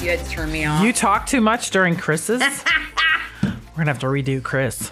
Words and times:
You 0.00 0.10
had 0.10 0.20
to 0.24 0.30
turn 0.30 0.52
me 0.52 0.64
off. 0.64 0.82
You 0.84 0.92
talk 0.92 1.26
too 1.26 1.40
much 1.40 1.70
during 1.70 1.96
Chris's. 1.96 2.40
We're 3.42 3.50
gonna 3.76 3.90
have 3.90 3.98
to 4.00 4.06
redo 4.06 4.42
Chris. 4.42 4.90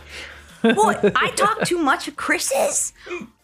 What? 0.63 1.05
I 1.17 1.31
talk 1.31 1.63
too 1.65 1.79
much 1.79 2.09
of 2.09 2.17
Chris's? 2.17 2.93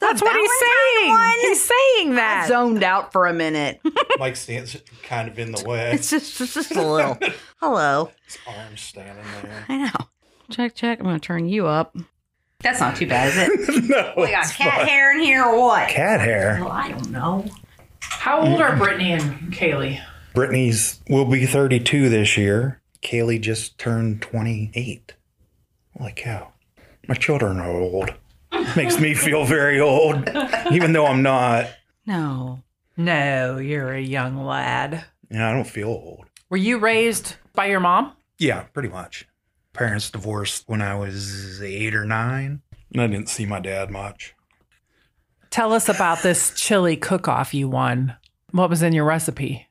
That's 0.00 0.20
what 0.20 0.36
he's 0.36 0.50
saying. 0.60 1.10
one? 1.12 1.38
He's 1.40 1.64
saying 1.64 2.14
that. 2.16 2.46
Zoned 2.48 2.82
out 2.82 3.12
for 3.12 3.26
a 3.26 3.32
minute. 3.32 3.80
Mike 4.18 4.34
stands 4.36 4.76
kind 5.04 5.28
of 5.28 5.38
in 5.38 5.52
the 5.52 5.62
way. 5.64 5.92
It's 5.92 6.10
just, 6.10 6.40
it's 6.40 6.54
just 6.54 6.72
a 6.74 6.82
little. 6.82 7.16
Hello. 7.60 8.10
His 8.26 8.38
arms 8.46 8.80
standing 8.80 9.24
there. 9.42 9.64
I 9.68 9.76
know. 9.78 10.06
check, 10.50 10.74
check. 10.74 10.98
I'm 10.98 11.04
going 11.04 11.20
to 11.20 11.24
turn 11.24 11.48
you 11.48 11.66
up. 11.68 11.96
That's 12.60 12.80
not 12.80 12.96
too 12.96 13.06
bad, 13.06 13.28
is 13.28 13.36
it? 13.36 13.84
no, 13.84 14.14
We 14.16 14.30
got 14.30 14.46
cat 14.46 14.88
hair 14.88 15.12
in 15.16 15.20
here 15.20 15.44
or 15.44 15.60
what? 15.60 15.88
cat 15.88 16.20
hair. 16.20 16.58
Well, 16.60 16.72
I 16.72 16.88
don't 16.90 17.10
know. 17.10 17.44
How 18.00 18.40
old 18.40 18.60
are 18.60 18.74
Brittany 18.76 19.12
and 19.12 19.52
Kaylee? 19.52 20.00
Brittany's 20.34 21.00
will 21.08 21.24
be 21.24 21.46
32 21.46 22.08
this 22.08 22.36
year. 22.36 22.80
Kaylee 23.02 23.40
just 23.40 23.78
turned 23.78 24.22
28. 24.22 25.14
Holy 25.98 26.12
cow. 26.14 26.52
My 27.08 27.14
children 27.14 27.58
are 27.58 27.70
old. 27.70 28.14
Makes 28.76 29.00
me 29.00 29.14
feel 29.14 29.44
very 29.44 29.80
old, 29.80 30.28
even 30.70 30.92
though 30.92 31.06
I'm 31.06 31.22
not. 31.22 31.68
No. 32.06 32.62
No, 32.96 33.58
you're 33.58 33.92
a 33.92 34.00
young 34.00 34.44
lad. 34.44 35.04
Yeah, 35.30 35.50
I 35.50 35.52
don't 35.52 35.64
feel 35.64 35.88
old. 35.88 36.26
Were 36.50 36.56
you 36.58 36.78
raised 36.78 37.36
by 37.54 37.66
your 37.66 37.80
mom? 37.80 38.12
Yeah, 38.38 38.62
pretty 38.72 38.88
much. 38.88 39.26
Parents 39.72 40.10
divorced 40.10 40.64
when 40.66 40.82
I 40.82 40.94
was 40.94 41.62
eight 41.62 41.94
or 41.94 42.04
nine. 42.04 42.60
And 42.92 43.00
I 43.00 43.06
didn't 43.06 43.30
see 43.30 43.46
my 43.46 43.58
dad 43.58 43.90
much. 43.90 44.34
Tell 45.50 45.72
us 45.72 45.88
about 45.88 46.22
this 46.22 46.52
chili 46.54 46.96
cook 46.96 47.28
off 47.28 47.54
you 47.54 47.68
won. 47.68 48.16
What 48.50 48.70
was 48.70 48.82
in 48.82 48.92
your 48.92 49.04
recipe? 49.04 49.68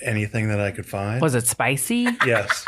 Anything 0.00 0.48
that 0.48 0.60
I 0.60 0.70
could 0.70 0.86
find. 0.86 1.20
Was 1.20 1.34
it 1.34 1.46
spicy, 1.46 2.08
yes. 2.26 2.64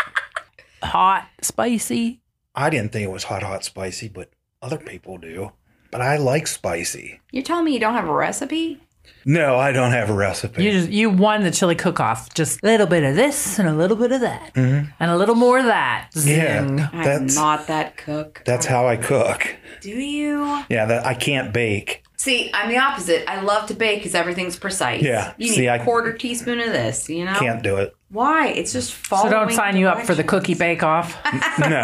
hot, 0.82 1.26
spicy? 1.40 2.20
I 2.54 2.70
didn't 2.70 2.92
think 2.92 3.04
it 3.04 3.10
was 3.12 3.24
hot, 3.24 3.42
hot, 3.42 3.64
spicy, 3.64 4.08
but 4.08 4.30
other 4.62 4.78
people 4.78 5.18
do. 5.18 5.52
But 5.90 6.00
I 6.00 6.16
like 6.16 6.46
spicy. 6.46 7.20
You're 7.30 7.42
telling 7.42 7.64
me 7.64 7.72
you 7.72 7.80
don't 7.80 7.94
have 7.94 8.08
a 8.08 8.12
recipe? 8.12 8.80
No, 9.24 9.56
I 9.56 9.72
don't 9.72 9.92
have 9.92 10.10
a 10.10 10.12
recipe. 10.14 10.62
You 10.64 10.70
just 10.72 10.90
you 10.90 11.08
won 11.10 11.42
the 11.42 11.50
chili 11.50 11.74
cook 11.74 11.98
off. 12.00 12.32
Just 12.34 12.62
a 12.62 12.66
little 12.66 12.86
bit 12.86 13.02
of 13.04 13.16
this 13.16 13.58
and 13.58 13.68
a 13.68 13.72
little 13.74 13.96
bit 13.96 14.12
of 14.12 14.20
that. 14.20 14.52
Mm-hmm. 14.54 14.90
And 15.00 15.10
a 15.10 15.16
little 15.16 15.34
more 15.34 15.58
of 15.58 15.64
that. 15.64 16.10
Zing. 16.16 16.36
yeah, 16.78 16.88
I'm 16.92 17.04
that's 17.04 17.34
not 17.34 17.66
that 17.68 17.96
cook. 17.96 18.42
that's 18.44 18.66
how 18.66 18.86
I 18.86 18.96
cook. 18.96 19.56
Do 19.80 19.90
you? 19.90 20.62
Yeah, 20.68 20.84
that 20.86 21.06
I 21.06 21.14
can't 21.14 21.52
bake. 21.52 22.02
See, 22.16 22.50
I'm 22.54 22.68
the 22.70 22.78
opposite. 22.78 23.28
I 23.30 23.40
love 23.42 23.66
to 23.68 23.74
bake 23.74 23.98
because 23.98 24.14
everything's 24.14 24.56
precise. 24.56 25.02
Yeah, 25.02 25.34
You 25.36 25.48
see, 25.48 25.60
need 25.62 25.66
a 25.66 25.72
I- 25.74 25.78
quarter 25.84 26.12
teaspoon 26.14 26.58
of 26.60 26.68
this, 26.72 27.08
you 27.10 27.24
know? 27.24 27.34
Can't 27.34 27.62
do 27.62 27.76
it. 27.76 27.94
Why? 28.10 28.48
It's 28.48 28.72
just 28.72 28.92
following. 28.94 29.30
So 29.32 29.38
don't 29.38 29.52
sign 29.52 29.76
you 29.76 29.88
up 29.88 30.02
for 30.02 30.14
the 30.14 30.22
cookie 30.24 30.54
bake 30.54 30.82
off. 30.82 31.16
No, 31.58 31.80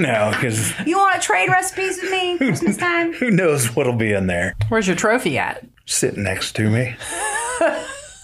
no, 0.00 0.30
because 0.32 0.72
You 0.86 0.96
want 0.98 1.20
to 1.20 1.26
trade 1.26 1.48
recipes 1.48 1.98
with 2.02 2.10
me 2.10 2.36
Christmas 2.38 2.76
time? 2.76 3.12
who 3.20 3.30
knows 3.30 3.74
what'll 3.76 3.94
be 3.96 4.12
in 4.12 4.26
there? 4.26 4.54
Where's 4.68 4.86
your 4.86 4.96
trophy 4.96 5.38
at? 5.38 5.64
Sitting 5.86 6.22
next 6.24 6.52
to 6.56 6.68
me. 6.70 6.96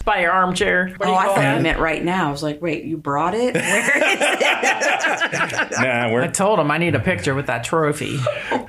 By 0.06 0.20
your 0.20 0.30
armchair. 0.30 0.94
What 0.98 1.08
Oh, 1.08 1.12
you 1.12 1.18
I 1.18 1.26
thought 1.26 1.56
you 1.56 1.62
meant 1.62 1.80
right 1.80 2.02
now. 2.02 2.28
I 2.28 2.30
was 2.30 2.42
like, 2.42 2.62
wait, 2.62 2.84
you 2.84 2.96
brought 2.96 3.34
it? 3.34 3.54
Where 3.54 3.98
is 3.98 4.40
it? 4.40 5.72
Nah, 5.80 6.06
I 6.06 6.10
we're 6.12 6.30
told 6.30 6.58
him 6.60 6.70
I 6.70 6.78
need 6.78 6.94
a 6.94 7.00
picture 7.00 7.34
with 7.34 7.46
that 7.46 7.64
trophy. 7.64 8.18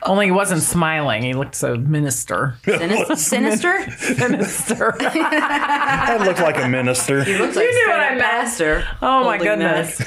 Only 0.04 0.26
he 0.26 0.32
wasn't 0.32 0.64
smiling. 0.64 1.22
He 1.22 1.34
looked 1.34 1.54
so 1.56 1.76
minister. 1.78 2.56
Sinis- 2.66 3.22
Sinister? 3.28 3.78
Minister. 4.18 4.96
I 5.00 6.18
looked 6.26 6.40
like 6.40 6.58
a 6.58 6.68
minister. 6.68 7.18
Looks 7.24 7.56
like 7.56 7.70
knew 7.70 7.86
what 7.88 8.00
I 8.00 8.06
up 8.06 8.10
meant. 8.18 8.22
pastor. 8.22 8.84
Oh 9.02 9.24
my 9.26 9.38
goodness. 9.38 10.02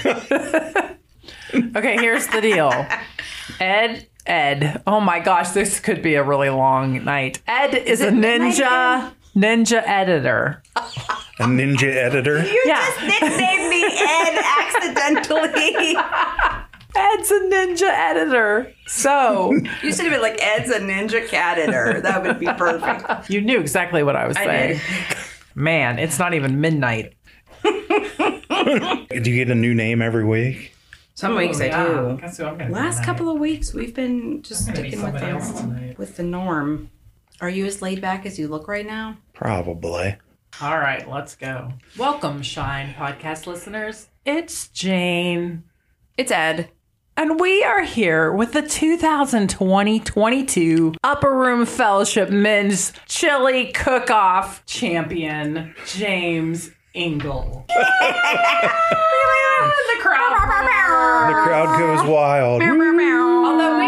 okay, 1.77 1.97
here's 1.97 2.27
the 2.27 2.41
deal. 2.41 2.87
Ed, 3.61 4.09
Ed. 4.27 4.83
Oh 4.87 5.01
my 5.01 5.21
gosh, 5.21 5.51
this 5.51 5.79
could 5.81 6.03
be 6.03 6.15
a 6.17 6.23
really 6.25 6.51
long 6.51 7.05
night. 7.05 7.41
Ed 7.47 7.75
is, 7.75 8.01
a 8.01 8.09
ninja 8.11 9.13
ninja 9.37 9.83
editor. 9.87 10.63
Oh. 10.77 10.93
A 11.41 11.45
ninja 11.45 11.85
editor. 11.85 12.43
You 12.45 12.63
yeah. 12.67 12.85
Just 12.87 13.01
nicknamed 13.01 13.71
me 13.71 13.85
Ed 13.85 14.39
accidentally. 14.61 15.97
Ed's 16.97 17.31
a 17.31 17.41
ninja 17.41 17.89
editor. 17.89 18.73
So 18.87 19.53
you 19.83 19.93
should 19.93 20.05
have 20.05 20.13
been 20.13 20.21
like 20.21 20.39
Ed's 20.43 20.71
a 20.71 20.81
ninja 20.81 21.27
cat 21.27 21.59
editor. 21.59 22.01
That 22.03 22.23
would 22.23 22.39
be 22.39 22.47
perfect. 22.47 23.31
you 23.31 23.41
knew 23.41 23.59
exactly 23.59 24.03
what 24.03 24.17
I 24.17 24.27
was 24.27 24.37
saying. 24.37 24.81
Man, 25.55 25.99
it's 25.99 26.19
not 26.19 26.35
even 26.35 26.61
midnight. 26.61 27.15
Do 27.63 27.71
you 29.09 29.45
get 29.45 29.51
a 29.51 29.55
new 29.55 29.75
name 29.75 30.03
every 30.03 30.25
week? 30.25 30.75
Some 31.15 31.37
weeks 31.37 31.61
I 31.61 31.69
do. 31.69 32.19
Guess 32.21 32.39
who 32.39 32.45
I'm 32.45 32.59
gonna 32.59 32.71
Last 32.73 33.05
couple 33.05 33.29
of 33.29 33.39
weeks, 33.39 33.75
we've 33.75 33.95
been 33.95 34.43
just 34.43 34.67
gonna 34.67 34.83
be 34.83 34.91
sticking 34.91 35.05
with 35.13 35.21
somebody 35.21 35.53
the, 35.53 35.61
tonight. 35.61 35.99
with 35.99 36.17
the 36.17 36.23
norm. 36.23 36.91
Are 37.41 37.51
you 37.51 37.67
as 37.67 37.81
laid 37.83 38.01
back 38.01 38.27
as 38.27 38.39
you 38.39 38.49
look 38.49 38.69
right 38.69 38.87
now? 38.87 39.17
Probably. 39.35 40.17
All 40.59 40.79
right, 40.79 41.09
let's 41.09 41.37
go. 41.37 41.73
Welcome, 41.97 42.43
Shine 42.43 42.93
podcast 42.93 43.47
listeners. 43.47 44.09
It's 44.27 44.69
Jane. 44.69 45.63
It's 46.19 46.31
Ed. 46.31 46.69
And 47.17 47.41
we 47.41 47.65
are 47.65 47.83
here 47.83 48.31
with 48.33 48.53
the 48.53 48.61
2020-22 48.63 50.97
Upper 51.03 51.35
Room 51.35 51.65
Fellowship 51.65 52.29
Men's 52.31 52.93
Chili 53.07 53.73
Cook-Off 53.73 54.67
champion, 54.67 55.75
James 55.87 56.71
Ingle. 56.93 57.65
the 57.69 57.85
crowd. 60.01 61.29
The 61.29 61.35
crowd 61.43 61.79
goes 61.79 62.03
wild. 62.07 62.61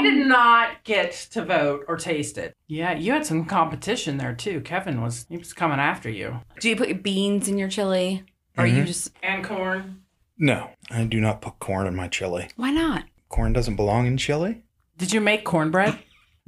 Although 0.04 0.10
we 0.10 0.18
did 0.18 0.26
not 0.28 0.84
get 0.84 1.12
to 1.32 1.44
vote 1.44 1.84
or 1.88 1.96
taste 1.96 2.38
it. 2.38 2.56
Yeah, 2.66 2.92
you 2.96 3.12
had 3.12 3.26
some 3.26 3.44
competition 3.44 4.16
there 4.18 4.34
too. 4.34 4.60
Kevin 4.60 5.00
was 5.02 5.26
he 5.28 5.36
was 5.38 5.52
coming 5.52 5.78
after 5.78 6.08
you. 6.10 6.40
Do 6.60 6.68
you 6.68 6.76
put 6.76 7.02
beans 7.02 7.48
in 7.48 7.58
your 7.58 7.68
chili? 7.68 8.24
Or 8.58 8.64
Mm-hmm. 8.64 8.76
you 8.78 8.84
just 8.84 9.12
And 9.22 9.44
corn. 9.44 10.02
No, 10.38 10.70
I 10.90 11.04
do 11.04 11.20
not 11.20 11.40
put 11.40 11.58
corn 11.58 11.86
in 11.86 11.94
my 11.94 12.08
chili. 12.08 12.48
why 12.56 12.70
not? 12.70 13.04
Corn 13.28 13.52
doesn't 13.52 13.76
belong 13.76 14.06
in 14.06 14.16
chili. 14.16 14.62
Did 14.98 15.12
you 15.12 15.20
make 15.20 15.44
cornbread? 15.44 15.98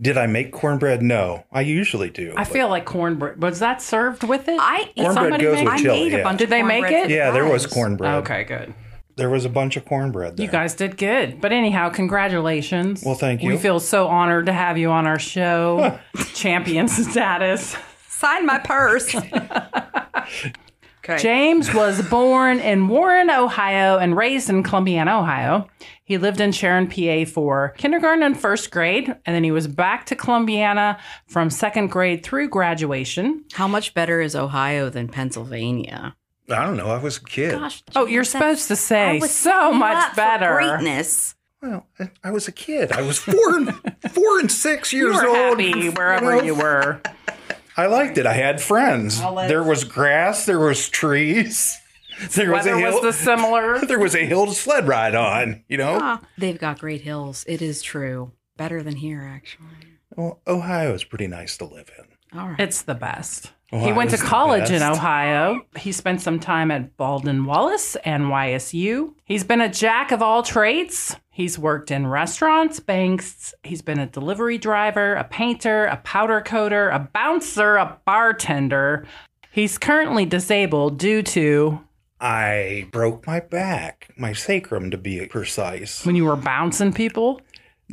Did 0.01 0.19
I 0.19 0.27
make 0.27 0.51
cornbread? 0.53 1.03
No, 1.03 1.45
I 1.53 1.61
usually 1.61 2.11
do. 2.11 2.33
I 2.33 2.43
but- 2.43 2.49
feel 2.53 2.69
like 2.69 2.85
cornbread. 2.85 3.41
Was 3.41 3.61
that 3.61 3.81
served 3.81 4.25
with 4.25 4.49
it? 4.49 4.59
I 4.61 4.91
Cornbread 4.97 5.15
somebody 5.15 5.45
goes 5.45 5.55
make- 5.57 5.65
with 5.65 5.73
I 5.75 5.79
chili. 5.79 6.01
made 6.05 6.15
a 6.15 6.17
yeah. 6.19 6.23
bunch 6.25 6.39
Did 6.39 6.45
of 6.45 6.51
they 6.51 6.63
make 6.63 6.81
cornbread 6.83 7.11
it? 7.11 7.15
yeah, 7.15 7.31
there 7.31 7.45
was 7.47 7.63
fries. 7.63 7.73
cornbread. 7.75 8.15
Okay, 8.17 8.45
good. 8.45 8.75
There 9.17 9.31
was 9.31 9.45
a 9.45 9.49
bunch 9.49 9.77
of 9.77 9.85
cornbread 9.85 10.37
there. 10.37 10.47
You 10.47 10.51
guys 10.51 10.75
did 10.75 10.97
good. 10.97 11.41
But 11.41 11.53
anyhow, 11.53 11.89
congratulations. 11.91 13.03
Well, 13.05 13.15
thank 13.15 13.43
you. 13.43 13.51
We 13.51 13.57
feel 13.57 13.79
so 13.79 14.09
honored 14.09 14.47
to 14.47 14.53
have 14.53 14.77
you 14.77 14.91
on 14.91 15.07
our 15.07 15.19
show. 15.19 15.99
Champion 16.35 16.89
status. 16.89 17.77
Sign 18.09 18.47
my 18.47 18.59
purse. 18.59 19.15
okay. 20.99 21.19
James 21.19 21.73
was 21.73 22.03
born 22.09 22.59
in 22.59 22.89
Warren, 22.89 23.31
Ohio, 23.31 23.99
and 23.99 24.17
raised 24.17 24.51
in 24.51 24.63
Columbiana, 24.63 25.21
Ohio. 25.21 25.69
He 26.05 26.19
lived 26.19 26.41
in 26.41 26.53
Sharon, 26.53 26.89
PA 26.89 27.25
for 27.31 27.75
kindergarten 27.79 28.23
and 28.23 28.39
first 28.39 28.71
grade, 28.71 29.09
and 29.25 29.35
then 29.35 29.45
he 29.45 29.51
was 29.51 29.69
back 29.69 30.07
to 30.07 30.17
Columbiana 30.17 30.99
from 31.29 31.51
second 31.51 31.89
grade 31.89 32.25
through 32.25 32.49
graduation. 32.49 33.45
How 33.53 33.69
much 33.69 33.95
better 33.95 34.21
is 34.21 34.35
Ohio 34.35 34.91
than 34.91 35.09
Pennsylvania? 35.09 36.17
I 36.51 36.65
don't 36.65 36.77
know. 36.77 36.89
I 36.89 36.99
was 36.99 37.17
a 37.19 37.25
kid. 37.25 37.53
Gosh. 37.53 37.83
Oh, 37.97 38.07
you're 38.07 38.25
supposed 38.25 38.69
to 38.69 38.75
I 38.75 38.77
say 38.77 39.19
was 39.19 39.31
so 39.35 39.73
much 39.73 39.97
up 39.97 40.11
for 40.11 40.17
better. 40.17 40.55
Greatness. 40.55 41.35
Well, 41.63 41.87
I- 41.99 42.11
I 42.23 42.31
was 42.31 42.47
a 42.49 42.53
kid. 42.53 42.93
I 42.93 43.01
was 43.03 43.19
four 43.19 43.57
and 43.57 43.75
four 44.13 44.39
and 44.41 44.53
six 44.53 44.93
You 44.93 45.07
years 45.07 45.17
were 45.17 45.27
old. 45.29 45.61
happy 45.61 45.89
wherever 45.89 46.37
know? 46.37 46.43
you 46.43 46.55
were. 46.55 47.01
I 47.77 47.87
liked 47.87 48.19
it. 48.19 48.27
I 48.27 48.35
had 48.35 48.61
friends. 48.61 49.19
There 49.21 49.65
was 49.65 49.85
grass. 49.85 50.47
There 50.47 50.61
was 50.61 50.89
trees. 50.89 51.79
There 52.31 52.53
was 52.53 52.65
Weather 52.65 52.77
a 52.77 52.79
hill. 52.79 52.93
was 52.93 53.03
the 53.03 53.13
similar. 53.13 53.81
there 53.87 53.99
was 53.99 54.15
a 54.15 54.25
hill 54.25 54.47
to 54.47 54.53
sled 54.53 54.87
ride 54.87 55.17
on. 55.17 55.65
You 55.67 55.79
know. 55.79 56.21
They've 56.39 56.57
got 56.57 56.79
great 56.79 57.01
hills. 57.01 57.45
It 57.49 57.61
is 57.61 57.83
true. 57.83 58.31
Better 58.57 58.85
than 58.85 58.95
here, 58.95 59.23
actually. 59.29 59.67
Well, 60.15 60.41
Ohio 60.47 60.95
is 60.95 61.03
pretty 61.03 61.27
nice 61.27 61.57
to 61.57 61.65
live 61.65 61.91
in. 61.99 62.39
All 62.39 62.51
right. 62.51 62.61
It's 62.61 62.83
the 62.83 62.95
best. 62.95 63.51
He 63.81 63.93
went 63.93 64.11
to 64.11 64.19
college 64.19 64.71
in. 64.71 64.83
Ohio. 64.83 65.61
He 65.77 65.93
spent 65.93 66.21
some 66.21 66.39
time 66.39 66.71
at 66.71 66.97
Baldwin 66.97 67.45
Wallace 67.45 67.97
and 68.05 68.25
YSU. 68.25 69.15
He's 69.25 69.45
been 69.45 69.61
a 69.61 69.69
jack 69.69 70.13
of 70.13 70.23
all 70.23 70.43
trades. 70.43 71.17
He's 71.31 71.59
worked 71.59 71.91
in 71.91 72.07
restaurants, 72.07 72.79
banks. 72.79 73.55
He's 73.65 73.83
been 73.83 73.99
a 73.99 74.07
delivery 74.07 74.59
driver, 74.59 75.15
a 75.15 75.25
painter, 75.25 75.87
a 75.87 75.97
powder 75.97 76.41
coater, 76.41 76.91
a 76.91 77.09
bouncer, 77.13 77.77
a 77.77 77.99
bartender. 78.05 79.07
He's 79.51 79.79
currently 79.79 80.27
disabled 80.27 80.99
due 80.99 81.23
to 81.23 81.81
I 82.21 82.89
broke 82.93 83.27
my 83.27 83.41
back, 83.41 84.11
my 84.17 84.33
sacrum 84.33 84.91
to 84.91 84.97
be 84.97 85.27
precise. 85.27 86.07
when 86.07 86.17
you 86.17 86.25
were 86.25 86.37
bouncing 86.37 86.93
people. 86.93 87.41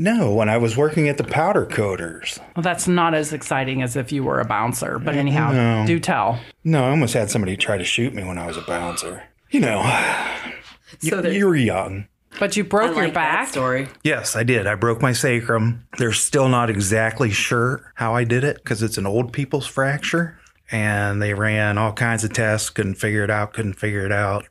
No, 0.02 0.34
when 0.34 0.50
I 0.50 0.58
was 0.58 0.76
working 0.76 1.08
at 1.10 1.20
the 1.20 1.24
powder 1.24 1.64
coaters. 1.64 2.40
Well, 2.56 2.64
that's 2.64 2.88
not 2.88 3.14
as 3.14 3.34
exciting 3.34 3.84
as 3.84 3.96
if 3.96 4.12
you 4.12 4.24
were 4.24 4.40
a 4.40 4.46
bouncer. 4.46 4.98
But 4.98 5.14
mm, 5.14 5.20
anyhow, 5.20 5.86
do 5.86 6.00
tell. 6.00 6.40
No, 6.64 6.86
I 6.86 6.90
almost 6.90 7.14
had 7.14 7.30
somebody 7.30 7.56
try 7.56 7.78
to 7.78 7.84
shoot 7.84 8.12
me 8.16 8.24
when 8.24 8.40
I 8.40 8.48
was 8.48 8.58
a 8.58 8.62
bouncer. 8.62 9.22
You 9.52 9.60
know, 9.60 9.82
So 11.02 11.22
y- 11.22 11.30
you 11.30 11.46
were 11.46 11.56
young. 11.56 12.08
But 12.40 12.58
you 12.58 12.64
I 12.64 12.68
broke 12.68 12.96
your 12.96 13.04
like 13.06 13.14
that 13.14 13.42
back. 13.42 13.48
story. 13.50 13.90
Yes, 14.04 14.36
I 14.36 14.42
did. 14.42 14.66
I 14.66 14.74
broke 14.74 15.04
my 15.04 15.14
sacrum. 15.14 15.86
They're 16.00 16.14
still 16.14 16.50
not 16.50 16.72
exactly 16.72 17.30
sure 17.30 17.92
how 17.94 18.16
I 18.16 18.24
did 18.24 18.44
it 18.44 18.56
because 18.56 18.82
it's 18.82 18.98
an 18.98 19.06
old 19.06 19.32
people's 19.32 19.68
fracture. 19.68 20.40
And 20.72 21.22
they 21.22 21.36
ran 21.36 21.78
all 21.78 21.94
kinds 21.94 22.24
of 22.24 22.34
tests, 22.34 22.72
couldn't 22.72 22.96
figure 22.96 23.24
it 23.24 23.30
out, 23.30 23.54
couldn't 23.54 23.74
figure 23.74 24.04
it 24.06 24.12
out. 24.12 24.48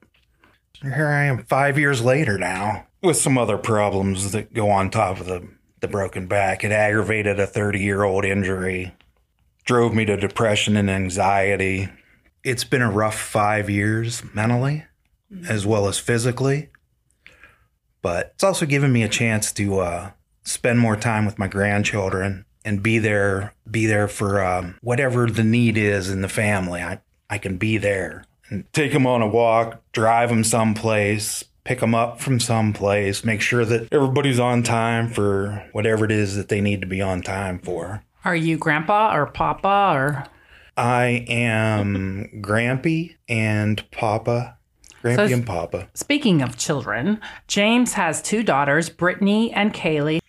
Here 0.81 1.09
I 1.09 1.25
am 1.25 1.43
five 1.45 1.77
years 1.77 2.03
later 2.05 2.39
now 2.39 2.87
with 3.03 3.17
some 3.17 3.39
other 3.39 3.59
problems 3.59 4.33
that 4.33 4.53
go 4.53 4.71
on 4.71 4.91
top 4.91 5.21
of 5.21 5.27
the, 5.27 5.49
the 5.81 5.89
broken 5.89 6.27
back. 6.27 6.65
It 6.65 6.73
aggravated 6.73 7.41
a 7.41 7.47
30 7.47 7.81
year 7.81 8.05
old 8.05 8.25
injury, 8.25 8.95
drove 9.65 9.95
me 9.95 10.05
to 10.05 10.17
depression 10.17 10.77
and 10.77 10.91
anxiety. 10.91 11.89
It's 12.45 12.65
been 12.65 12.83
a 12.83 12.91
rough 12.91 13.19
five 13.19 13.69
years 13.69 14.23
mentally 14.35 14.85
as 15.49 15.65
well 15.65 15.87
as 15.87 15.99
physically 15.99 16.71
but 18.03 18.33
it's 18.35 18.45
also 18.45 18.67
given 18.67 18.93
me 18.93 19.03
a 19.03 19.09
chance 19.09 19.53
to 19.53 19.81
uh, 19.81 20.11
spend 20.45 20.79
more 20.79 20.97
time 20.97 21.27
with 21.27 21.39
my 21.39 21.49
grandchildren 21.49 22.45
and 22.65 22.83
be 22.83 22.99
there 22.99 23.55
be 23.71 23.87
there 23.87 24.09
for 24.09 24.45
um, 24.45 24.79
whatever 24.83 25.27
the 25.27 25.45
need 25.45 25.77
is 25.77 26.11
in 26.11 26.21
the 26.23 26.29
family 26.29 26.81
i 26.81 27.01
i 27.29 27.39
can 27.39 27.57
be 27.57 27.79
there 27.79 28.25
and 28.49 28.71
take 28.73 28.93
them 28.93 29.07
on 29.07 29.23
a 29.23 29.29
walk 29.29 29.83
drive 29.93 30.29
them 30.29 30.45
someplace 30.45 31.45
pick 31.65 31.81
them 31.81 31.95
up 31.95 32.21
from 32.21 32.41
someplace 32.41 33.25
make 33.25 33.41
sure 33.41 33.65
that 33.65 33.93
everybody's 33.93 34.41
on 34.41 34.63
time 34.63 35.09
for 35.09 35.63
whatever 35.73 36.05
it 36.05 36.11
is 36.11 36.37
that 36.37 36.49
they 36.49 36.61
need 36.61 36.81
to 36.81 36.87
be 36.87 37.01
on 37.01 37.23
time 37.23 37.59
for 37.59 38.03
Are 38.25 38.37
you 38.37 38.57
grandpa 38.59 39.15
or 39.15 39.27
papa 39.27 39.93
or 39.95 40.25
i 40.77 41.25
am 41.29 42.29
grampy 42.41 43.17
and 43.29 43.89
papa 43.91 44.57
grampy 45.03 45.17
So- 45.29 45.35
and 45.35 45.47
papa 45.47 45.89
Speaking 45.95 46.43
of 46.43 46.57
children, 46.57 47.21
James 47.49 47.95
has 47.95 48.21
two 48.23 48.43
daughters, 48.43 48.89
Brittany 48.91 49.53
and 49.53 49.73
Kaylee. 49.73 50.21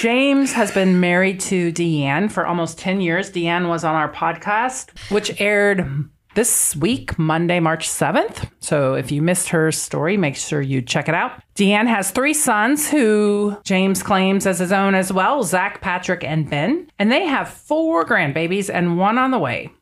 James 0.00 0.52
has 0.52 0.72
been 0.72 0.98
married 0.98 1.38
to 1.40 1.70
Deanne 1.72 2.30
for 2.30 2.44
almost 2.46 2.76
10 2.78 3.00
years. 3.00 3.30
Deanne 3.30 3.68
was 3.68 3.84
on 3.84 3.94
our 3.94 4.12
podcast, 4.12 4.90
which 5.10 5.40
aired 5.40 6.08
this 6.36 6.76
week, 6.76 7.18
Monday, 7.18 7.58
March 7.58 7.88
7th. 7.88 8.48
So 8.60 8.94
if 8.94 9.10
you 9.10 9.22
missed 9.22 9.48
her 9.48 9.72
story, 9.72 10.16
make 10.16 10.36
sure 10.36 10.60
you 10.60 10.82
check 10.82 11.08
it 11.08 11.14
out. 11.14 11.42
Deanne 11.56 11.88
has 11.88 12.10
three 12.10 12.34
sons 12.34 12.88
who 12.88 13.56
James 13.64 14.02
claims 14.02 14.46
as 14.46 14.58
his 14.58 14.70
own 14.70 14.94
as 14.94 15.12
well 15.12 15.42
Zach, 15.42 15.80
Patrick, 15.80 16.22
and 16.22 16.48
Ben. 16.48 16.88
And 16.98 17.10
they 17.10 17.24
have 17.26 17.48
four 17.48 18.04
grandbabies 18.04 18.72
and 18.72 18.98
one 18.98 19.18
on 19.18 19.30
the 19.32 19.38
way. 19.38 19.72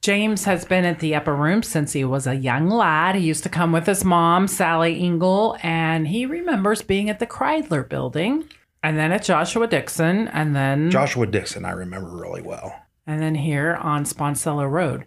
James 0.00 0.44
has 0.44 0.64
been 0.64 0.84
at 0.84 0.98
the 0.98 1.14
upper 1.14 1.34
room 1.34 1.62
since 1.62 1.92
he 1.92 2.04
was 2.04 2.26
a 2.26 2.34
young 2.34 2.68
lad. 2.68 3.14
He 3.14 3.26
used 3.26 3.42
to 3.44 3.48
come 3.48 3.70
with 3.70 3.86
his 3.86 4.04
mom, 4.04 4.48
Sally 4.48 4.98
Ingle, 4.98 5.56
and 5.62 6.08
he 6.08 6.26
remembers 6.26 6.82
being 6.82 7.08
at 7.08 7.20
the 7.20 7.26
Kreidler 7.26 7.88
building 7.88 8.44
and 8.82 8.98
then 8.98 9.12
at 9.12 9.22
Joshua 9.22 9.66
Dixon 9.66 10.28
and 10.28 10.54
then 10.54 10.90
joshua 10.90 11.26
dixon 11.26 11.64
i 11.64 11.70
remember 11.70 12.10
really 12.10 12.42
well 12.42 12.84
and 13.06 13.20
then 13.20 13.34
here 13.34 13.74
on 13.74 14.04
Sponsello 14.04 14.70
Road. 14.70 15.04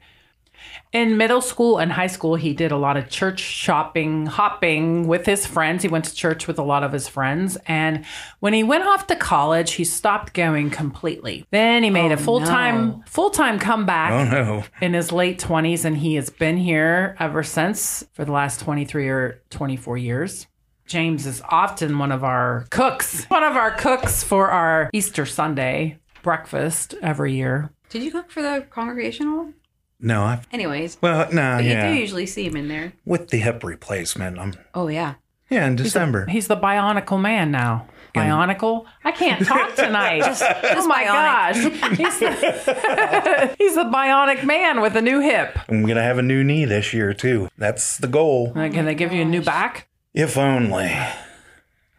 In 0.91 1.17
middle 1.17 1.41
school 1.41 1.77
and 1.77 1.91
high 1.91 2.07
school, 2.07 2.35
he 2.35 2.53
did 2.53 2.71
a 2.71 2.77
lot 2.77 2.97
of 2.97 3.09
church 3.09 3.39
shopping, 3.39 4.25
hopping 4.25 5.07
with 5.07 5.25
his 5.25 5.45
friends. 5.45 5.83
He 5.83 5.89
went 5.89 6.05
to 6.05 6.13
church 6.13 6.47
with 6.47 6.57
a 6.57 6.63
lot 6.63 6.83
of 6.83 6.91
his 6.91 7.07
friends. 7.07 7.57
And 7.67 8.05
when 8.39 8.53
he 8.53 8.63
went 8.63 8.85
off 8.85 9.07
to 9.07 9.15
college, 9.15 9.73
he 9.73 9.83
stopped 9.83 10.33
going 10.33 10.69
completely. 10.69 11.45
Then 11.51 11.83
he 11.83 11.89
made 11.89 12.11
a 12.11 12.15
oh, 12.15 12.17
full 12.17 12.41
time 12.41 12.87
no. 12.87 13.03
full 13.05 13.29
time 13.29 13.59
comeback 13.59 14.11
oh 14.11 14.23
no 14.31 14.63
in 14.81 14.93
his 14.93 15.11
late 15.11 15.39
20s 15.39 15.85
and 15.85 15.97
he 15.97 16.15
has 16.15 16.29
been 16.29 16.57
here 16.57 17.15
ever 17.19 17.43
since 17.43 18.05
for 18.13 18.25
the 18.25 18.31
last 18.31 18.59
23 18.61 19.09
or 19.09 19.41
24 19.49 19.97
years. 19.97 20.47
James 20.87 21.27
is 21.27 21.41
often 21.49 21.99
one 21.99 22.13
of 22.13 22.23
our 22.23 22.65
cooks, 22.69 23.25
one 23.27 23.43
of 23.43 23.57
our 23.57 23.71
cooks 23.71 24.23
for 24.23 24.49
our 24.49 24.89
Easter 24.93 25.25
Sunday 25.25 25.99
breakfast 26.23 26.95
every 27.01 27.33
year. 27.33 27.69
Did 27.89 28.03
you 28.03 28.11
cook 28.11 28.31
for 28.31 28.41
the 28.41 28.65
congregational? 28.69 29.53
No 29.99 30.21
i 30.23 30.39
Anyways, 30.51 30.97
well 31.01 31.27
no 31.31 31.55
but 31.57 31.63
yeah 31.65 31.87
you 31.89 31.93
do 31.95 31.99
usually 31.99 32.25
see 32.25 32.45
him 32.45 32.55
in 32.55 32.67
there. 32.67 32.93
with 33.05 33.29
the 33.29 33.37
hip 33.37 33.63
replacement. 33.63 34.37
I'm 34.39 34.53
Oh 34.73 34.87
yeah. 34.87 35.15
yeah 35.49 35.65
in 35.67 35.75
December. 35.75 36.25
He's 36.27 36.47
the 36.47 36.57
bionicle 36.57 37.19
man 37.19 37.51
now. 37.51 37.87
Bionicle? 38.15 38.85
I 39.03 39.11
can't 39.11 39.45
talk 39.45 39.75
tonight. 39.75 40.23
oh 40.23 40.87
my 40.87 41.03
gosh. 41.03 41.55
He's 41.97 42.19
the, 42.19 43.55
he's 43.59 43.75
the 43.75 43.83
bionic 43.83 44.43
man 44.43 44.81
with 44.81 44.95
a 44.95 45.01
new 45.03 45.19
hip. 45.19 45.57
I'm 45.69 45.85
gonna 45.85 46.01
have 46.01 46.17
a 46.17 46.23
new 46.23 46.43
knee 46.43 46.65
this 46.65 46.93
year 46.93 47.13
too. 47.13 47.49
That's 47.59 47.97
the 47.97 48.07
goal. 48.07 48.53
Can 48.53 48.85
they 48.85 48.95
give 48.95 49.11
you 49.13 49.21
a 49.21 49.25
new 49.25 49.41
oh 49.41 49.43
back? 49.43 49.87
If 50.15 50.35
only. 50.37 50.95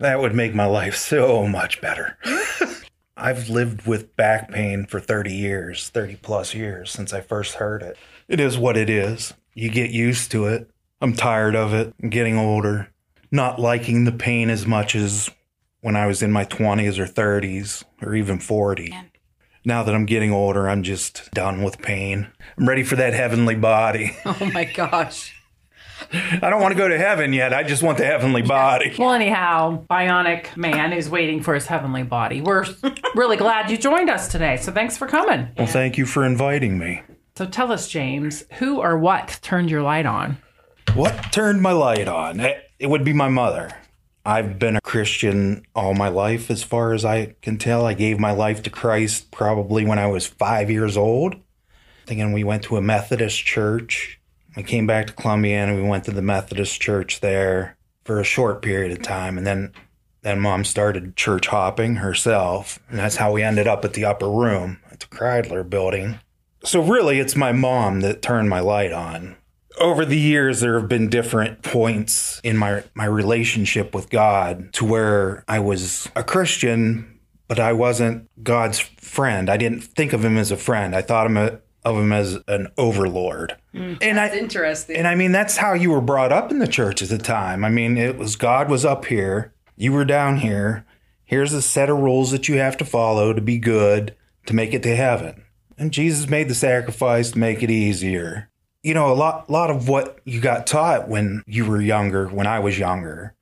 That 0.01 0.21
would 0.21 0.35
make 0.35 0.55
my 0.55 0.67
life 0.67 0.97
so 0.97 1.47
much 1.47 1.81
better. 1.81 2.17
I've 3.19 3.49
lived 3.49 3.87
with 3.87 4.15
back 4.17 4.51
pain 4.51 4.87
for 4.87 5.01
30 5.01 5.33
years, 5.33 5.89
30 5.89 6.17
plus 6.17 6.55
years 6.55 6.91
since 6.91 7.13
I 7.13 7.21
first 7.21 7.55
heard 7.55 7.83
it. 7.83 7.97
It 8.29 8.39
is 8.39 8.57
what 8.57 8.77
it 8.77 8.89
is. 8.89 9.35
You 9.55 9.71
get 9.71 9.91
used 9.91 10.31
to 10.31 10.47
it. 10.47 10.71
I'm 11.01 11.15
tired 11.15 11.57
of 11.57 11.75
it. 11.75 11.93
I'm 12.01 12.11
getting 12.11 12.39
older. 12.39 12.91
Not 13.33 13.59
liking 13.59 14.05
the 14.05 14.13
pain 14.13 14.51
as 14.51 14.67
much 14.67 14.95
as 14.95 15.31
when 15.81 15.97
I 15.97 16.07
was 16.07 16.23
in 16.23 16.31
my 16.31 16.45
20s 16.45 16.99
or 16.99 17.07
30s 17.07 17.85
or 18.03 18.15
even 18.15 18.39
40. 18.39 18.95
Now 19.65 19.83
that 19.83 19.95
I'm 19.95 20.07
getting 20.07 20.31
older, 20.31 20.69
I'm 20.69 20.83
just 20.85 21.31
done 21.33 21.63
with 21.63 21.83
pain. 21.83 22.29
I'm 22.57 22.69
ready 22.69 22.85
for 22.85 22.97
that 22.97 23.15
heavenly 23.15 23.57
body. 23.57 24.17
Oh 24.25 24.51
my 24.53 24.65
gosh. 24.65 25.35
I 26.13 26.51
don't 26.51 26.63
want 26.63 26.73
to 26.73 26.79
go 26.79 26.89
to 26.89 26.99
heaven 26.99 27.33
yet. 27.33 27.53
I 27.53 27.63
just 27.63 27.83
want 27.83 27.99
the 27.99 28.05
heavenly 28.05 28.43
body. 28.43 28.95
Well, 28.99 29.13
anyhow, 29.13 29.85
bionic 29.91 30.57
man 30.57 30.93
is 30.93 31.11
waiting 31.11 31.43
for 31.43 31.55
his 31.55 31.67
heavenly 31.67 32.03
body. 32.03 32.41
We're 32.41 32.65
really 33.15 33.37
glad 33.37 33.71
you 33.71 33.77
joined 33.77 34.09
us 34.09 34.29
today. 34.29 34.57
So 34.57 34.73
thanks 34.73 34.97
for 34.97 35.07
coming. 35.07 35.49
Well, 35.59 35.67
thank 35.67 35.99
you 35.99 36.07
for 36.07 36.25
inviting 36.25 36.79
me. 36.79 37.03
So 37.37 37.47
tell 37.47 37.71
us, 37.71 37.89
James, 37.89 38.45
who 38.55 38.81
or 38.81 38.99
what 38.99 39.39
turned 39.43 39.71
your 39.71 39.83
light 39.83 40.07
on? 40.07 40.39
What 40.95 41.31
turned 41.31 41.61
my 41.61 41.73
light 41.73 42.09
on? 42.09 42.41
It, 42.41 42.87
would 42.87 43.05
be 43.05 43.13
my 43.13 43.29
mother. 43.29 43.71
I've 44.25 44.59
been 44.59 44.77
a 44.77 44.81
Christian 44.81 45.65
all 45.75 45.95
my 45.95 46.09
life, 46.09 46.51
as 46.51 46.63
far 46.63 46.93
as 46.93 47.05
I 47.05 47.37
can 47.43 47.59
tell. 47.59 47.87
I 47.87 47.95
gave 47.95 48.19
my 48.19 48.33
life 48.33 48.63
to 48.65 48.71
Christ 48.71 49.31
probably 49.31 49.85
when 49.85 49.99
I 49.99 50.07
was 50.07 50.27
five 50.27 50.71
years 50.71 50.97
old. 50.97 51.37
Thinking 52.07 52.33
we 52.33 52.45
went 52.45 52.65
to 52.65 52.77
a 52.77 52.83
Methodist 52.83 53.45
church. 53.45 54.18
We 54.59 54.65
came 54.65 54.89
back 54.89 55.07
to 55.07 55.13
Columbiana. 55.13 55.77
We 55.77 55.83
went 55.83 56.03
to 56.07 56.11
the 56.11 56.21
Methodist 56.21 56.81
church 56.81 57.21
there 57.21 57.77
for 58.05 58.19
a 58.19 58.25
short 58.25 58.61
period 58.61 58.91
of 58.91 59.03
time, 59.03 59.39
and 59.39 59.47
then 59.47 59.73
then 60.23 60.41
mom 60.41 60.65
started 60.65 61.15
church 61.15 61.47
hopping 61.47 61.97
herself, 61.97 62.81
and 62.91 62.99
that's 62.99 63.17
how 63.17 63.31
we 63.31 63.45
ended 63.45 63.69
up 63.69 63.85
at 63.85 63.93
the 63.93 64.05
upper 64.05 64.29
room 64.29 64.81
at 64.91 64.99
the 64.99 65.07
Kreidler 65.07 65.71
building. 65.71 66.19
So 66.65 66.83
really, 66.83 67.21
it's 67.21 67.37
my 67.37 67.53
mom 67.53 68.01
that 68.01 68.21
turned 68.21 68.51
my 68.51 68.59
light 68.59 68.93
on 68.93 69.37
over 69.79 70.05
the 70.05 70.19
years 70.19 70.59
there 70.59 70.77
have 70.81 70.89
been 70.89 71.09
different 71.09 71.63
points 71.63 72.41
in 72.43 72.57
my 72.57 72.83
my 72.95 73.05
relationship 73.05 73.95
with 73.95 74.11
God 74.11 74.73
to 74.73 74.85
where 74.85 75.45
I 75.47 75.61
was 75.61 76.11
a 76.17 76.25
Christian 76.25 77.19
but 77.49 77.59
I 77.59 77.73
wasn't 77.73 78.29
God's 78.45 78.79
friend. 78.79 79.49
I 79.49 79.57
didn't 79.57 79.81
think 79.81 80.13
of 80.13 80.25
him 80.25 80.37
as 80.37 80.51
a 80.51 80.57
friend. 80.57 80.95
I 80.95 81.01
thought 81.01 81.27
him 81.27 81.39
a, 81.39 81.59
of 81.89 81.97
him 81.97 82.13
as 82.13 82.39
an 82.47 82.69
overlord. 82.77 83.57
Mm. 83.75 83.99
and 84.01 84.21
I 84.21 84.35
Interesting. 84.37 84.97
and 84.97 85.09
I 85.09 85.15
mean 85.15 85.33
that's 85.33 85.57
how 85.57 85.75
you 85.75 85.91
were 85.91 86.01
brought 86.01 86.33
up 86.33 86.51
in 86.51 86.59
the 86.59 86.69
church 86.69 87.03
at 87.03 87.09
the 87.09 87.19
time. 87.19 87.65
I 87.65 87.71
mean 87.71 87.97
it 87.97 88.17
was 88.17 88.37
God 88.37 88.71
was 88.71 88.85
up 88.85 89.07
here, 89.07 89.53
you 89.77 89.93
were 89.93 90.05
down 90.05 90.39
here. 90.39 90.85
Here's 91.25 91.53
a 91.53 91.61
set 91.61 91.91
of 91.91 91.99
rules 91.99 92.31
that 92.31 92.49
you 92.49 92.59
have 92.59 92.77
to 92.79 92.85
follow 92.85 93.33
to 93.33 93.41
be 93.41 93.59
good 93.59 94.15
to 94.47 94.55
make 94.55 94.73
it 94.73 94.83
to 94.85 94.97
heaven. 94.97 95.45
And 95.77 95.93
Jesus 95.93 96.29
made 96.29 96.49
the 96.49 96.55
sacrifice 96.55 97.33
to 97.33 97.39
make 97.39 97.63
it 97.63 97.71
easier 97.71 98.49
you 98.83 98.95
know, 98.95 99.13
a 99.13 99.15
lot, 99.15 99.51
lot 99.51 99.71
of 99.71 99.89
what 99.89 100.19
you 100.25 100.41
got 100.41 100.67
taught 100.67 101.09
when 101.09 101.43
you 101.47 101.65
were 101.67 101.81
younger, 101.81 102.27
when 102.29 102.47
I 102.47 102.59
was 102.59 102.79
younger, 102.79 103.35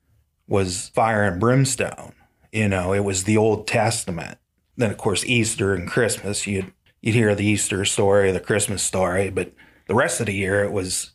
was 0.49 0.89
fire 0.89 1.25
and 1.25 1.41
brimstone. 1.41 2.15
You 2.53 2.69
know, 2.69 2.93
it 2.93 3.05
was 3.05 3.25
the 3.25 3.37
Old 3.37 3.67
Testament. 3.67 4.39
Then, 4.77 4.91
of 4.91 4.97
course, 4.97 5.25
Easter 5.25 5.75
and 5.75 5.89
Christmas, 5.89 6.47
you'd 6.47 6.73
you'd 7.07 7.15
hear 7.15 7.37
the 7.37 7.47
Easter 7.47 7.85
story, 7.85 8.33
the 8.33 8.41
Christmas 8.41 8.83
story, 8.83 9.31
but 9.31 9.53
the 9.87 9.95
rest 9.95 10.19
of 10.19 10.27
the 10.27 10.35
year 10.35 10.65
it 10.65 10.73
was, 10.73 11.13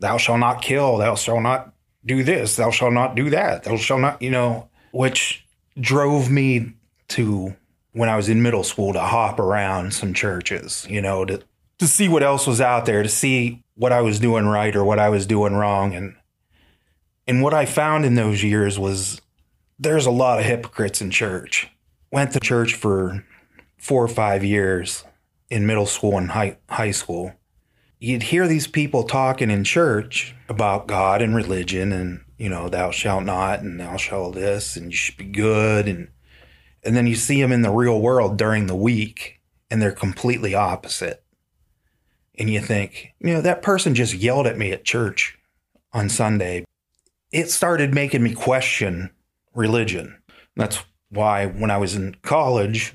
thou 0.00 0.16
shalt 0.16 0.40
not 0.40 0.60
kill, 0.60 0.96
thou 0.96 1.14
shalt 1.14 1.42
not 1.42 1.72
do 2.04 2.24
this, 2.24 2.56
thou 2.56 2.72
shalt 2.72 2.92
not 2.92 3.14
do 3.14 3.30
that, 3.30 3.62
thou 3.62 3.76
shalt 3.76 4.00
not, 4.00 4.20
you 4.20 4.30
know, 4.30 4.68
which 4.90 5.46
drove 5.80 6.28
me 6.28 6.74
to 7.06 7.54
when 7.92 8.08
I 8.08 8.16
was 8.16 8.28
in 8.28 8.42
middle 8.42 8.64
school 8.64 8.92
to 8.92 9.00
hop 9.00 9.38
around 9.38 9.94
some 9.94 10.14
churches, 10.14 10.84
you 10.90 11.00
know, 11.00 11.24
to 11.24 11.42
to 11.78 11.86
see 11.86 12.08
what 12.08 12.24
else 12.24 12.46
was 12.46 12.60
out 12.60 12.84
there, 12.84 13.02
to 13.02 13.08
see 13.08 13.62
what 13.74 13.92
I 13.92 14.00
was 14.00 14.18
doing 14.18 14.46
right 14.46 14.74
or 14.74 14.84
what 14.84 14.98
I 14.98 15.08
was 15.10 15.26
doing 15.26 15.54
wrong. 15.54 15.94
And 15.94 16.16
and 17.28 17.40
what 17.40 17.54
I 17.54 17.66
found 17.66 18.04
in 18.04 18.16
those 18.16 18.42
years 18.42 18.80
was 18.80 19.20
there's 19.78 20.06
a 20.06 20.10
lot 20.10 20.40
of 20.40 20.44
hypocrites 20.44 21.00
in 21.00 21.10
church. 21.10 21.68
Went 22.10 22.32
to 22.32 22.40
church 22.40 22.74
for 22.74 23.24
four 23.78 24.04
or 24.04 24.08
five 24.08 24.42
years 24.42 25.04
in 25.50 25.66
middle 25.66 25.86
school 25.86 26.16
and 26.16 26.30
high, 26.30 26.56
high 26.68 26.92
school. 26.92 27.34
You'd 27.98 28.22
hear 28.22 28.48
these 28.48 28.66
people 28.66 29.02
talking 29.02 29.50
in 29.50 29.64
church 29.64 30.34
about 30.48 30.86
God 30.86 31.20
and 31.20 31.34
religion 31.34 31.92
and, 31.92 32.24
you 32.38 32.48
know, 32.48 32.68
thou 32.68 32.90
shalt 32.90 33.24
not 33.24 33.60
and 33.60 33.78
thou 33.78 33.96
shalt 33.96 34.34
this 34.34 34.76
and 34.76 34.86
you 34.86 34.96
should 34.96 35.18
be 35.18 35.24
good. 35.24 35.86
And, 35.86 36.08
and 36.82 36.96
then 36.96 37.06
you 37.06 37.14
see 37.14 37.42
them 37.42 37.52
in 37.52 37.62
the 37.62 37.70
real 37.70 38.00
world 38.00 38.38
during 38.38 38.66
the 38.66 38.76
week 38.76 39.40
and 39.70 39.82
they're 39.82 39.92
completely 39.92 40.54
opposite. 40.54 41.22
And 42.38 42.48
you 42.48 42.60
think, 42.60 43.12
you 43.20 43.34
know, 43.34 43.42
that 43.42 43.60
person 43.60 43.94
just 43.94 44.14
yelled 44.14 44.46
at 44.46 44.56
me 44.56 44.72
at 44.72 44.84
church 44.84 45.38
on 45.92 46.08
Sunday. 46.08 46.64
It 47.32 47.50
started 47.50 47.92
making 47.92 48.22
me 48.22 48.34
question 48.34 49.10
religion. 49.54 50.16
That's 50.56 50.82
why 51.10 51.46
when 51.46 51.70
I 51.70 51.76
was 51.76 51.94
in 51.94 52.16
college, 52.22 52.94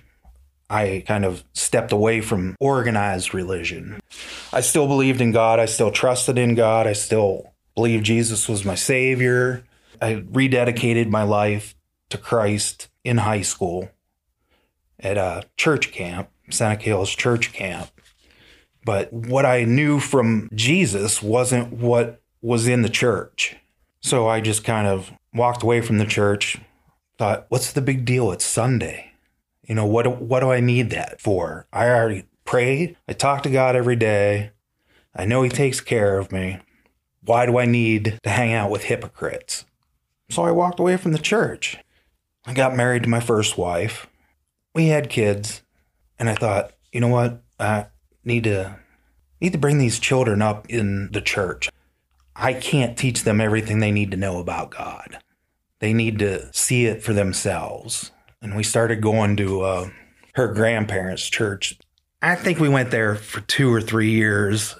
I 0.70 1.04
kind 1.08 1.26
of 1.26 1.44
stepped 1.54 1.92
away 1.92 2.22
from 2.22 2.56
organized 2.60 3.34
religion. 3.34 4.00
I 4.52 4.62
still 4.62 4.88
believed 4.88 5.22
in 5.22 5.32
God. 5.32 5.60
I 5.60 5.66
still 5.66 5.92
trusted 5.92 6.38
in 6.38 6.56
God. 6.56 6.88
I 6.88 6.94
still 6.94 7.54
believed 7.76 8.06
Jesus 8.06 8.50
was 8.50 8.66
my 8.66 8.76
savior. 8.76 9.64
I 10.02 10.16
rededicated 10.16 11.10
my 11.10 11.24
life 11.24 11.76
to 12.10 12.18
Christ 12.18 12.90
in 13.04 13.20
high 13.20 13.42
school 13.42 13.90
at 15.00 15.18
a 15.18 15.44
church 15.58 15.92
camp, 15.92 16.30
Seneca 16.50 16.84
Hills 16.84 17.12
Church 17.12 17.54
Camp. 17.54 17.90
But 18.84 19.12
what 19.12 19.46
I 19.46 19.64
knew 19.64 20.00
from 20.00 20.50
Jesus 20.54 21.22
wasn't 21.22 21.74
what 21.74 22.22
was 22.42 22.68
in 22.68 22.82
the 22.82 22.90
church. 22.90 23.56
So 24.02 24.28
I 24.28 24.42
just 24.42 24.64
kind 24.64 24.88
of 24.88 25.12
walked 25.34 25.64
away 25.64 25.82
from 25.82 25.98
the 25.98 26.06
church, 26.06 26.58
thought, 27.18 27.48
what's 27.50 27.74
the 27.74 27.82
big 27.82 28.06
deal? 28.06 28.32
It's 28.32 28.46
Sunday. 28.46 29.05
You 29.68 29.76
know, 29.76 29.86
what, 29.86 30.22
what 30.22 30.42
do 30.42 30.52
I 30.52 30.60
need 30.60 30.92
that 30.92 31.20
for? 31.20 31.68
I 31.74 31.88
already 31.88 32.26
prayed. 32.44 32.98
I 33.08 33.14
talk 33.14 33.44
to 33.44 33.50
God 33.50 33.76
every 33.76 33.96
day. 33.96 34.52
I 35.16 35.26
know 35.26 35.42
He 35.42 35.50
takes 35.50 35.82
care 35.82 36.18
of 36.18 36.32
me. 36.32 36.60
Why 37.22 37.46
do 37.46 37.58
I 37.58 37.66
need 37.66 38.20
to 38.24 38.30
hang 38.30 38.54
out 38.54 38.70
with 38.70 38.84
hypocrites? 38.84 39.66
So 40.30 40.44
I 40.44 40.52
walked 40.52 40.80
away 40.80 40.98
from 40.98 41.12
the 41.12 41.20
church. 41.20 41.78
I 42.46 42.54
got 42.54 42.76
married 42.76 43.04
to 43.04 43.10
my 43.10 43.20
first 43.20 43.58
wife. 43.58 44.08
We 44.74 44.88
had 44.88 45.10
kids. 45.10 45.64
And 46.20 46.30
I 46.30 46.36
thought, 46.36 46.72
you 46.92 47.00
know 47.00 47.08
what? 47.08 47.42
I 47.60 47.88
need 48.24 48.44
to 48.46 48.78
need 49.42 49.54
to 49.54 49.60
bring 49.60 49.78
these 49.78 50.00
children 50.00 50.42
up 50.42 50.70
in 50.70 51.12
the 51.12 51.22
church. 51.22 51.70
I 52.36 52.54
can't 52.54 52.98
teach 52.98 53.24
them 53.24 53.42
everything 53.42 53.80
they 53.80 53.92
need 53.92 54.12
to 54.12 54.18
know 54.18 54.40
about 54.40 54.72
God. 54.72 55.20
They 55.80 55.94
need 55.94 56.20
to 56.20 56.52
see 56.54 56.86
it 56.86 57.04
for 57.04 57.14
themselves. 57.14 58.12
And 58.46 58.56
we 58.56 58.62
started 58.62 59.02
going 59.02 59.36
to 59.38 59.62
uh, 59.62 59.90
her 60.36 60.54
grandparents' 60.54 61.28
church. 61.28 61.80
I 62.22 62.36
think 62.36 62.60
we 62.60 62.70
went 62.70 62.92
there 62.92 63.16
for 63.16 63.42
two 63.42 63.74
or 63.74 63.82
three 63.82 64.12
years, 64.12 64.76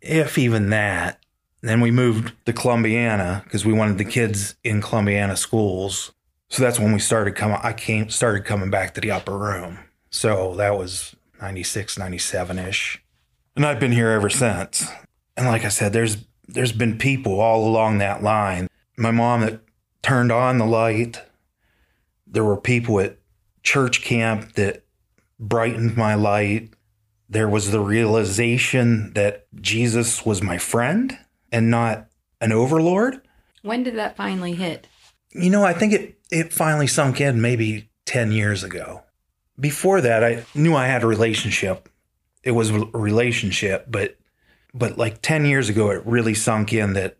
if 0.00 0.38
even 0.38 0.70
that. 0.70 1.18
Then 1.60 1.82
we 1.82 1.90
moved 1.90 2.32
to 2.46 2.54
Columbiana 2.54 3.44
because 3.44 3.66
we 3.66 3.74
wanted 3.74 3.98
the 3.98 4.06
kids 4.06 4.54
in 4.64 4.80
Columbiana 4.80 5.36
schools. 5.36 6.12
So 6.48 6.62
that's 6.62 6.80
when 6.80 6.94
we 6.94 6.98
started 6.98 7.36
coming. 7.36 7.58
I 7.62 7.74
came 7.74 8.08
started 8.08 8.46
coming 8.46 8.70
back 8.70 8.94
to 8.94 9.02
the 9.02 9.10
upper 9.10 9.36
room. 9.36 9.80
So 10.08 10.54
that 10.54 10.78
was 10.78 11.14
96, 11.42 11.98
97 11.98 12.58
ish. 12.58 13.04
And 13.54 13.66
I've 13.66 13.78
been 13.78 13.92
here 13.92 14.08
ever 14.08 14.30
since. 14.30 14.90
And 15.36 15.46
like 15.46 15.66
I 15.66 15.68
said, 15.68 15.92
there's 15.92 16.16
there's 16.48 16.72
been 16.72 16.96
people 16.96 17.38
all 17.38 17.68
along 17.68 17.98
that 17.98 18.22
line. 18.22 18.66
My 18.96 19.10
mom 19.10 19.42
that 19.42 19.60
turned 20.00 20.32
on 20.32 20.56
the 20.56 20.64
light. 20.64 21.20
There 22.30 22.44
were 22.44 22.56
people 22.56 23.00
at 23.00 23.18
church 23.62 24.02
camp 24.02 24.54
that 24.54 24.84
brightened 25.38 25.96
my 25.96 26.14
light. 26.14 26.70
There 27.28 27.48
was 27.48 27.70
the 27.70 27.80
realization 27.80 29.12
that 29.14 29.46
Jesus 29.60 30.24
was 30.24 30.42
my 30.42 30.58
friend 30.58 31.18
and 31.50 31.70
not 31.70 32.06
an 32.40 32.52
overlord. 32.52 33.20
When 33.62 33.82
did 33.82 33.96
that 33.96 34.16
finally 34.16 34.54
hit? 34.54 34.86
You 35.32 35.50
know, 35.50 35.64
I 35.64 35.72
think 35.72 35.92
it, 35.92 36.18
it 36.30 36.52
finally 36.52 36.86
sunk 36.86 37.20
in 37.20 37.40
maybe 37.40 37.90
10 38.06 38.32
years 38.32 38.64
ago. 38.64 39.02
Before 39.58 40.00
that, 40.00 40.24
I 40.24 40.44
knew 40.54 40.74
I 40.74 40.86
had 40.86 41.02
a 41.02 41.06
relationship. 41.06 41.88
It 42.42 42.52
was 42.52 42.70
a 42.70 42.78
relationship, 42.78 43.86
but 43.88 44.16
but 44.72 44.96
like 44.96 45.20
10 45.20 45.46
years 45.46 45.68
ago 45.68 45.90
it 45.90 46.06
really 46.06 46.32
sunk 46.32 46.72
in 46.72 46.92
that 46.92 47.16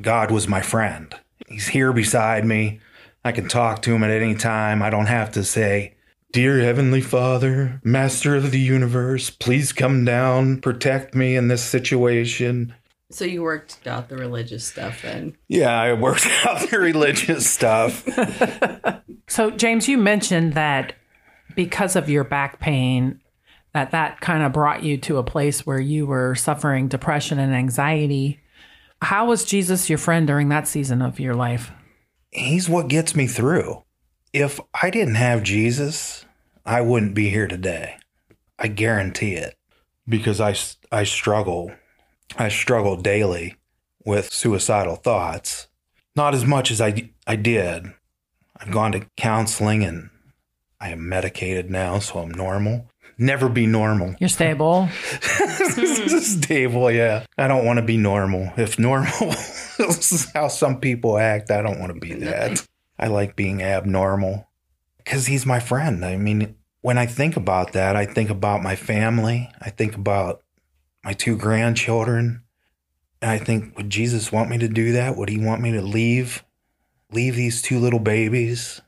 God 0.00 0.30
was 0.30 0.48
my 0.48 0.62
friend. 0.62 1.12
He's 1.48 1.68
here 1.68 1.92
beside 1.92 2.44
me. 2.44 2.80
I 3.24 3.32
can 3.32 3.48
talk 3.48 3.82
to 3.82 3.94
him 3.94 4.02
at 4.02 4.10
any 4.10 4.34
time. 4.34 4.82
I 4.82 4.90
don't 4.90 5.06
have 5.06 5.32
to 5.32 5.44
say, 5.44 5.94
Dear 6.32 6.60
Heavenly 6.60 7.00
Father, 7.00 7.80
Master 7.84 8.36
of 8.36 8.50
the 8.50 8.60
universe, 8.60 9.30
please 9.30 9.72
come 9.72 10.04
down, 10.04 10.60
protect 10.60 11.14
me 11.14 11.36
in 11.36 11.48
this 11.48 11.62
situation. 11.62 12.74
So 13.10 13.24
you 13.24 13.42
worked 13.42 13.86
out 13.86 14.08
the 14.08 14.16
religious 14.16 14.64
stuff 14.64 15.02
then? 15.02 15.36
Yeah, 15.48 15.72
I 15.72 15.92
worked 15.94 16.28
out 16.46 16.70
the 16.70 16.78
religious 16.78 17.50
stuff. 17.50 18.06
So, 19.30 19.52
James, 19.52 19.86
you 19.86 19.96
mentioned 19.96 20.54
that 20.54 20.94
because 21.54 21.94
of 21.94 22.10
your 22.10 22.24
back 22.24 22.58
pain, 22.58 23.20
that 23.72 23.92
that 23.92 24.20
kind 24.20 24.42
of 24.42 24.52
brought 24.52 24.82
you 24.82 24.98
to 24.98 25.18
a 25.18 25.22
place 25.22 25.64
where 25.64 25.78
you 25.78 26.04
were 26.04 26.34
suffering 26.34 26.88
depression 26.88 27.38
and 27.38 27.54
anxiety. 27.54 28.40
How 29.00 29.26
was 29.26 29.44
Jesus 29.44 29.88
your 29.88 29.98
friend 29.98 30.26
during 30.26 30.48
that 30.48 30.66
season 30.66 31.00
of 31.00 31.20
your 31.20 31.34
life? 31.34 31.70
He's 32.30 32.68
what 32.68 32.88
gets 32.88 33.16
me 33.16 33.26
through. 33.26 33.82
If 34.32 34.60
I 34.80 34.90
didn't 34.90 35.16
have 35.16 35.42
Jesus, 35.42 36.24
I 36.64 36.80
wouldn't 36.80 37.14
be 37.14 37.28
here 37.30 37.48
today. 37.48 37.96
I 38.58 38.68
guarantee 38.68 39.34
it 39.34 39.56
because 40.08 40.40
I, 40.40 40.54
I 40.92 41.04
struggle. 41.04 41.72
I 42.36 42.48
struggle 42.48 42.96
daily 42.96 43.56
with 44.04 44.32
suicidal 44.32 44.96
thoughts. 44.96 45.66
Not 46.14 46.34
as 46.34 46.44
much 46.44 46.70
as 46.70 46.80
I, 46.80 47.10
I 47.26 47.34
did. 47.36 47.92
I've 48.56 48.70
gone 48.70 48.92
to 48.92 49.06
counseling 49.16 49.82
and 49.82 50.10
I 50.80 50.90
am 50.90 51.08
medicated 51.08 51.70
now, 51.70 51.98
so 51.98 52.20
I'm 52.20 52.30
normal. 52.30 52.86
Never 53.22 53.50
be 53.50 53.66
normal. 53.66 54.14
You're 54.18 54.30
stable. 54.30 54.88
Stable, 55.20 56.90
yeah. 56.90 57.26
I 57.36 57.48
don't 57.48 57.66
want 57.66 57.76
to 57.76 57.84
be 57.84 57.98
normal. 57.98 58.50
If 58.56 58.78
normal 58.78 59.10
is 59.78 60.26
how 60.32 60.48
some 60.48 60.80
people 60.80 61.18
act, 61.18 61.50
I 61.50 61.60
don't 61.60 61.78
want 61.78 61.92
to 61.92 62.00
be 62.00 62.14
that. 62.14 62.66
I 62.98 63.08
like 63.08 63.36
being 63.36 63.62
abnormal 63.62 64.48
because 64.96 65.26
he's 65.26 65.44
my 65.44 65.60
friend. 65.60 66.02
I 66.02 66.16
mean, 66.16 66.56
when 66.80 66.96
I 66.96 67.04
think 67.04 67.36
about 67.36 67.74
that, 67.74 67.94
I 67.94 68.06
think 68.06 68.30
about 68.30 68.62
my 68.62 68.74
family. 68.74 69.50
I 69.60 69.68
think 69.68 69.96
about 69.96 70.40
my 71.04 71.12
two 71.12 71.36
grandchildren. 71.36 72.42
And 73.20 73.30
I 73.30 73.36
think, 73.36 73.76
would 73.76 73.90
Jesus 73.90 74.32
want 74.32 74.48
me 74.48 74.56
to 74.56 74.68
do 74.68 74.92
that? 74.92 75.18
Would 75.18 75.28
he 75.28 75.36
want 75.36 75.60
me 75.60 75.72
to 75.72 75.82
leave, 75.82 76.42
leave 77.12 77.36
these 77.36 77.60
two 77.60 77.78
little 77.78 78.00
babies? 78.00 78.80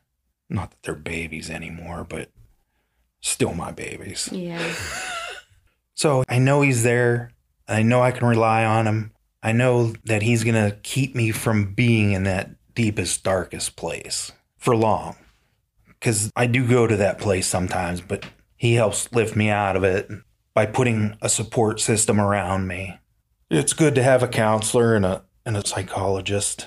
Not 0.49 0.71
that 0.71 0.83
they're 0.85 0.95
babies 0.95 1.51
anymore, 1.51 2.07
but 2.09 2.31
still 3.23 3.55
my 3.55 3.73
babies. 3.73 4.29
Yeah. 4.31 4.63
So 5.95 6.25
I 6.29 6.39
know 6.39 6.63
he's 6.63 6.83
there. 6.83 7.31
I 7.69 7.83
know 7.83 8.03
I 8.03 8.11
can 8.11 8.27
rely 8.27 8.65
on 8.65 8.89
him. 8.89 9.13
I 9.41 9.53
know 9.53 9.93
that 10.05 10.23
he's 10.23 10.43
going 10.43 10.57
to 10.57 10.77
keep 10.83 11.15
me 11.15 11.31
from 11.31 11.75
being 11.75 12.11
in 12.13 12.25
that 12.25 12.51
deepest, 12.75 13.23
darkest 13.23 13.77
place 13.77 14.33
for 14.59 14.75
long. 14.75 15.17
Because 15.87 16.33
I 16.35 16.47
do 16.47 16.67
go 16.67 16.89
to 16.89 16.97
that 16.97 17.21
place 17.21 17.47
sometimes, 17.47 18.01
but 18.01 18.27
he 18.57 18.75
helps 18.75 19.13
lift 19.13 19.37
me 19.37 19.49
out 19.49 19.77
of 19.77 19.85
it 19.85 20.09
by 20.55 20.67
putting 20.67 21.17
a 21.23 21.29
support 21.29 21.79
system 21.79 22.21
around 22.21 22.67
me. 22.67 22.99
It's 23.49 23.73
good 23.73 23.95
to 23.95 24.03
have 24.03 24.23
a 24.25 24.29
counselor 24.29 24.97
and 24.97 25.07
a, 25.07 25.23
and 25.47 25.57
a 25.57 25.65
psychologist, 25.65 26.67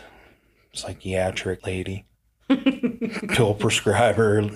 psychiatric 0.71 1.65
lady, 1.65 2.05
pill 2.47 3.53
prescriber, 3.53 4.49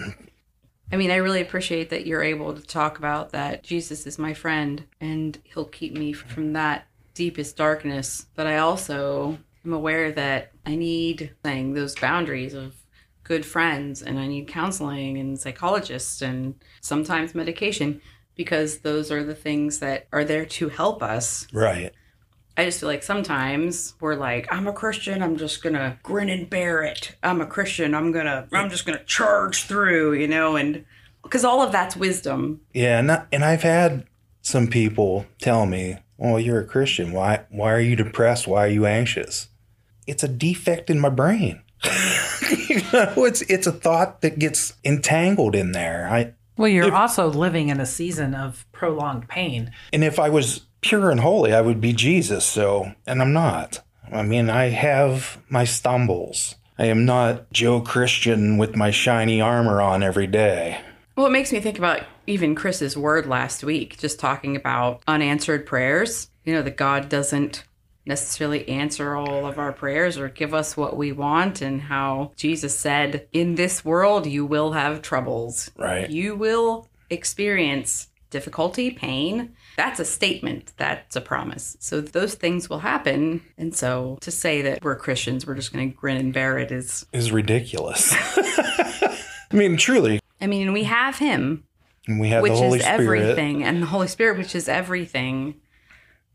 I 0.92 0.98
mean, 0.98 1.12
I 1.12 1.18
really 1.18 1.42
appreciate 1.42 1.90
that 1.92 2.08
you're 2.08 2.24
able 2.24 2.54
to 2.54 2.62
talk 2.62 2.98
about 2.98 3.32
that 3.32 3.64
Jesus 3.64 4.08
is 4.08 4.18
my 4.18 4.34
friend 4.34 4.84
and 5.00 5.38
he'll 5.44 5.66
keep 5.66 5.94
me 5.94 6.14
from 6.14 6.54
that 6.54 6.88
deepest 7.14 7.58
darkness. 7.58 8.26
But 8.36 8.48
I 8.48 8.58
also 8.58 9.38
am 9.66 9.74
aware 9.74 10.12
that 10.12 10.52
I 10.66 10.76
need 10.76 11.36
saying 11.44 11.74
those 11.74 11.96
boundaries 11.96 12.54
of 12.54 12.76
good 13.24 13.46
friends 13.46 14.02
and 14.02 14.18
I 14.18 14.26
need 14.26 14.48
counseling 14.48 15.20
and 15.20 15.40
psychologists 15.40 16.22
and 16.24 16.56
sometimes 16.82 17.36
medication 17.36 18.02
because 18.36 18.80
those 18.80 19.12
are 19.12 19.24
the 19.24 19.36
things 19.36 19.80
that 19.80 20.08
are 20.12 20.24
there 20.24 20.46
to 20.46 20.70
help 20.70 21.04
us. 21.04 21.46
Right. 21.54 21.94
I 22.60 22.66
just 22.66 22.82
feel 22.82 22.90
like 22.90 23.04
sometimes 23.04 23.94
we're 24.02 24.16
like, 24.16 24.46
I'm 24.52 24.68
a 24.68 24.74
Christian, 24.74 25.24
I'm 25.24 25.38
just 25.38 25.64
gonna 25.64 25.98
grin 26.04 26.28
and 26.28 26.50
bear 26.50 26.84
it. 26.84 27.16
I'm 27.24 27.40
a 27.40 27.46
Christian, 27.46 27.96
I'm 27.96 28.12
gonna, 28.12 28.50
I'm 28.52 28.70
just 28.70 28.86
gonna 28.86 29.02
charge 29.06 29.64
through, 29.64 30.16
you 30.16 30.28
know, 30.28 30.58
and 30.58 30.84
because 31.24 31.46
all 31.46 31.62
of 31.62 31.72
that's 31.72 31.96
wisdom. 31.96 32.60
Yeah, 32.74 33.00
and 33.00 33.14
I, 33.14 33.26
and 33.32 33.46
I've 33.46 33.64
had 33.64 34.06
some 34.42 34.68
people 34.68 35.26
tell 35.40 35.66
me, 35.68 36.00
"Well, 36.18 36.38
you're 36.38 36.60
a 36.60 36.66
Christian. 36.66 37.14
Why 37.14 37.46
why 37.50 37.72
are 37.72 37.80
you 37.80 37.96
depressed? 37.96 38.46
Why 38.46 38.66
are 38.66 38.70
you 38.70 38.86
anxious?" 38.86 39.48
It's 40.06 40.24
a 40.24 40.28
defect 40.28 40.90
in 40.90 41.00
my 41.00 41.10
brain. 41.10 41.62
you 42.68 42.82
know, 42.92 43.24
it's 43.24 43.42
it's 43.44 43.68
a 43.68 43.72
thought 43.72 44.20
that 44.20 44.38
gets 44.38 44.74
entangled 44.84 45.56
in 45.56 45.72
there. 45.72 46.10
I 46.12 46.34
Well, 46.58 46.68
you're 46.68 46.94
also 46.94 47.30
living 47.30 47.70
in 47.70 47.80
a 47.80 47.86
season 47.86 48.36
of 48.36 48.66
prolonged 48.74 49.30
pain. 49.30 49.72
and 49.94 50.04
if 50.04 50.20
I 50.20 50.28
was 50.28 50.66
pure 50.82 51.12
and 51.12 51.20
holy, 51.20 51.54
I 51.54 51.62
would 51.62 51.82
be 51.82 51.94
Jesus. 51.94 52.46
So, 52.46 52.94
and 53.06 53.22
I'm 53.22 53.34
not. 53.34 53.82
I 54.12 54.24
mean, 54.24 54.50
I 54.50 54.70
have 54.70 55.38
my 55.50 55.64
stumbles. 55.64 56.56
I 56.78 56.86
am 56.86 57.06
not 57.06 57.52
Joe 57.52 57.82
Christian 57.82 58.58
with 58.58 58.76
my 58.76 58.90
shiny 58.90 59.42
armor 59.42 59.82
on 59.82 60.02
every 60.02 60.28
day. 60.28 60.82
Well, 61.16 61.28
it 61.28 61.32
makes 61.32 61.52
me 61.52 61.60
think 61.60 61.78
about 61.78 62.04
even 62.26 62.56
Chris's 62.56 62.96
word 62.96 63.26
last 63.26 63.64
week, 63.64 63.98
just 63.98 64.20
talking 64.20 64.56
about 64.56 65.04
unanswered 65.06 65.66
prayers. 65.66 66.30
You 66.46 66.54
know, 66.54 66.62
that 66.62 66.78
God 66.78 67.10
doesn't 67.10 67.66
necessarily 68.06 68.68
answer 68.70 69.16
all 69.16 69.46
of 69.46 69.60
our 69.60 69.74
prayers 69.74 70.18
or 70.18 70.30
give 70.30 70.54
us 70.54 70.78
what 70.78 70.96
we 70.96 71.12
want, 71.12 71.62
and 71.62 71.82
how 71.82 72.32
Jesus 72.38 72.78
said, 72.78 73.28
In 73.34 73.56
this 73.56 73.84
world, 73.84 74.26
you 74.26 74.46
will 74.46 74.72
have 74.72 75.02
troubles. 75.02 75.70
Right. 75.78 76.10
You 76.10 76.36
will 76.36 76.88
experience 77.10 78.08
difficulty, 78.30 78.92
pain. 78.92 79.56
That's 79.80 80.02
a 80.02 80.04
statement. 80.04 80.74
That's 80.76 81.16
a 81.16 81.22
promise. 81.22 81.78
So 81.80 82.02
those 82.02 82.36
things 82.36 82.70
will 82.70 82.80
happen. 82.80 83.42
And 83.58 83.74
so 83.74 84.18
to 84.20 84.30
say 84.30 84.62
that 84.64 84.84
we're 84.84 84.98
Christians, 84.98 85.48
we're 85.48 85.56
just 85.56 85.72
going 85.72 85.90
to 85.90 85.96
grin 85.96 86.18
and 86.18 86.34
bear 86.34 86.58
it 86.58 86.70
is, 86.70 87.06
Is 87.14 87.32
ridiculous. 87.32 88.14
I 88.14 89.16
mean, 89.54 89.78
truly. 89.78 90.20
I 90.42 90.48
mean, 90.48 90.74
we 90.74 90.84
have 90.84 91.18
Him. 91.18 91.64
And 92.10 92.20
we 92.20 92.28
have 92.28 92.44
which 92.44 92.52
the 92.52 92.58
Holy 92.58 92.80
is 92.80 92.84
Spirit. 92.84 93.22
everything, 93.22 93.64
and 93.64 93.82
the 93.82 93.88
Holy 93.88 94.10
Spirit, 94.10 94.38
which 94.38 94.54
is 94.54 94.68
everything. 94.68 95.62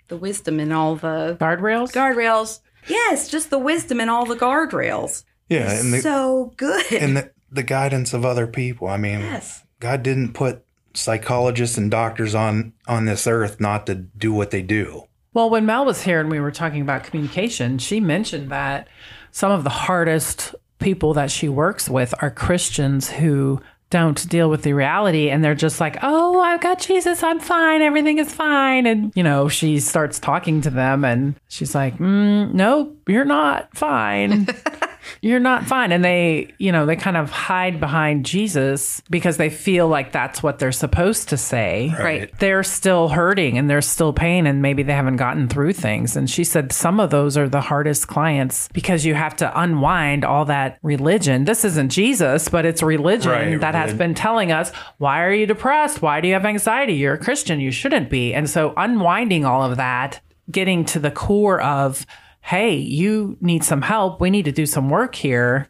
The 0.08 0.16
wisdom 0.16 0.58
in 0.58 0.72
all 0.72 0.96
the 0.96 1.36
Guardrails? 1.38 1.92
guardrails. 1.92 2.60
Yes, 2.86 3.28
just 3.28 3.50
the 3.50 3.58
wisdom 3.58 4.00
in 4.00 4.08
all 4.08 4.24
the 4.24 4.36
guardrails. 4.36 5.24
Yeah, 5.50 5.70
and 5.70 5.92
the 5.92 6.00
so 6.00 6.54
good. 6.56 6.90
and 6.94 7.18
the, 7.18 7.30
the 7.52 7.62
guidance 7.62 8.14
of 8.14 8.24
other 8.24 8.46
people. 8.46 8.88
I 8.88 8.96
mean, 8.96 9.20
yes. 9.20 9.64
God 9.80 10.02
didn't 10.02 10.32
put 10.32 10.64
psychologists 10.94 11.76
and 11.76 11.90
doctors 11.90 12.34
on 12.34 12.72
on 12.86 13.04
this 13.04 13.26
earth 13.26 13.60
not 13.60 13.86
to 13.86 13.94
do 13.94 14.32
what 14.32 14.50
they 14.50 14.62
do. 14.62 15.04
Well, 15.32 15.50
when 15.50 15.66
Mel 15.66 15.84
was 15.84 16.02
here 16.02 16.20
and 16.20 16.30
we 16.30 16.40
were 16.40 16.52
talking 16.52 16.80
about 16.80 17.04
communication, 17.04 17.78
she 17.78 18.00
mentioned 18.00 18.50
that 18.50 18.86
some 19.32 19.50
of 19.50 19.64
the 19.64 19.70
hardest 19.70 20.54
people 20.78 21.14
that 21.14 21.30
she 21.30 21.48
works 21.48 21.88
with 21.88 22.14
are 22.20 22.30
Christians 22.30 23.10
who 23.10 23.60
don't 23.90 24.28
deal 24.28 24.50
with 24.50 24.62
the 24.62 24.72
reality 24.72 25.30
and 25.30 25.44
they're 25.44 25.54
just 25.54 25.80
like, 25.80 25.96
oh, 26.02 26.40
I've 26.40 26.60
got 26.60 26.80
Jesus, 26.80 27.22
I'm 27.22 27.38
fine, 27.38 27.80
everything 27.80 28.18
is 28.18 28.32
fine. 28.32 28.86
And, 28.86 29.12
you 29.14 29.22
know, 29.22 29.48
she 29.48 29.78
starts 29.78 30.18
talking 30.18 30.60
to 30.62 30.70
them 30.70 31.04
and 31.04 31.36
she's 31.48 31.74
like, 31.74 31.98
mm, 31.98 32.52
nope, 32.52 32.98
you're 33.06 33.24
not 33.24 33.76
fine. 33.76 34.48
you're 35.20 35.40
not 35.40 35.64
fine. 35.64 35.92
And 35.92 36.04
they, 36.04 36.52
you 36.58 36.72
know, 36.72 36.86
they 36.86 36.96
kind 36.96 37.16
of 37.16 37.30
hide 37.30 37.80
behind 37.80 38.24
Jesus 38.26 39.02
because 39.10 39.36
they 39.36 39.50
feel 39.50 39.88
like 39.88 40.12
that's 40.12 40.42
what 40.42 40.58
they're 40.58 40.72
supposed 40.72 41.28
to 41.30 41.36
say 41.36 41.94
Right. 41.98 42.30
they're 42.38 42.62
still 42.62 43.08
hurting 43.08 43.58
and 43.58 43.68
there's 43.70 43.86
still 43.86 44.12
pain 44.12 44.46
and 44.46 44.62
maybe 44.62 44.82
they 44.82 44.92
haven't 44.92 45.16
gotten 45.16 45.48
through 45.48 45.72
things. 45.74 46.16
And 46.16 46.28
she 46.28 46.44
said 46.44 46.72
some 46.72 47.00
of 47.00 47.10
those 47.10 47.36
are 47.36 47.48
the 47.48 47.60
hardest 47.60 48.08
clients 48.08 48.68
because 48.72 49.04
you 49.04 49.14
have 49.14 49.36
to 49.36 49.60
unwind 49.60 50.24
all 50.24 50.44
that 50.46 50.78
religion. 50.82 51.44
This 51.44 51.64
isn't 51.64 51.90
Jesus, 51.90 52.48
but 52.48 52.64
it's 52.64 52.82
religion 52.82 53.30
Right, 53.32 53.60
that 53.60 53.74
has 53.74 53.94
been 53.94 54.14
telling 54.14 54.52
us, 54.52 54.70
why 54.98 55.22
are 55.24 55.32
you 55.32 55.46
depressed? 55.46 56.02
Why 56.02 56.20
do 56.20 56.28
you 56.28 56.34
have 56.34 56.44
anxiety? 56.44 56.94
You're 56.94 57.14
a 57.14 57.18
Christian. 57.18 57.60
You 57.60 57.70
shouldn't 57.70 58.10
be. 58.10 58.34
And 58.34 58.48
so 58.48 58.72
unwinding 58.76 59.44
all 59.44 59.62
of 59.62 59.76
that, 59.76 60.20
getting 60.50 60.84
to 60.86 60.98
the 60.98 61.10
core 61.10 61.60
of, 61.60 62.04
hey, 62.44 62.74
you 62.74 63.38
need 63.40 63.64
some 63.64 63.80
help. 63.80 64.20
We 64.20 64.28
need 64.28 64.44
to 64.44 64.52
do 64.52 64.66
some 64.66 64.90
work 64.90 65.14
here. 65.14 65.66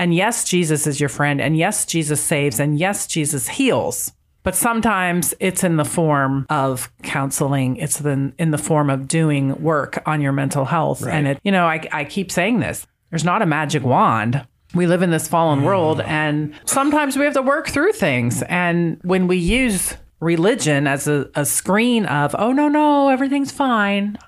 And 0.00 0.12
yes, 0.12 0.42
Jesus 0.42 0.84
is 0.84 0.98
your 0.98 1.08
friend. 1.08 1.40
And 1.40 1.56
yes, 1.56 1.86
Jesus 1.86 2.20
saves. 2.20 2.58
And 2.58 2.76
yes, 2.76 3.06
Jesus 3.06 3.46
heals. 3.46 4.12
But 4.42 4.56
sometimes 4.56 5.32
it's 5.38 5.62
in 5.62 5.76
the 5.76 5.84
form 5.84 6.44
of 6.50 6.90
counseling. 7.04 7.76
It's 7.76 8.00
in, 8.00 8.34
in 8.36 8.50
the 8.50 8.58
form 8.58 8.90
of 8.90 9.06
doing 9.06 9.62
work 9.62 10.02
on 10.06 10.20
your 10.20 10.32
mental 10.32 10.64
health. 10.64 11.06
And 11.06 11.28
it, 11.28 11.40
you 11.44 11.52
know, 11.52 11.66
I, 11.66 11.86
I 11.92 12.04
keep 12.04 12.32
saying 12.32 12.58
this 12.58 12.84
there's 13.10 13.24
not 13.24 13.40
a 13.40 13.46
magic 13.46 13.84
wand. 13.84 14.44
We 14.74 14.86
live 14.86 15.02
in 15.02 15.10
this 15.10 15.28
fallen 15.28 15.62
world, 15.62 15.98
mm. 15.98 16.06
and 16.06 16.52
sometimes 16.66 17.16
we 17.16 17.24
have 17.24 17.32
to 17.34 17.42
work 17.42 17.68
through 17.68 17.92
things. 17.92 18.42
And 18.42 18.98
when 19.02 19.26
we 19.26 19.38
use 19.38 19.96
religion 20.20 20.86
as 20.86 21.08
a, 21.08 21.30
a 21.34 21.46
screen 21.46 22.04
of, 22.04 22.34
oh, 22.38 22.52
no, 22.52 22.68
no, 22.68 23.08
everything's 23.08 23.50
fine, 23.50 24.18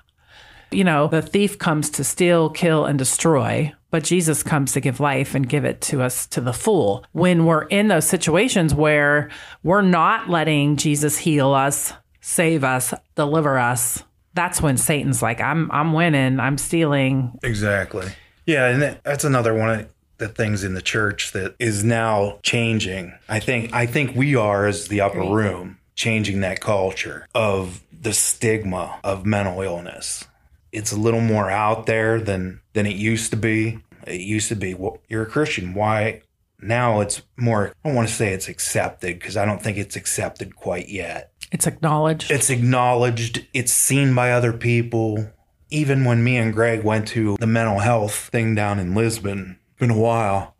you 0.71 0.83
know, 0.83 1.07
the 1.07 1.21
thief 1.21 1.57
comes 1.57 1.89
to 1.91 2.03
steal, 2.03 2.49
kill, 2.49 2.85
and 2.85 2.97
destroy, 2.97 3.73
but 3.89 4.03
Jesus 4.03 4.41
comes 4.41 4.71
to 4.73 4.79
give 4.79 4.99
life 4.99 5.35
and 5.35 5.47
give 5.47 5.65
it 5.65 5.81
to 5.81 6.01
us 6.01 6.25
to 6.27 6.41
the 6.41 6.53
full. 6.53 7.05
When 7.11 7.45
we're 7.45 7.63
in 7.63 7.89
those 7.89 8.07
situations 8.07 8.73
where 8.73 9.29
we're 9.63 9.81
not 9.81 10.29
letting 10.29 10.77
Jesus 10.77 11.17
heal 11.17 11.53
us, 11.53 11.93
save 12.21 12.63
us, 12.63 12.93
deliver 13.15 13.57
us, 13.57 14.03
that's 14.33 14.61
when 14.61 14.77
Satan's 14.77 15.21
like, 15.21 15.41
I'm 15.41 15.69
I'm 15.71 15.93
winning, 15.93 16.39
I'm 16.39 16.57
stealing. 16.57 17.37
Exactly. 17.43 18.07
Yeah, 18.45 18.67
and 18.67 18.99
that's 19.03 19.23
another 19.23 19.53
one 19.53 19.69
of 19.69 19.93
the 20.17 20.29
things 20.29 20.63
in 20.63 20.73
the 20.73 20.81
church 20.81 21.33
that 21.33 21.55
is 21.59 21.83
now 21.83 22.39
changing. 22.43 23.13
I 23.27 23.39
think 23.39 23.73
I 23.73 23.85
think 23.85 24.15
we 24.15 24.35
are 24.35 24.67
as 24.67 24.87
the 24.87 25.01
upper 25.01 25.21
room 25.21 25.79
changing 25.95 26.39
that 26.41 26.61
culture 26.61 27.27
of 27.35 27.83
the 27.91 28.13
stigma 28.13 28.99
of 29.03 29.25
mental 29.25 29.61
illness. 29.61 30.25
It's 30.71 30.91
a 30.91 30.97
little 30.97 31.21
more 31.21 31.49
out 31.49 31.85
there 31.85 32.19
than 32.19 32.61
than 32.73 32.85
it 32.85 32.95
used 32.95 33.31
to 33.31 33.37
be. 33.37 33.79
It 34.07 34.21
used 34.21 34.49
to 34.49 34.55
be, 34.55 34.73
well, 34.73 34.97
you're 35.07 35.23
a 35.23 35.27
Christian. 35.27 35.73
Why? 35.73 36.21
Now 36.59 37.01
it's 37.01 37.21
more. 37.37 37.69
I 37.83 37.89
don't 37.89 37.95
want 37.95 38.07
to 38.07 38.13
say 38.13 38.33
it's 38.33 38.47
accepted 38.47 39.19
because 39.19 39.37
I 39.37 39.45
don't 39.45 39.61
think 39.61 39.77
it's 39.77 39.95
accepted 39.95 40.55
quite 40.55 40.89
yet. 40.89 41.31
It's 41.51 41.67
acknowledged. 41.67 42.31
It's 42.31 42.49
acknowledged, 42.49 43.45
it's 43.53 43.73
seen 43.73 44.15
by 44.15 44.31
other 44.31 44.53
people. 44.53 45.31
Even 45.69 46.05
when 46.05 46.23
me 46.23 46.37
and 46.37 46.53
Greg 46.53 46.83
went 46.83 47.07
to 47.09 47.37
the 47.37 47.47
mental 47.47 47.79
health 47.79 48.29
thing 48.31 48.55
down 48.55 48.79
in 48.79 48.93
Lisbon, 48.93 49.57
been 49.77 49.89
a 49.89 49.97
while. 49.97 50.55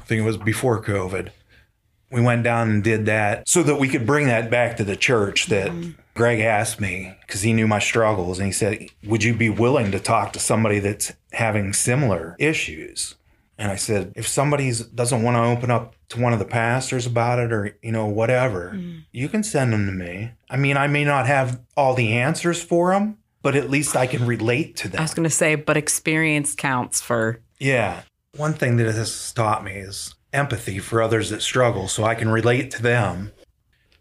I 0.00 0.04
think 0.04 0.20
it 0.20 0.24
was 0.24 0.36
before 0.36 0.82
COVID. 0.82 1.30
We 2.10 2.20
went 2.20 2.42
down 2.42 2.70
and 2.70 2.84
did 2.84 3.06
that 3.06 3.48
so 3.48 3.62
that 3.62 3.76
we 3.76 3.88
could 3.88 4.06
bring 4.06 4.26
that 4.26 4.50
back 4.50 4.76
to 4.78 4.84
the 4.84 4.96
church 4.96 5.46
that 5.46 5.70
mm-hmm. 5.70 5.99
Greg 6.14 6.40
asked 6.40 6.80
me 6.80 7.14
because 7.26 7.42
he 7.42 7.52
knew 7.52 7.66
my 7.66 7.78
struggles 7.78 8.38
and 8.38 8.46
he 8.46 8.52
said, 8.52 8.88
Would 9.04 9.24
you 9.24 9.34
be 9.34 9.50
willing 9.50 9.90
to 9.92 10.00
talk 10.00 10.32
to 10.32 10.38
somebody 10.38 10.78
that's 10.78 11.12
having 11.32 11.72
similar 11.72 12.36
issues? 12.38 13.14
And 13.60 13.70
I 13.70 13.76
said, 13.76 14.14
if 14.16 14.26
somebody 14.26 14.72
doesn't 14.94 15.22
want 15.22 15.36
to 15.36 15.42
open 15.42 15.70
up 15.70 15.94
to 16.08 16.20
one 16.20 16.32
of 16.32 16.38
the 16.38 16.46
pastors 16.46 17.04
about 17.04 17.38
it 17.38 17.52
or, 17.52 17.76
you 17.82 17.92
know, 17.92 18.06
whatever, 18.06 18.72
mm. 18.74 19.04
you 19.12 19.28
can 19.28 19.42
send 19.42 19.74
them 19.74 19.84
to 19.84 19.92
me. 19.92 20.32
I 20.48 20.56
mean, 20.56 20.78
I 20.78 20.86
may 20.86 21.04
not 21.04 21.26
have 21.26 21.60
all 21.76 21.92
the 21.92 22.14
answers 22.14 22.62
for 22.62 22.92
them, 22.92 23.18
but 23.42 23.54
at 23.54 23.68
least 23.68 23.96
I 23.96 24.06
can 24.06 24.26
relate 24.26 24.76
to 24.76 24.88
them. 24.88 24.98
I 24.98 25.02
was 25.02 25.12
going 25.12 25.28
to 25.28 25.34
say, 25.34 25.56
but 25.56 25.76
experience 25.76 26.54
counts 26.54 27.02
for. 27.02 27.40
Yeah. 27.58 28.00
One 28.34 28.54
thing 28.54 28.78
that 28.78 28.84
this 28.84 28.96
has 28.96 29.32
taught 29.32 29.62
me 29.62 29.72
is 29.72 30.14
empathy 30.32 30.78
for 30.78 31.02
others 31.02 31.28
that 31.28 31.42
struggle 31.42 31.86
so 31.86 32.04
I 32.04 32.14
can 32.14 32.30
relate 32.30 32.70
to 32.72 32.82
them. 32.82 33.32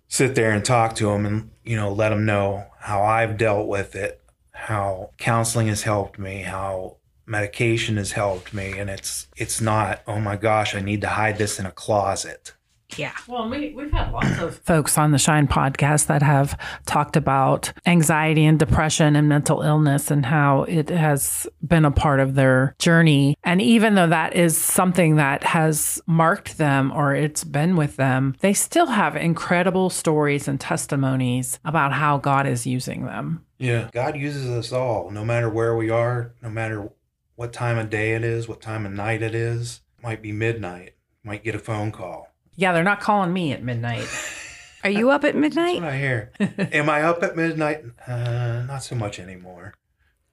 Sit 0.10 0.36
there 0.36 0.52
and 0.52 0.65
talk 0.65 0.95
to 0.95 1.06
them 1.06 1.26
and, 1.26 1.52
you 1.63 1.78
know, 1.78 1.93
let 1.93 2.10
them 2.10 2.26
know 2.26 2.65
how 2.80 3.04
I've 3.04 3.38
dealt 3.38 3.67
with 3.67 3.95
it, 3.95 4.22
how 4.52 5.12
counseling 5.17 5.67
has 5.67 5.84
helped 5.84 6.19
me, 6.19 6.41
how 6.41 6.98
medication 7.26 7.95
has 7.98 8.13
helped 8.13 8.54
me 8.54 8.78
and 8.78 8.89
it's 8.89 9.28
it's 9.38 9.62
not, 9.62 10.02
oh 10.08 10.19
my 10.19 10.36
gosh, 10.36 10.76
I 10.76 10.82
need 10.82 11.02
to 11.02 11.08
hide 11.10 11.38
this 11.38 11.60
in 11.60 11.65
a 11.65 11.72
closet. 11.72 12.54
Yeah. 12.97 13.13
Well, 13.28 13.49
we, 13.49 13.73
we've 13.73 13.91
had 13.91 14.12
lots 14.12 14.39
of 14.39 14.56
folks 14.65 14.97
on 14.97 15.12
the 15.12 15.17
Shine 15.17 15.47
podcast 15.47 16.08
that 16.08 16.21
have 16.21 16.58
talked 16.86 17.15
about 17.15 17.71
anxiety 17.86 18.45
and 18.45 18.58
depression 18.58 19.15
and 19.15 19.30
mental 19.30 19.62
illness 19.62 20.12
and 20.12 20.25
how 20.25 20.63
it 20.63 20.89
has 20.89 21.47
been 21.65 21.86
a 21.86 21.91
part 21.91 22.19
of 22.19 22.36
their 22.36 22.75
journey. 22.80 23.38
And 23.43 23.62
even 23.62 23.95
though 23.95 24.08
that 24.08 24.36
is 24.36 24.58
something 24.58 25.15
that 25.17 25.43
has 25.43 26.02
marked 26.06 26.58
them 26.58 26.91
or 26.91 27.15
it's 27.15 27.43
been 27.43 27.75
with 27.75 27.95
them, 27.95 28.36
they 28.39 28.54
still 28.54 28.88
have 28.88 29.15
incredible 29.15 29.89
stories 29.89 30.47
and 30.47 30.60
testimonies 30.60 31.60
about 31.65 31.93
how 31.93 32.17
God 32.17 32.47
is 32.47 32.65
using 32.65 33.06
them. 33.06 33.45
Yeah. 33.58 33.89
God 33.93 34.15
uses 34.15 34.49
us 34.49 34.71
all, 34.71 35.12
no 35.12 35.25
matter 35.25 35.49
where 35.49 35.75
we 35.75 35.89
are, 35.89 36.34
no 36.41 36.49
matter 36.49 36.89
what 37.36 37.54
time 37.54 37.78
of 37.78 37.89
day 37.89 38.13
it 38.13 38.23
is, 38.23 38.47
what 38.47 38.62
time 38.62 38.86
of 38.86 38.91
night 38.91 39.21
it 39.21 39.36
is. 39.36 39.82
Might 40.02 40.21
be 40.21 40.32
midnight. 40.32 40.95
Might 41.23 41.43
get 41.43 41.56
a 41.56 41.60
phone 41.60 41.91
call. 41.91 42.29
Yeah, 42.60 42.74
they're 42.74 42.84
not 42.84 43.00
calling 43.00 43.32
me 43.32 43.54
at 43.54 43.63
midnight. 43.63 44.06
Are 44.84 44.89
you 44.89 45.12
up 45.12 45.24
at 45.24 45.34
midnight? 45.34 45.82
Right 45.82 45.98
here. 45.98 46.32
Am 46.58 46.89
I 46.89 47.04
up 47.04 47.24
at 47.24 47.38
midnight? 47.38 47.86
Uh, 48.06 48.63
not 48.67 48.84
so 48.84 48.95
much 48.95 49.17
anymore. 49.17 49.74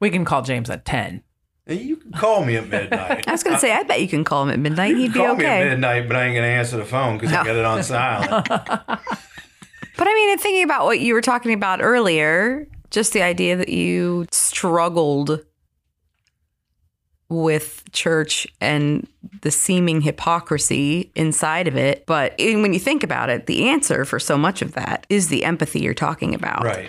We 0.00 0.10
can 0.10 0.24
call 0.24 0.42
James 0.42 0.68
at 0.68 0.84
10. 0.84 1.22
You 1.68 1.94
can 1.94 2.10
call 2.10 2.44
me 2.44 2.56
at 2.56 2.68
midnight. 2.68 3.28
I 3.28 3.30
was 3.30 3.44
going 3.44 3.54
to 3.54 3.60
say, 3.60 3.70
I 3.70 3.84
bet 3.84 4.00
you 4.00 4.08
can 4.08 4.24
call 4.24 4.42
him 4.42 4.50
at 4.50 4.58
midnight. 4.58 4.96
He'd 4.96 5.12
be 5.12 5.20
call 5.20 5.36
me 5.36 5.44
at 5.44 5.60
okay. 5.60 5.68
midnight, 5.68 6.08
but 6.08 6.16
I 6.16 6.24
ain't 6.24 6.34
gonna 6.34 6.48
answer 6.48 6.76
the 6.76 6.84
phone 6.84 7.16
because 7.16 7.32
I 7.32 7.44
got 7.44 7.54
it 7.54 7.64
on 7.64 7.82
silent. 7.84 8.48
But 8.48 10.08
I 10.08 10.14
mean, 10.14 10.30
in 10.30 10.38
thinking 10.38 10.64
about 10.64 10.84
what 10.84 11.00
you 11.00 11.14
were 11.14 11.22
talking 11.22 11.52
about 11.52 11.80
earlier, 11.80 12.68
just 12.90 13.12
the 13.12 13.22
idea 13.22 13.56
that 13.56 13.68
you 13.68 14.26
struggled 14.30 15.44
with 17.28 17.82
church 17.92 18.46
and 18.60 19.06
the 19.42 19.50
seeming 19.50 20.00
hypocrisy 20.00 21.10
inside 21.14 21.66
of 21.66 21.76
it. 21.76 22.06
But 22.06 22.34
in- 22.38 22.62
when 22.62 22.72
you 22.72 22.78
think 22.78 23.02
about 23.02 23.28
it, 23.30 23.46
the 23.46 23.68
answer 23.68 24.04
for 24.04 24.18
so 24.18 24.38
much 24.38 24.62
of 24.62 24.72
that 24.72 25.06
is 25.08 25.28
the 25.28 25.44
empathy 25.44 25.80
you're 25.80 25.94
talking 25.94 26.34
about. 26.34 26.64
right. 26.64 26.88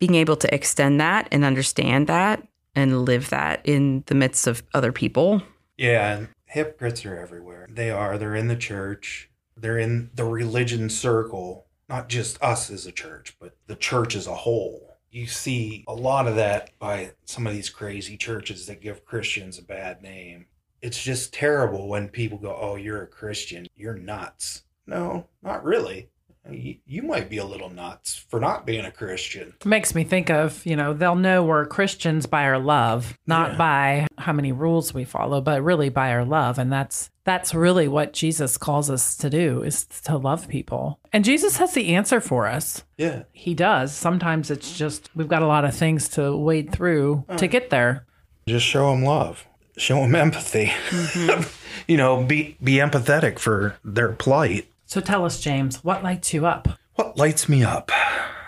Being 0.00 0.14
able 0.14 0.36
to 0.36 0.54
extend 0.54 1.00
that 1.00 1.26
and 1.32 1.44
understand 1.44 2.06
that 2.06 2.46
and 2.76 3.04
live 3.04 3.30
that 3.30 3.60
in 3.64 4.04
the 4.06 4.14
midst 4.14 4.46
of 4.46 4.62
other 4.72 4.92
people. 4.92 5.42
Yeah, 5.76 6.26
hypocrites 6.46 7.04
are 7.04 7.18
everywhere. 7.18 7.66
They 7.68 7.90
are. 7.90 8.16
They're 8.16 8.36
in 8.36 8.46
the 8.46 8.56
church. 8.56 9.28
They're 9.56 9.78
in 9.78 10.10
the 10.14 10.24
religion 10.24 10.88
circle. 10.88 11.66
Not 11.88 12.08
just 12.08 12.40
us 12.40 12.70
as 12.70 12.86
a 12.86 12.92
church, 12.92 13.36
but 13.40 13.56
the 13.66 13.74
church 13.74 14.14
as 14.14 14.26
a 14.28 14.34
whole. 14.34 14.87
You 15.10 15.26
see 15.26 15.84
a 15.88 15.94
lot 15.94 16.28
of 16.28 16.36
that 16.36 16.78
by 16.78 17.12
some 17.24 17.46
of 17.46 17.52
these 17.52 17.70
crazy 17.70 18.16
churches 18.16 18.66
that 18.66 18.82
give 18.82 19.04
Christians 19.04 19.58
a 19.58 19.62
bad 19.62 20.02
name. 20.02 20.46
It's 20.82 21.02
just 21.02 21.32
terrible 21.32 21.88
when 21.88 22.08
people 22.08 22.38
go, 22.38 22.54
"Oh, 22.54 22.76
you're 22.76 23.02
a 23.02 23.06
Christian. 23.06 23.66
You're 23.74 23.94
nuts." 23.94 24.64
No, 24.86 25.26
not 25.42 25.64
really. 25.64 26.08
You, 26.50 27.02
might 27.02 27.28
be 27.28 27.38
a 27.38 27.44
little 27.44 27.70
nuts 27.70 28.16
for 28.28 28.40
not 28.40 28.66
being 28.66 28.84
a 28.84 28.90
Christian. 28.90 29.54
Makes 29.64 29.94
me 29.94 30.04
think 30.04 30.30
of, 30.30 30.64
you 30.64 30.76
know, 30.76 30.92
they'll 30.92 31.14
know 31.14 31.42
we're 31.44 31.66
Christians 31.66 32.26
by 32.26 32.44
our 32.44 32.58
love, 32.58 33.18
not 33.26 33.52
Yeah. 33.52 33.56
by 33.58 34.06
how 34.18 34.32
many 34.32 34.52
rules 34.52 34.92
we 34.94 35.04
follow, 35.04 35.40
but 35.40 35.62
really 35.62 35.88
by 35.88 36.12
our 36.12 36.24
love. 36.24 36.58
And 36.58 36.72
that's 36.72 37.10
that's 37.24 37.54
really 37.54 37.88
what 37.88 38.14
Jesus 38.14 38.56
calls 38.56 38.88
us 38.90 39.14
to 39.18 39.28
do 39.28 39.62
is 39.62 39.84
to 40.04 40.16
love 40.16 40.48
people. 40.48 40.98
And 41.12 41.24
Jesus 41.26 41.58
has 41.58 41.74
the 41.74 41.94
answer 41.94 42.20
for 42.22 42.46
us. 42.46 42.84
Yeah. 42.96 43.24
He 43.32 43.52
does. 43.54 43.94
Sometimes 43.94 44.50
it's 44.50 44.76
just 44.78 45.10
we've 45.14 45.28
got 45.28 45.42
a 45.42 45.46
lot 45.46 45.66
of 45.66 45.74
things 45.74 46.08
to 46.10 46.34
wade 46.34 46.72
through 46.72 47.24
to 47.36 47.46
get 47.46 47.68
there. 47.70 48.06
just 48.46 48.64
show 48.66 48.90
them 48.90 49.04
love 49.04 49.46
show 49.76 50.00
them 50.00 50.14
empathy 50.14 50.66
mm-hmm. 50.88 51.42
you 51.86 51.96
know 51.96 52.24
be 52.24 52.56
be 52.62 52.74
empathetic 52.74 53.38
for 53.38 53.76
their 53.84 54.10
plight 54.12 54.66
So 54.88 55.02
tell 55.02 55.26
us, 55.26 55.38
James, 55.38 55.84
what 55.84 56.02
lights 56.02 56.32
you 56.32 56.46
up? 56.46 56.66
what 56.94 57.18
lights 57.18 57.46
me 57.46 57.62
up? 57.62 57.92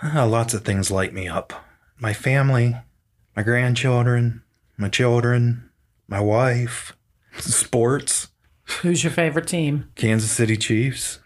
Uh, 0.03 0.27
lots 0.27 0.55
of 0.55 0.65
things 0.65 0.91
light 0.91 1.13
me 1.13 1.29
up. 1.29 1.53
My 1.99 2.15
family 2.15 2.75
my 3.37 3.43
grandchildren 3.43 4.43
my 4.79 4.89
children 4.89 5.71
my 6.09 6.19
wife 6.19 6.97
sports. 7.39 8.29
Who's 8.81 9.05
your 9.05 9.11
favorite 9.13 9.49
team? 9.49 9.91
kansas 9.97 10.31
city 10.31 10.57
chiefs. 10.57 11.19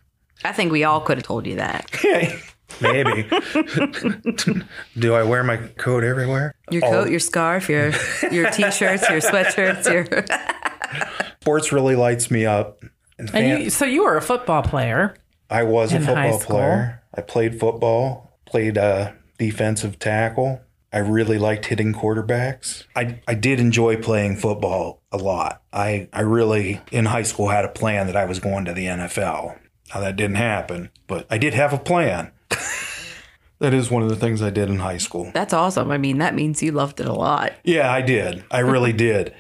I 0.45 0.51
think 0.51 0.73
we 0.73 0.83
all 0.83 1.01
could 1.01 1.19
have 1.19 1.27
told 1.27 1.47
you 1.47 1.57
that. 1.57 1.89
maybe. 2.81 3.23
Do 4.99 5.15
i 5.15 5.23
wear 5.23 5.45
my 5.45 5.59
coat 5.79 6.03
everywhere? 6.03 6.57
Your 6.73 6.83
coat, 6.83 7.09
your 7.09 7.21
scarf, 7.21 7.69
your 7.69 7.93
your 8.33 8.51
t-shirts, 8.51 9.09
your 9.09 9.21
sweatshirts, 9.21 9.85
your 9.93 11.29
sports 11.41 11.71
really 11.71 11.95
lights 11.95 12.33
me 12.33 12.47
up 12.47 12.83
and 13.19 13.31
And 13.35 13.65
you, 13.65 13.71
so 13.71 13.85
you 13.85 14.05
were 14.05 14.17
a 14.17 14.23
football 14.23 14.63
player. 14.63 15.15
I 15.51 15.63
was 15.63 15.93
a 15.93 15.97
In 15.97 16.03
high 16.03 16.31
football 16.31 16.47
player. 16.47 17.03
I 17.15 17.21
played 17.21 17.61
football, 17.61 18.39
played 18.47 18.77
uh, 18.79 19.13
defensive 19.39 19.99
tackle. 19.99 20.61
I 20.93 20.99
really 20.99 21.39
liked 21.39 21.67
hitting 21.67 21.93
quarterbacks. 21.93 22.85
I, 22.95 23.21
I 23.27 23.35
did 23.35 23.59
enjoy 23.59 23.97
playing 23.97 24.37
football 24.37 25.03
a 25.11 25.17
lot. 25.17 25.61
I, 25.73 26.09
I 26.13 26.21
really, 26.21 26.81
in 26.93 27.07
high 27.07 27.25
school, 27.25 27.49
had 27.49 27.65
a 27.65 27.69
plan 27.69 28.07
that 28.07 28.17
I 28.17 28.27
was 28.27 28.39
going 28.39 28.65
to 28.67 28.73
the 28.73 28.87
NFL. 28.87 29.59
Now, 29.93 30.01
that 30.01 30.15
didn't 30.15 30.37
happen, 30.37 30.91
but 31.09 31.27
I 31.31 31.39
did 31.39 31.53
have 31.55 31.73
a 31.73 31.79
plan. 31.79 32.31
that 33.59 33.75
is 33.75 33.91
one 33.91 34.05
of 34.05 34.09
the 34.09 34.17
things 34.17 34.41
I 34.41 34.51
did 34.51 34.69
in 34.69 34.79
high 34.79 34.99
school. 34.99 35.33
That's 35.35 35.53
awesome. 35.53 35.91
I 35.91 35.99
mean, 35.99 36.19
that 36.19 36.35
means 36.35 36.63
you 36.63 36.71
loved 36.71 37.01
it 37.01 37.07
a 37.07 37.13
lot. 37.13 37.53
Yeah, 37.65 37.91
I 37.91 38.01
did. 38.01 38.45
I 38.51 38.61
really 38.61 38.93
did. 39.09 39.35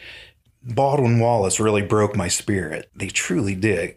Baldwin 0.64 1.18
Wallace 1.18 1.60
really 1.60 1.82
broke 1.82 2.16
my 2.16 2.28
spirit. 2.28 2.90
They 2.94 3.08
truly 3.08 3.54
did. 3.54 3.96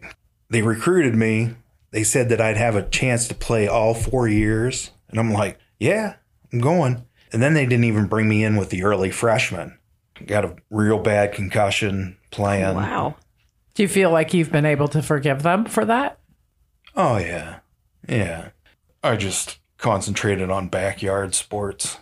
They 0.50 0.62
recruited 0.62 1.14
me. 1.14 1.54
They 1.90 2.04
said 2.04 2.28
that 2.28 2.40
I'd 2.40 2.56
have 2.56 2.76
a 2.76 2.88
chance 2.88 3.26
to 3.28 3.34
play 3.34 3.66
all 3.66 3.94
four 3.94 4.28
years. 4.28 4.90
And 5.08 5.18
I'm 5.18 5.32
like, 5.32 5.58
yeah, 5.78 6.16
I'm 6.52 6.60
going. 6.60 7.04
And 7.32 7.42
then 7.42 7.54
they 7.54 7.64
didn't 7.64 7.84
even 7.84 8.06
bring 8.06 8.28
me 8.28 8.44
in 8.44 8.56
with 8.56 8.70
the 8.70 8.82
early 8.82 9.10
freshmen. 9.10 9.78
Got 10.26 10.44
a 10.44 10.56
real 10.70 10.98
bad 10.98 11.32
concussion 11.32 12.18
playing. 12.30 12.74
Wow. 12.74 13.16
Do 13.74 13.82
you 13.82 13.88
feel 13.88 14.10
like 14.10 14.34
you've 14.34 14.52
been 14.52 14.66
able 14.66 14.88
to 14.88 15.02
forgive 15.02 15.42
them 15.42 15.64
for 15.64 15.84
that? 15.84 16.18
Oh, 16.96 17.18
yeah. 17.18 17.60
Yeah. 18.08 18.50
I 19.02 19.16
just 19.16 19.58
concentrated 19.76 20.50
on 20.50 20.68
backyard 20.68 21.34
sports 21.34 21.98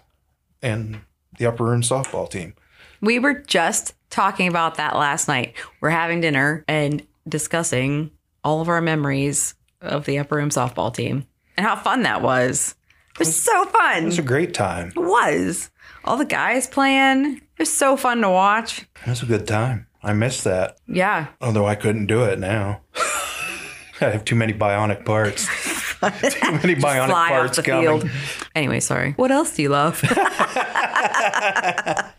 and 0.62 1.00
the 1.38 1.46
upper 1.46 1.64
room 1.64 1.82
softball 1.82 2.30
team. 2.30 2.54
We 3.00 3.18
were 3.18 3.34
just 3.34 3.94
talking 4.10 4.48
about 4.48 4.76
that 4.76 4.96
last 4.96 5.28
night. 5.28 5.54
We're 5.80 5.90
having 5.90 6.20
dinner 6.20 6.64
and 6.68 7.04
discussing 7.28 8.10
all 8.44 8.60
of 8.60 8.68
our 8.68 8.80
memories 8.80 9.54
of 9.80 10.04
the 10.06 10.18
upper 10.18 10.36
room 10.36 10.50
softball 10.50 10.94
team 10.94 11.26
and 11.56 11.66
how 11.66 11.76
fun 11.76 12.02
that 12.02 12.22
was. 12.22 12.74
It 13.14 13.20
was 13.20 13.42
so 13.42 13.64
fun. 13.66 14.04
It 14.04 14.06
was 14.06 14.18
a 14.18 14.22
great 14.22 14.54
time. 14.54 14.88
It 14.94 15.00
was. 15.00 15.70
All 16.04 16.16
the 16.16 16.24
guys 16.24 16.66
playing. 16.66 17.36
It 17.36 17.58
was 17.58 17.72
so 17.72 17.96
fun 17.96 18.20
to 18.20 18.30
watch. 18.30 18.82
It 19.04 19.08
was 19.08 19.22
a 19.22 19.26
good 19.26 19.46
time. 19.46 19.86
I 20.02 20.12
miss 20.12 20.42
that. 20.44 20.78
Yeah. 20.86 21.28
Although 21.40 21.66
I 21.66 21.74
couldn't 21.74 22.06
do 22.06 22.24
it 22.24 22.38
now. 22.38 22.82
I 24.00 24.10
have 24.10 24.24
too 24.24 24.36
many 24.36 24.52
bionic 24.52 25.04
parts. 25.06 25.46
too 26.00 26.52
many 26.52 26.76
bionic 26.76 27.08
parts 27.10 27.58
coming. 27.60 28.00
field. 28.00 28.10
Anyway, 28.54 28.80
sorry. 28.80 29.12
What 29.12 29.30
else 29.30 29.56
do 29.56 29.62
you 29.62 29.70
love? 29.70 30.02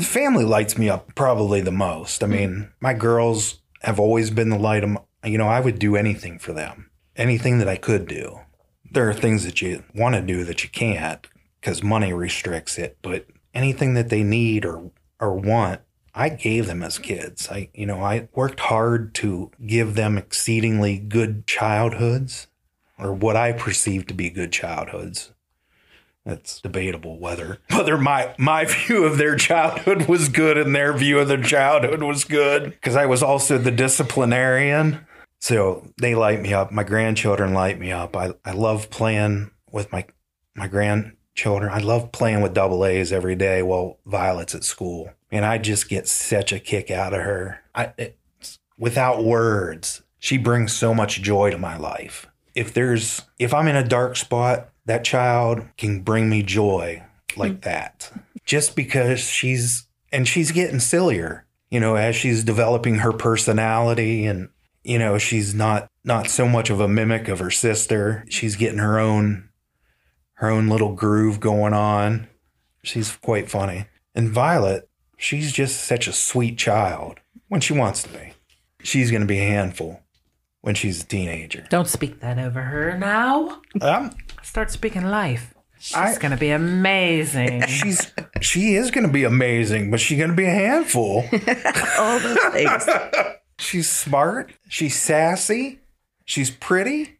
The 0.00 0.06
family 0.06 0.46
lights 0.46 0.78
me 0.78 0.88
up 0.88 1.14
probably 1.14 1.60
the 1.60 1.70
most. 1.70 2.22
I 2.22 2.26
hmm. 2.26 2.32
mean, 2.32 2.72
my 2.80 2.94
girls 2.94 3.60
have 3.82 4.00
always 4.00 4.30
been 4.30 4.48
the 4.48 4.58
light 4.58 4.82
of, 4.82 4.88
my, 4.88 5.00
you 5.24 5.36
know, 5.36 5.46
I 5.46 5.60
would 5.60 5.78
do 5.78 5.94
anything 5.94 6.38
for 6.38 6.54
them, 6.54 6.90
anything 7.16 7.58
that 7.58 7.68
I 7.68 7.76
could 7.76 8.08
do. 8.08 8.40
There 8.90 9.10
are 9.10 9.12
things 9.12 9.44
that 9.44 9.60
you 9.60 9.84
want 9.94 10.14
to 10.14 10.22
do 10.22 10.42
that 10.44 10.64
you 10.64 10.70
can't 10.70 11.26
because 11.60 11.82
money 11.82 12.14
restricts 12.14 12.78
it, 12.78 12.96
but 13.02 13.26
anything 13.52 13.92
that 13.92 14.08
they 14.08 14.22
need 14.22 14.64
or, 14.64 14.90
or 15.20 15.34
want, 15.34 15.82
I 16.14 16.30
gave 16.30 16.66
them 16.66 16.82
as 16.82 16.98
kids. 16.98 17.50
I, 17.50 17.68
you 17.74 17.84
know, 17.84 18.02
I 18.02 18.30
worked 18.34 18.60
hard 18.60 19.14
to 19.16 19.50
give 19.66 19.96
them 19.96 20.16
exceedingly 20.16 20.96
good 20.96 21.46
childhoods 21.46 22.46
or 22.98 23.12
what 23.12 23.36
I 23.36 23.52
perceive 23.52 24.06
to 24.06 24.14
be 24.14 24.30
good 24.30 24.50
childhoods. 24.50 25.32
That's 26.30 26.60
debatable 26.60 27.18
whether 27.18 27.58
whether 27.72 27.98
my 27.98 28.36
my 28.38 28.64
view 28.64 29.04
of 29.04 29.18
their 29.18 29.34
childhood 29.34 30.06
was 30.08 30.28
good 30.28 30.56
and 30.56 30.72
their 30.72 30.92
view 30.92 31.18
of 31.18 31.26
their 31.26 31.42
childhood 31.42 32.04
was 32.04 32.22
good 32.22 32.70
because 32.70 32.94
I 32.94 33.06
was 33.06 33.20
also 33.20 33.58
the 33.58 33.72
disciplinarian. 33.72 35.04
So 35.40 35.88
they 36.00 36.14
light 36.14 36.40
me 36.40 36.54
up. 36.54 36.70
My 36.70 36.84
grandchildren 36.84 37.52
light 37.52 37.80
me 37.80 37.90
up. 37.90 38.16
I, 38.16 38.34
I 38.44 38.52
love 38.52 38.90
playing 38.90 39.50
with 39.72 39.90
my 39.90 40.06
my 40.54 40.68
grandchildren. 40.68 41.72
I 41.72 41.78
love 41.78 42.12
playing 42.12 42.42
with 42.42 42.54
double 42.54 42.86
A's 42.86 43.12
every 43.12 43.34
day 43.34 43.60
while 43.62 43.98
Violet's 44.06 44.54
at 44.54 44.62
school. 44.62 45.10
And 45.32 45.44
I 45.44 45.58
just 45.58 45.88
get 45.88 46.06
such 46.06 46.52
a 46.52 46.60
kick 46.60 46.92
out 46.92 47.12
of 47.12 47.22
her. 47.22 47.60
I 47.74 47.92
it's, 47.98 48.60
without 48.78 49.24
words, 49.24 50.02
she 50.20 50.38
brings 50.38 50.72
so 50.72 50.94
much 50.94 51.22
joy 51.22 51.50
to 51.50 51.58
my 51.58 51.76
life. 51.76 52.28
If 52.54 52.72
there's 52.72 53.22
if 53.40 53.52
I'm 53.52 53.66
in 53.66 53.74
a 53.74 53.86
dark 53.86 54.14
spot, 54.14 54.69
that 54.90 55.04
child 55.04 55.62
can 55.78 56.00
bring 56.00 56.28
me 56.28 56.42
joy 56.42 57.00
like 57.36 57.52
mm. 57.52 57.62
that. 57.62 58.10
Just 58.44 58.74
because 58.74 59.20
she's 59.20 59.86
and 60.10 60.26
she's 60.26 60.50
getting 60.50 60.80
sillier, 60.80 61.46
you 61.70 61.78
know, 61.78 61.94
as 61.94 62.16
she's 62.16 62.42
developing 62.42 62.96
her 62.96 63.12
personality 63.12 64.26
and 64.26 64.48
you 64.82 64.98
know, 64.98 65.16
she's 65.16 65.54
not 65.54 65.86
not 66.02 66.26
so 66.26 66.48
much 66.48 66.70
of 66.70 66.80
a 66.80 66.88
mimic 66.88 67.28
of 67.28 67.38
her 67.38 67.52
sister. 67.52 68.24
She's 68.28 68.56
getting 68.56 68.78
her 68.78 68.98
own 68.98 69.48
her 70.34 70.50
own 70.50 70.68
little 70.68 70.92
groove 70.92 71.38
going 71.38 71.72
on. 71.72 72.26
She's 72.82 73.16
quite 73.16 73.48
funny. 73.48 73.86
And 74.16 74.30
Violet, 74.30 74.88
she's 75.16 75.52
just 75.52 75.84
such 75.84 76.08
a 76.08 76.12
sweet 76.12 76.58
child 76.58 77.20
when 77.46 77.60
she 77.60 77.74
wants 77.74 78.02
to 78.02 78.08
be. 78.08 78.32
She's 78.82 79.12
going 79.12 79.20
to 79.20 79.26
be 79.26 79.38
a 79.38 79.46
handful 79.46 80.02
when 80.62 80.74
she's 80.74 81.02
a 81.02 81.06
teenager. 81.06 81.66
Don't 81.70 81.88
speak 81.88 82.20
that 82.20 82.38
over 82.38 82.60
her 82.60 82.96
now. 82.98 83.60
Um, 83.80 84.10
Start 84.42 84.70
speaking 84.70 85.04
life. 85.04 85.54
She's 85.78 85.96
I- 85.96 86.18
going 86.18 86.32
to 86.32 86.36
be 86.36 86.50
amazing. 86.50 87.62
she's 87.68 88.12
she 88.40 88.74
is 88.74 88.90
going 88.90 89.06
to 89.06 89.12
be 89.12 89.24
amazing, 89.24 89.90
but 89.90 90.00
she's 90.00 90.18
going 90.18 90.30
to 90.30 90.36
be 90.36 90.44
a 90.44 90.50
handful. 90.50 91.24
all 91.98 92.18
those 92.20 92.38
things. 92.52 92.86
she's 93.58 93.88
smart. 93.90 94.52
She's 94.68 94.96
sassy. 94.98 95.80
She's 96.26 96.50
pretty. 96.50 97.18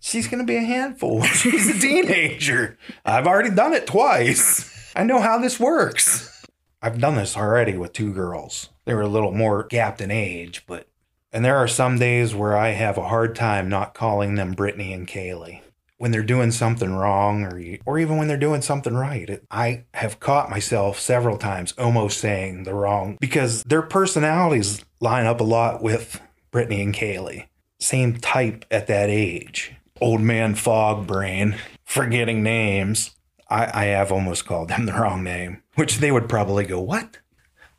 she's 0.00 0.28
going 0.28 0.38
to 0.38 0.46
be 0.46 0.56
a 0.56 0.62
handful. 0.62 1.22
She's 1.24 1.68
a 1.68 1.78
teenager. 1.80 2.78
I've 3.04 3.26
already 3.26 3.50
done 3.50 3.72
it 3.72 3.86
twice. 3.86 4.92
I 4.96 5.02
know 5.04 5.20
how 5.20 5.38
this 5.38 5.58
works. 5.60 6.44
I've 6.82 6.98
done 7.00 7.16
this 7.16 7.36
already 7.36 7.76
with 7.76 7.92
two 7.92 8.12
girls. 8.14 8.70
They 8.86 8.94
were 8.94 9.02
a 9.02 9.08
little 9.08 9.32
more 9.32 9.64
gapped 9.64 10.00
in 10.00 10.10
age, 10.10 10.64
but 10.66 10.88
and 11.32 11.44
there 11.44 11.56
are 11.56 11.68
some 11.68 11.98
days 11.98 12.34
where 12.34 12.56
I 12.56 12.70
have 12.70 12.98
a 12.98 13.08
hard 13.08 13.34
time 13.34 13.68
not 13.68 13.94
calling 13.94 14.34
them 14.34 14.52
Brittany 14.52 14.92
and 14.92 15.06
Kaylee. 15.06 15.60
When 15.98 16.12
they're 16.12 16.22
doing 16.22 16.50
something 16.50 16.94
wrong 16.94 17.44
or 17.44 17.60
or 17.84 17.98
even 17.98 18.16
when 18.16 18.26
they're 18.26 18.38
doing 18.38 18.62
something 18.62 18.94
right. 18.94 19.28
It, 19.28 19.44
I 19.50 19.84
have 19.92 20.18
caught 20.18 20.48
myself 20.48 20.98
several 20.98 21.36
times 21.36 21.74
almost 21.76 22.18
saying 22.18 22.62
the 22.62 22.72
wrong 22.72 23.18
because 23.20 23.62
their 23.64 23.82
personalities 23.82 24.82
line 25.00 25.26
up 25.26 25.40
a 25.40 25.44
lot 25.44 25.82
with 25.82 26.18
Brittany 26.50 26.80
and 26.80 26.94
Kaylee. 26.94 27.46
Same 27.80 28.16
type 28.16 28.64
at 28.70 28.86
that 28.86 29.10
age. 29.10 29.74
Old 30.00 30.22
man 30.22 30.54
fog 30.54 31.06
brain, 31.06 31.56
forgetting 31.84 32.42
names. 32.42 33.14
I, 33.50 33.82
I 33.82 33.84
have 33.86 34.10
almost 34.10 34.46
called 34.46 34.68
them 34.68 34.86
the 34.86 34.92
wrong 34.94 35.22
name, 35.22 35.62
which 35.74 35.98
they 35.98 36.10
would 36.10 36.30
probably 36.30 36.64
go, 36.64 36.80
What? 36.80 37.18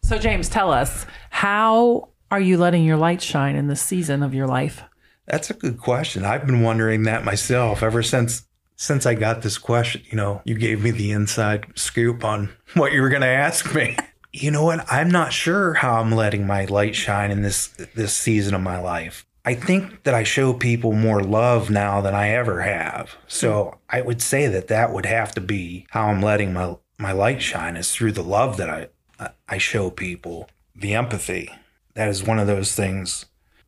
So, 0.04 0.18
James, 0.18 0.50
tell 0.50 0.72
us 0.72 1.06
how 1.30 2.10
are 2.32 2.40
you 2.40 2.58
letting 2.58 2.86
your 2.86 2.98
light 2.98 3.22
shine 3.22 3.56
in 3.56 3.68
this 3.68 3.82
season 3.82 4.24
of 4.24 4.34
your 4.34 4.48
life? 4.48 4.84
That's 5.28 5.50
a 5.50 5.54
good 5.54 5.78
question. 5.78 6.26
I've 6.26 6.46
been 6.46 6.62
wondering 6.62 7.04
that 7.04 7.26
myself 7.26 7.84
ever 7.84 8.02
since 8.02 8.48
since 8.78 9.06
I 9.06 9.14
got 9.14 9.44
this 9.44 9.60
question. 9.60 10.02
You 10.10 10.18
know, 10.18 10.42
you 10.44 10.56
gave 10.56 10.82
me 10.82 10.90
the 10.90 11.12
inside 11.12 11.68
scoop 11.76 12.24
on 12.24 12.50
what 12.74 12.94
you 12.94 13.02
were 13.02 13.10
going 13.10 13.22
to 13.22 13.28
ask 13.28 13.76
me. 13.76 13.98
You 14.34 14.50
know 14.50 14.64
what? 14.64 14.90
I'm 14.90 15.12
not 15.12 15.34
sure 15.34 15.74
how 15.74 16.00
I'm 16.00 16.14
letting 16.14 16.48
my 16.48 16.64
light 16.64 16.96
shine 16.96 17.32
in 17.32 17.42
this 17.42 17.68
this 17.96 18.16
season 18.16 18.54
of 18.54 18.62
my 18.62 18.80
life. 18.80 19.26
I 19.44 19.56
think 19.56 20.04
that 20.04 20.14
I 20.14 20.24
show 20.24 20.54
people 20.54 20.94
more 20.94 21.22
love 21.22 21.70
now 21.70 22.00
than 22.00 22.16
I 22.16 22.30
ever 22.30 22.62
have. 22.62 23.18
So 23.28 23.64
hmm. 23.64 23.78
I 23.90 24.00
would 24.00 24.22
say 24.22 24.48
that 24.48 24.70
that 24.70 24.94
would 24.94 25.06
have 25.06 25.34
to 25.34 25.42
be 25.42 25.86
how 25.90 26.08
I'm 26.08 26.22
letting 26.22 26.54
my 26.54 26.78
my 26.98 27.12
light 27.12 27.42
shine 27.42 27.76
is 27.76 27.94
through 27.94 28.14
the 28.14 28.24
love 28.24 28.56
that 28.56 28.70
I 28.70 29.32
I 29.50 29.58
show 29.58 29.90
people, 29.90 30.50
the 30.74 30.94
empathy. 30.94 31.50
That 31.96 32.10
is 32.10 32.24
one 32.24 32.40
of 32.40 32.48
those 32.48 32.74
things. 32.74 33.26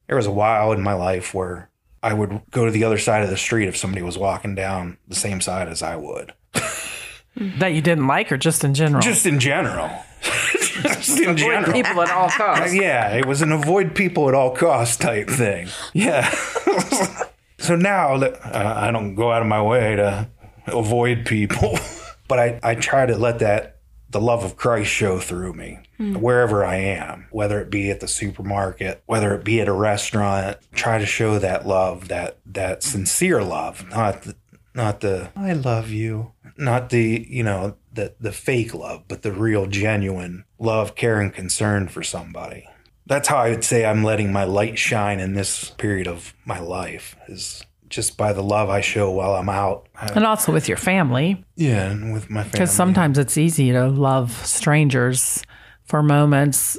There 0.08 0.18
was 0.18 0.28
a 0.28 0.32
while 0.32 0.72
in 0.72 0.82
my 0.82 0.94
life 0.94 1.34
where 1.34 1.70
I 2.02 2.14
would 2.14 2.42
go 2.52 2.66
to 2.66 2.72
the 2.72 2.84
other 2.84 2.98
side 2.98 3.24
of 3.24 3.30
the 3.30 3.38
street 3.38 3.68
if 3.68 3.78
somebody 3.78 4.02
was 4.02 4.18
walking 4.18 4.56
down 4.56 4.98
the 5.08 5.16
same 5.16 5.42
side 5.42 5.68
as 5.68 5.82
I 5.84 5.96
would. 5.96 6.34
That 7.36 7.74
you 7.74 7.82
didn't 7.82 8.06
like, 8.06 8.32
or 8.32 8.38
just 8.38 8.64
in 8.64 8.76
general? 8.76 9.02
Just 9.02 9.26
in 9.26 9.40
general. 9.40 9.90
Just 10.84 11.20
in 11.20 11.38
general. 11.38 11.72
people 11.72 12.02
at 12.02 12.10
all 12.10 12.30
costs. 12.30 12.74
Yeah, 12.74 13.16
it 13.16 13.26
was 13.26 13.42
an 13.42 13.52
avoid 13.52 13.96
people 13.96 14.28
at 14.28 14.34
all 14.36 14.56
costs 14.56 14.98
type 14.98 15.30
thing. 15.30 15.68
Yeah. 15.94 16.30
so 17.60 17.76
now 17.76 18.18
that 18.18 18.44
uh, 18.44 18.74
I 18.78 18.92
don't 18.92 19.14
go 19.16 19.32
out 19.32 19.42
of 19.42 19.48
my 19.48 19.62
way 19.62 19.96
to 19.98 20.28
avoid 20.68 21.26
people, 21.26 21.78
but 22.28 22.40
I, 22.40 22.60
I 22.64 22.76
try 22.76 23.06
to 23.06 23.18
let 23.18 23.40
that, 23.40 23.73
the 24.13 24.21
love 24.21 24.43
of 24.43 24.56
Christ 24.56 24.89
show 24.89 25.19
through 25.19 25.54
me 25.54 25.80
hmm. 25.97 26.15
wherever 26.15 26.63
I 26.63 26.78
am, 26.78 27.28
whether 27.32 27.60
it 27.60 27.69
be 27.69 27.91
at 27.91 27.99
the 27.99 28.08
supermarket, 28.08 29.04
whether 29.06 29.36
it 29.36 29.43
be 29.43 29.60
at 29.60 29.67
a 29.67 29.73
restaurant, 29.73 30.58
try 30.73 30.99
to 30.99 31.06
show 31.06 31.39
that 31.39 31.67
love, 31.67 32.08
that, 32.08 32.38
that 32.45 32.84
sincere 32.84 33.43
love, 33.43 33.89
not 33.89 34.21
the, 34.21 34.36
not 34.73 35.02
the, 35.02 35.32
I 35.36 35.54
love 35.54 35.89
you, 35.89 36.32
not 36.58 36.89
the, 36.89 37.28
you 37.30 37.43
know, 37.43 37.76
the, 37.91 38.13
the 38.19 38.32
fake 38.32 38.73
love, 38.73 39.04
but 39.08 39.23
the 39.23 39.32
real 39.32 39.65
genuine 39.65 40.45
love, 40.58 40.95
care, 40.95 41.19
and 41.19 41.34
concern 41.34 41.88
for 41.88 42.04
somebody. 42.04 42.67
That's 43.06 43.28
how 43.28 43.38
I 43.38 43.49
would 43.49 43.63
say 43.63 43.86
I'm 43.86 44.04
letting 44.04 44.32
my 44.32 44.45
light 44.45 44.80
shine 44.80 45.19
in 45.19 45.34
this 45.34 45.71
period 45.71 46.08
of 46.08 46.34
my 46.45 46.60
life 46.60 47.17
is 47.28 47.65
just 47.93 48.17
by 48.17 48.34
the 48.34 48.41
love 48.43 48.69
I 48.69 48.82
show 48.82 49.12
while 49.12 49.36
I'm 49.36 49.49
out. 49.49 49.88
I- 49.95 50.12
And 50.15 50.25
also 50.25 50.51
with 50.51 50.67
your 50.67 50.77
family, 50.77 51.43
yeah, 51.56 51.91
and 51.91 52.12
with 52.13 52.29
my 52.29 52.41
family. 52.41 52.51
because 52.53 52.71
sometimes 52.71 53.17
it's 53.17 53.38
easy 53.38 53.71
to 53.71 53.88
love 53.88 54.32
strangers 54.45 55.43
for 55.86 56.01
moments, 56.01 56.77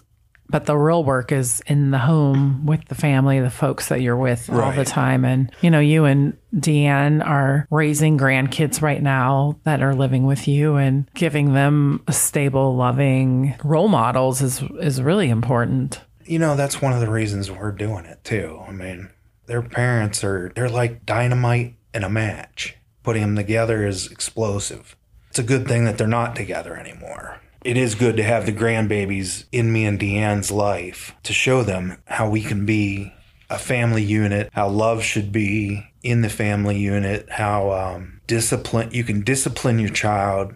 but 0.50 0.66
the 0.66 0.77
real 0.77 1.05
work 1.05 1.31
is 1.33 1.62
in 1.66 1.90
the 1.90 1.98
home 1.98 2.66
with 2.66 2.85
the 2.88 2.94
family, 2.94 3.40
the 3.40 3.48
folks 3.50 3.88
that 3.88 4.00
you're 4.00 4.16
with 4.16 4.50
all 4.50 4.72
the 4.72 4.85
time. 4.85 5.24
And, 5.24 5.50
you 5.62 5.70
know, 5.70 5.81
you 5.81 6.05
and 6.05 6.37
Deanne 6.55 7.24
are 7.24 7.66
raising 7.70 8.18
grandkids 8.18 8.83
right 8.83 9.03
now 9.03 9.59
that 9.64 9.83
are 9.83 9.94
living 9.94 10.27
with 10.27 10.46
you 10.48 10.77
and 10.77 11.09
giving 11.14 11.55
them 11.55 12.03
stable, 12.11 12.74
loving 12.77 13.55
role 13.64 13.88
models 13.88 14.42
is, 14.42 14.62
is 14.81 15.00
really 15.00 15.31
important. 15.31 16.00
you 16.27 16.38
know, 16.38 16.57
that's 16.57 16.81
one 16.81 16.92
of 16.94 17.00
the 17.00 17.11
reasons 17.11 17.50
we're 17.50 17.70
doing 17.72 18.05
it 18.07 18.22
too. 18.24 18.59
I 18.66 18.72
mean, 18.72 19.11
their 19.47 19.63
parents 19.63 20.25
are, 20.25 20.53
they're 20.55 20.69
like 20.69 21.07
dynamite 21.07 21.75
in 21.93 22.05
a 22.05 22.11
match. 22.11 22.77
Putting 23.03 23.23
them 23.23 23.37
together 23.37 23.87
is 23.87 24.11
explosive. 24.11 24.97
It's 25.31 25.39
a 25.39 25.43
good 25.43 25.67
thing 25.67 25.85
that 25.85 25.99
they're 25.99 26.07
not 26.07 26.37
together 26.37 26.77
anymore. 26.77 27.41
It 27.65 27.77
is 27.77 27.95
good 27.95 28.17
to 28.19 28.23
have 28.23 28.47
the 28.47 28.53
grandbabies 28.53 29.47
in 29.51 29.73
me 29.73 29.87
and 29.87 29.99
Deanne's 29.99 30.51
life 30.51 31.15
to 31.23 31.33
show 31.33 31.63
them 31.63 31.97
how 32.07 32.29
we 32.29 32.43
can 32.43 32.67
be 32.67 33.13
a 33.51 33.59
family 33.59 34.03
unit, 34.03 34.51
how 34.53 34.69
love 34.69 35.03
should 35.03 35.33
be 35.33 35.87
in 36.03 36.23
the 36.23 36.29
family 36.29 36.79
unit, 36.79 37.27
how 37.31 37.73
um, 37.73 38.21
discipline, 38.27 38.91
you 38.93 39.05
can 39.05 39.23
discipline 39.23 39.79
your 39.79 39.91
child 39.91 40.55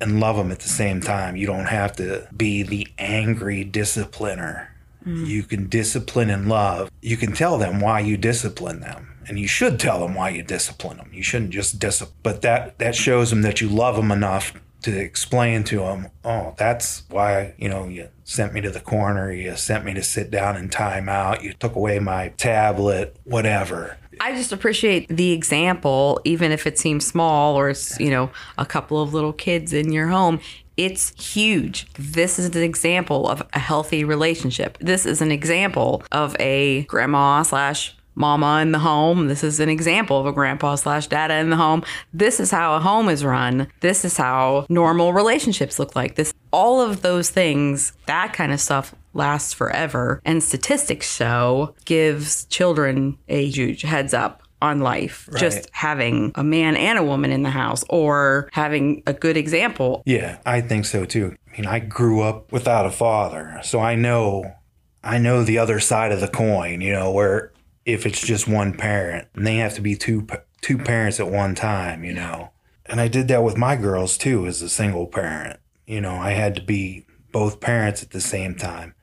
and 0.00 0.20
love 0.20 0.36
them 0.36 0.52
at 0.52 0.60
the 0.60 0.68
same 0.68 1.00
time. 1.00 1.36
You 1.36 1.46
don't 1.46 1.66
have 1.66 1.96
to 1.96 2.28
be 2.36 2.62
the 2.62 2.86
angry 2.98 3.64
discipliner. 3.64 4.68
Mm. 5.06 5.26
You 5.26 5.42
can 5.44 5.68
discipline 5.68 6.30
and 6.30 6.48
love. 6.48 6.90
You 7.00 7.16
can 7.16 7.32
tell 7.32 7.56
them 7.58 7.80
why 7.80 8.00
you 8.00 8.16
discipline 8.16 8.80
them. 8.80 9.14
And 9.28 9.38
you 9.38 9.48
should 9.48 9.80
tell 9.80 10.00
them 10.00 10.14
why 10.14 10.30
you 10.30 10.42
discipline 10.42 10.98
them. 10.98 11.10
You 11.12 11.22
shouldn't 11.22 11.50
just 11.50 11.78
discipline. 11.78 12.18
But 12.22 12.42
that, 12.42 12.78
that 12.78 12.94
shows 12.94 13.30
them 13.30 13.42
that 13.42 13.60
you 13.60 13.68
love 13.68 13.96
them 13.96 14.10
enough 14.10 14.52
to 14.82 14.96
explain 14.96 15.64
to 15.64 15.78
them, 15.78 16.08
oh, 16.24 16.54
that's 16.56 17.02
why, 17.08 17.54
you 17.58 17.68
know, 17.68 17.88
you 17.88 18.08
sent 18.22 18.52
me 18.52 18.60
to 18.60 18.70
the 18.70 18.80
corner, 18.80 19.32
you 19.32 19.56
sent 19.56 19.84
me 19.84 19.94
to 19.94 20.02
sit 20.02 20.30
down 20.30 20.56
in 20.56 20.68
timeout, 20.68 21.42
you 21.42 21.52
took 21.54 21.74
away 21.74 21.98
my 21.98 22.28
tablet, 22.36 23.16
whatever. 23.24 23.96
I 24.20 24.32
just 24.34 24.52
appreciate 24.52 25.08
the 25.08 25.32
example, 25.32 26.20
even 26.24 26.52
if 26.52 26.66
it 26.66 26.78
seems 26.78 27.04
small 27.04 27.56
or 27.56 27.70
it's, 27.70 27.98
you 27.98 28.10
know, 28.10 28.30
a 28.58 28.66
couple 28.66 29.02
of 29.02 29.12
little 29.12 29.32
kids 29.32 29.72
in 29.72 29.92
your 29.92 30.08
home. 30.08 30.40
It's 30.76 31.10
huge. 31.22 31.86
This 31.94 32.38
is 32.38 32.54
an 32.54 32.62
example 32.62 33.28
of 33.28 33.42
a 33.54 33.58
healthy 33.58 34.04
relationship. 34.04 34.76
This 34.78 35.06
is 35.06 35.22
an 35.22 35.32
example 35.32 36.02
of 36.12 36.36
a 36.38 36.82
grandma 36.84 37.42
slash 37.42 37.96
mama 38.14 38.60
in 38.62 38.72
the 38.72 38.78
home. 38.78 39.28
This 39.28 39.44
is 39.44 39.60
an 39.60 39.68
example 39.68 40.18
of 40.18 40.26
a 40.26 40.32
grandpa 40.32 40.74
slash 40.74 41.06
dada 41.06 41.34
in 41.34 41.50
the 41.50 41.56
home. 41.56 41.84
This 42.12 42.40
is 42.40 42.50
how 42.50 42.74
a 42.74 42.80
home 42.80 43.08
is 43.08 43.24
run. 43.24 43.68
This 43.80 44.04
is 44.04 44.16
how 44.16 44.66
normal 44.68 45.12
relationships 45.12 45.78
look 45.78 45.94
like. 45.94 46.16
This 46.16 46.32
all 46.52 46.80
of 46.80 47.02
those 47.02 47.30
things, 47.30 47.92
that 48.06 48.32
kind 48.32 48.52
of 48.52 48.60
stuff 48.60 48.94
lasts 49.12 49.52
forever. 49.52 50.20
And 50.24 50.42
statistics 50.42 51.14
show 51.14 51.74
gives 51.84 52.46
children 52.46 53.18
a 53.28 53.46
huge 53.46 53.82
heads 53.82 54.14
up 54.14 54.42
on 54.62 54.80
life. 54.80 55.28
Just 55.36 55.68
having 55.72 56.32
a 56.34 56.44
man 56.44 56.76
and 56.76 56.98
a 56.98 57.02
woman 57.02 57.30
in 57.30 57.42
the 57.42 57.50
house 57.50 57.84
or 57.88 58.48
having 58.52 59.02
a 59.06 59.12
good 59.12 59.36
example. 59.36 60.02
Yeah, 60.06 60.38
I 60.46 60.60
think 60.60 60.86
so 60.86 61.04
too. 61.04 61.36
I 61.48 61.60
mean, 61.60 61.66
I 61.66 61.78
grew 61.78 62.22
up 62.22 62.52
without 62.52 62.86
a 62.86 62.90
father, 62.90 63.60
so 63.62 63.80
I 63.80 63.94
know 63.94 64.54
I 65.02 65.18
know 65.18 65.44
the 65.44 65.58
other 65.58 65.78
side 65.78 66.10
of 66.10 66.20
the 66.20 66.28
coin, 66.28 66.80
you 66.80 66.92
know, 66.92 67.12
where 67.12 67.52
if 67.84 68.06
it's 68.06 68.20
just 68.20 68.48
one 68.48 68.74
parent 68.74 69.28
and 69.34 69.46
they 69.46 69.56
have 69.56 69.74
to 69.74 69.80
be 69.80 69.94
two 69.94 70.26
two 70.60 70.78
parents 70.78 71.20
at 71.20 71.30
one 71.30 71.54
time, 71.54 72.02
you 72.04 72.12
know. 72.12 72.50
And 72.86 73.00
I 73.00 73.08
did 73.08 73.28
that 73.28 73.44
with 73.44 73.56
my 73.56 73.76
girls 73.76 74.18
too 74.18 74.46
as 74.46 74.62
a 74.62 74.68
single 74.68 75.06
parent. 75.06 75.60
You 75.86 76.00
know, 76.00 76.16
I 76.16 76.30
had 76.30 76.56
to 76.56 76.62
be 76.62 77.06
both 77.30 77.60
parents 77.60 78.02
at 78.02 78.10
the 78.10 78.20
same 78.20 78.56
time. 78.56 78.94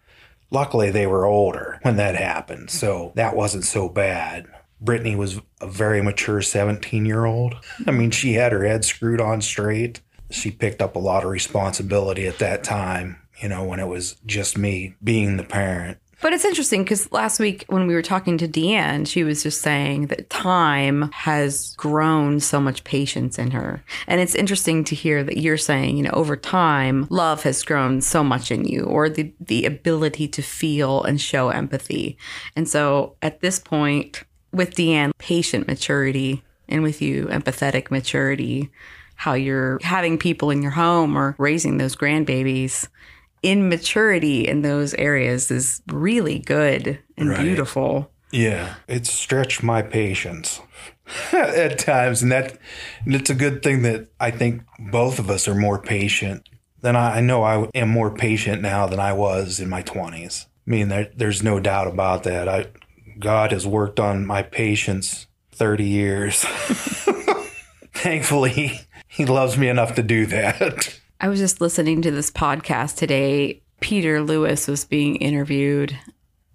Luckily, 0.51 0.91
they 0.91 1.07
were 1.07 1.25
older 1.25 1.79
when 1.81 1.95
that 1.95 2.15
happened, 2.15 2.69
so 2.69 3.13
that 3.15 3.35
wasn't 3.35 3.63
so 3.63 3.89
bad. 3.89 4.45
Brittany 4.83 5.15
was 5.15 5.39
a 5.61 5.67
very 5.67 6.01
mature 6.01 6.41
17 6.41 7.05
year 7.05 7.25
old. 7.25 7.55
I 7.87 7.91
mean, 7.91 8.11
she 8.11 8.33
had 8.33 8.51
her 8.51 8.65
head 8.65 8.85
screwed 8.85 9.21
on 9.21 9.41
straight. 9.41 10.01
She 10.29 10.51
picked 10.51 10.81
up 10.81 10.95
a 10.95 10.99
lot 10.99 11.23
of 11.23 11.29
responsibility 11.29 12.27
at 12.27 12.39
that 12.39 12.63
time, 12.63 13.17
you 13.41 13.49
know, 13.49 13.63
when 13.63 13.79
it 13.79 13.87
was 13.87 14.15
just 14.25 14.57
me 14.57 14.95
being 15.03 15.37
the 15.37 15.43
parent. 15.43 15.99
But 16.23 16.31
it's 16.31 16.45
interesting 16.45 16.83
because 16.83 17.11
last 17.11 17.37
week 17.37 17.65
when 17.67 17.85
we 17.85 17.93
were 17.93 18.01
talking 18.01 18.37
to 18.37 18.47
Deanne, 18.47 19.05
she 19.05 19.25
was 19.25 19.43
just 19.43 19.61
saying 19.61 20.07
that 20.07 20.29
time 20.29 21.11
has 21.11 21.75
grown 21.75 22.39
so 22.39 22.61
much 22.61 22.85
patience 22.85 23.37
in 23.37 23.51
her. 23.51 23.83
And 24.07 24.21
it's 24.21 24.33
interesting 24.33 24.85
to 24.85 24.95
hear 24.95 25.21
that 25.21 25.39
you're 25.39 25.57
saying, 25.57 25.97
you 25.97 26.03
know, 26.03 26.11
over 26.13 26.37
time, 26.37 27.07
love 27.09 27.43
has 27.43 27.61
grown 27.61 27.99
so 27.99 28.23
much 28.23 28.51
in 28.51 28.63
you 28.63 28.83
or 28.83 29.09
the, 29.09 29.33
the 29.41 29.65
ability 29.65 30.29
to 30.29 30.41
feel 30.41 31.03
and 31.03 31.19
show 31.19 31.49
empathy. 31.49 32.17
And 32.55 32.69
so 32.69 33.17
at 33.21 33.41
this 33.41 33.59
point, 33.59 34.23
with 34.53 34.75
Deanne, 34.75 35.11
patient 35.17 35.67
maturity 35.67 36.43
and 36.69 36.83
with 36.83 37.01
you, 37.01 37.25
empathetic 37.25 37.91
maturity, 37.91 38.69
how 39.15 39.33
you're 39.33 39.79
having 39.81 40.17
people 40.17 40.49
in 40.49 40.61
your 40.61 40.71
home 40.71 41.17
or 41.17 41.35
raising 41.37 41.77
those 41.77 41.95
grandbabies 41.95 42.87
immaturity 43.43 44.47
in 44.47 44.61
those 44.61 44.93
areas 44.95 45.51
is 45.51 45.81
really 45.91 46.39
good 46.39 46.97
and 47.17 47.29
Right. 47.29 47.41
beautiful. 47.41 48.09
Yeah, 48.31 48.75
it's 48.87 49.11
stretched 49.11 49.61
my 49.61 49.83
patience 49.83 50.59
at 51.33 51.77
times, 51.77 52.23
and 52.23 52.31
that 52.31 52.57
and 53.05 53.13
it's 53.13 53.29
a 53.29 53.35
good 53.35 53.61
thing 53.61 53.83
that 53.83 54.07
I 54.19 54.31
think 54.31 54.63
both 54.79 55.19
of 55.19 55.29
us 55.29 55.47
are 55.47 55.53
more 55.53 55.79
patient 55.79 56.49
than 56.81 56.95
I, 56.95 57.17
I 57.17 57.21
know. 57.21 57.43
I 57.43 57.69
am 57.75 57.89
more 57.89 58.09
patient 58.09 58.61
now 58.61 58.87
than 58.87 58.99
I 58.99 59.13
was 59.13 59.59
in 59.59 59.69
my 59.69 59.83
twenties. 59.83 60.47
I 60.65 60.71
mean, 60.71 60.87
there, 60.87 61.11
there's 61.15 61.43
no 61.43 61.59
doubt 61.59 61.87
about 61.87 62.23
that. 62.23 62.47
I 62.47 62.67
God 63.19 63.51
has 63.51 63.65
worked 63.65 63.99
on 63.99 64.25
my 64.25 64.43
patience 64.43 65.27
thirty 65.51 65.85
years. 65.85 66.43
Thankfully, 67.93 68.79
He 69.07 69.25
loves 69.25 69.57
me 69.57 69.69
enough 69.69 69.95
to 69.95 70.03
do 70.03 70.25
that. 70.27 70.99
I 71.21 71.29
was 71.29 71.39
just 71.39 71.61
listening 71.61 72.01
to 72.01 72.11
this 72.11 72.31
podcast 72.31 72.97
today. 72.97 73.61
Peter 73.79 74.21
Lewis 74.21 74.67
was 74.67 74.85
being 74.85 75.15
interviewed, 75.17 75.97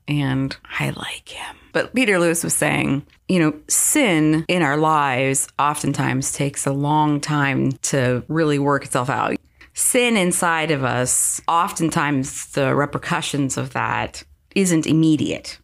and 0.07 0.57
I 0.79 0.91
like 0.91 1.29
him. 1.29 1.57
But 1.73 1.95
Peter 1.95 2.19
Lewis 2.19 2.43
was 2.43 2.55
saying, 2.55 3.07
you 3.29 3.39
know, 3.39 3.55
sin 3.69 4.45
in 4.49 4.63
our 4.63 4.77
lives 4.77 5.49
oftentimes 5.59 6.33
takes 6.33 6.67
a 6.67 6.73
long 6.73 7.21
time 7.21 7.73
to 7.83 8.25
really 8.29 8.59
work 8.59 8.85
itself 8.85 9.09
out. 9.11 9.37
Sin 9.75 10.17
inside 10.17 10.71
of 10.71 10.83
us, 10.85 11.41
oftentimes 11.47 12.49
the 12.53 12.75
repercussions 12.75 13.57
of 13.57 13.75
that 13.75 14.25
isn't 14.55 14.87
immediate. 14.87 15.59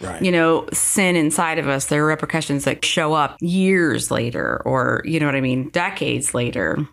Right. 0.00 0.22
You 0.22 0.32
know, 0.32 0.68
sin 0.72 1.16
inside 1.16 1.58
of 1.58 1.68
us, 1.68 1.86
there 1.86 2.02
are 2.04 2.06
repercussions 2.06 2.64
that 2.64 2.84
show 2.84 3.14
up 3.14 3.36
years 3.40 4.10
later 4.10 4.62
or, 4.64 5.02
you 5.04 5.18
know 5.18 5.26
what 5.26 5.34
I 5.34 5.40
mean, 5.40 5.70
decades 5.70 6.34
later. 6.34 6.86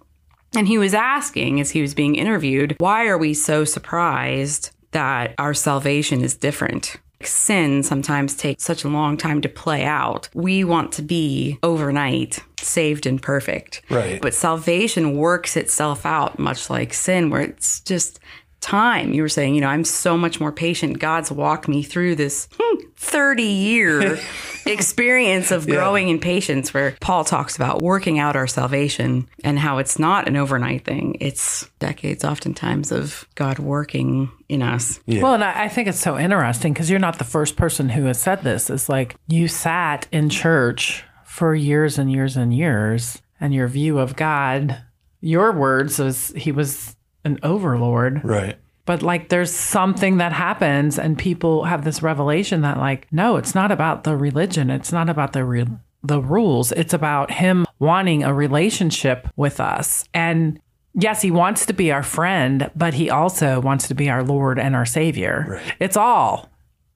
And 0.55 0.67
he 0.67 0.77
was 0.77 0.93
asking 0.93 1.59
as 1.59 1.71
he 1.71 1.81
was 1.81 1.93
being 1.93 2.15
interviewed, 2.15 2.75
why 2.79 3.07
are 3.07 3.17
we 3.17 3.33
so 3.33 3.65
surprised 3.65 4.71
that 4.91 5.35
our 5.37 5.53
salvation 5.53 6.23
is 6.23 6.35
different? 6.35 6.95
Sin 7.21 7.83
sometimes 7.83 8.35
takes 8.35 8.63
such 8.63 8.83
a 8.83 8.89
long 8.89 9.17
time 9.17 9.41
to 9.41 9.49
play 9.49 9.83
out. 9.83 10.29
We 10.33 10.63
want 10.63 10.91
to 10.93 11.01
be 11.01 11.59
overnight 11.63 12.39
saved 12.65 13.05
and 13.05 13.21
perfect. 13.21 13.81
Right. 13.89 14.21
But 14.21 14.33
salvation 14.33 15.15
works 15.15 15.55
itself 15.55 16.05
out 16.05 16.39
much 16.39 16.69
like 16.69 16.93
sin, 16.93 17.29
where 17.29 17.41
it's 17.41 17.79
just 17.81 18.19
time. 18.65 19.13
You 19.13 19.21
were 19.21 19.29
saying, 19.29 19.53
you 19.53 19.61
know, 19.61 19.67
I'm 19.67 19.85
so 19.85 20.17
much 20.17 20.39
more 20.39 20.51
patient. 20.51 20.99
God's 20.99 21.31
walked 21.31 21.67
me 21.67 21.83
through 21.83 22.15
this 22.15 22.49
hmm, 22.59 22.83
30 22.97 23.43
year 23.43 24.19
experience 24.65 25.51
of 25.51 25.67
growing 25.67 26.09
in 26.09 26.19
patience, 26.19 26.73
where 26.73 26.97
Paul 26.99 27.23
talks 27.23 27.55
about 27.55 27.83
working 27.83 28.17
out 28.17 28.35
our 28.35 28.47
salvation 28.47 29.29
and 29.43 29.59
how 29.59 29.77
it's 29.77 29.99
not 29.99 30.27
an 30.27 30.35
overnight 30.35 30.83
thing. 30.83 31.15
It's 31.21 31.69
decades, 31.77 32.23
oftentimes, 32.23 32.91
of 32.91 33.27
God 33.35 33.59
working 33.59 34.31
in 34.49 34.63
us. 34.63 34.99
Well, 35.21 35.35
and 35.35 35.43
I, 35.43 35.65
I 35.65 35.69
think 35.69 35.87
it's 35.87 35.99
so 35.99 36.17
interesting 36.17 36.73
because 36.73 36.89
you're 36.89 36.99
not 36.99 37.19
the 37.19 37.23
first 37.23 37.55
person 37.55 37.89
who 37.89 38.05
has 38.05 38.19
said 38.19 38.41
this. 38.41 38.71
It's 38.71 38.89
like 38.89 39.15
you 39.27 39.47
sat 39.47 40.07
in 40.11 40.29
church 40.29 41.03
for 41.23 41.53
years 41.53 41.99
and 41.99 42.11
years 42.11 42.35
and 42.35 42.51
years, 42.55 43.21
and 43.39 43.53
your 43.53 43.67
view 43.67 43.99
of 43.99 44.15
God, 44.15 44.81
your 45.21 45.51
words 45.51 45.99
was 45.99 46.29
he 46.35 46.51
was 46.51 46.94
an 47.25 47.39
overlord. 47.43 48.21
Right. 48.23 48.57
But 48.85 49.01
like 49.01 49.29
there's 49.29 49.51
something 49.51 50.17
that 50.17 50.31
happens, 50.31 50.99
and 50.99 51.17
people 51.17 51.63
have 51.65 51.83
this 51.83 52.03
revelation 52.03 52.61
that, 52.61 52.77
like, 52.77 53.11
no, 53.11 53.37
it's 53.37 53.55
not 53.55 53.71
about 53.71 54.03
the 54.03 54.15
religion, 54.15 54.69
it's 54.69 54.91
not 54.91 55.09
about 55.09 55.33
the 55.33 55.43
re- 55.43 55.67
the 56.03 56.21
rules, 56.21 56.71
it's 56.71 56.93
about 56.93 57.31
him 57.31 57.65
wanting 57.79 58.23
a 58.23 58.31
relationship 58.31 59.27
with 59.35 59.59
us. 59.59 60.05
And 60.13 60.59
yes, 60.93 61.23
he 61.23 61.31
wants 61.31 61.65
to 61.65 61.73
be 61.73 61.91
our 61.91 62.03
friend, 62.03 62.69
but 62.75 62.93
he 62.93 63.09
also 63.09 63.59
wants 63.59 63.87
to 63.87 63.95
be 63.95 64.07
our 64.07 64.23
Lord 64.23 64.59
and 64.59 64.75
our 64.75 64.85
Savior. 64.85 65.59
It's 65.79 65.97
all. 65.97 66.51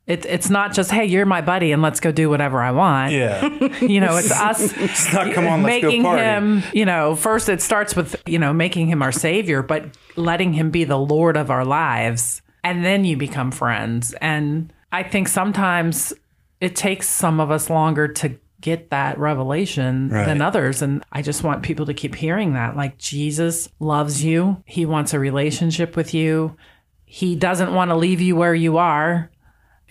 It, 0.10 0.26
it's 0.26 0.50
not 0.50 0.74
just 0.74 0.90
hey, 0.90 1.06
you're 1.06 1.28
my 1.28 1.42
buddy, 1.42 1.72
and 1.72 1.84
let's 1.84 2.00
go 2.00 2.12
do 2.12 2.30
whatever 2.32 2.62
I 2.62 2.72
want. 2.72 3.14
Yeah. 3.14 3.48
You 3.80 4.02
know, 4.02 4.18
it's 4.18 4.32
us 4.32 4.74
It's 4.78 5.14
not 5.14 5.32
come 5.34 5.48
on, 5.48 5.62
let's 5.64 5.84
making 5.84 6.02
go 6.02 6.10
party. 6.10 6.24
him, 6.24 6.64
you 6.74 6.84
know, 6.86 7.16
first 7.16 7.48
it 7.48 7.62
starts 7.62 7.96
with, 7.96 8.16
you 8.26 8.40
know, 8.40 8.52
making 8.52 8.88
him 8.88 9.02
our 9.02 9.12
savior, 9.12 9.62
but 9.62 9.96
letting 10.16 10.54
him 10.54 10.72
be 10.72 10.84
the 10.84 10.98
Lord 10.98 11.38
of 11.38 11.50
our 11.52 11.64
lives. 11.64 12.42
And 12.64 12.84
then 12.84 13.06
you 13.06 13.18
become 13.18 13.52
friends. 13.52 14.14
And 14.20 14.74
I 14.92 15.04
think 15.04 15.28
sometimes 15.28 16.12
it 16.60 16.76
takes 16.76 17.08
some 17.08 17.40
of 17.40 17.52
us 17.52 17.70
longer 17.70 18.08
to 18.08 18.36
get 18.62 18.90
that 18.90 19.18
revelation 19.18 20.10
than 20.10 20.42
others. 20.42 20.82
And 20.82 21.04
I 21.12 21.22
just 21.22 21.44
want 21.44 21.64
people 21.64 21.86
to 21.86 21.94
keep 21.94 22.16
hearing 22.16 22.54
that. 22.54 22.76
Like 22.76 22.98
Jesus 22.98 23.70
loves 23.80 24.24
you, 24.24 24.62
He 24.66 24.86
wants 24.86 25.14
a 25.14 25.20
relationship 25.20 25.96
with 25.96 26.14
you, 26.14 26.58
He 27.06 27.36
doesn't 27.36 27.74
want 27.74 27.92
to 27.92 27.96
leave 27.96 28.20
you 28.22 28.36
where 28.36 28.56
you 28.56 28.78
are. 28.78 29.30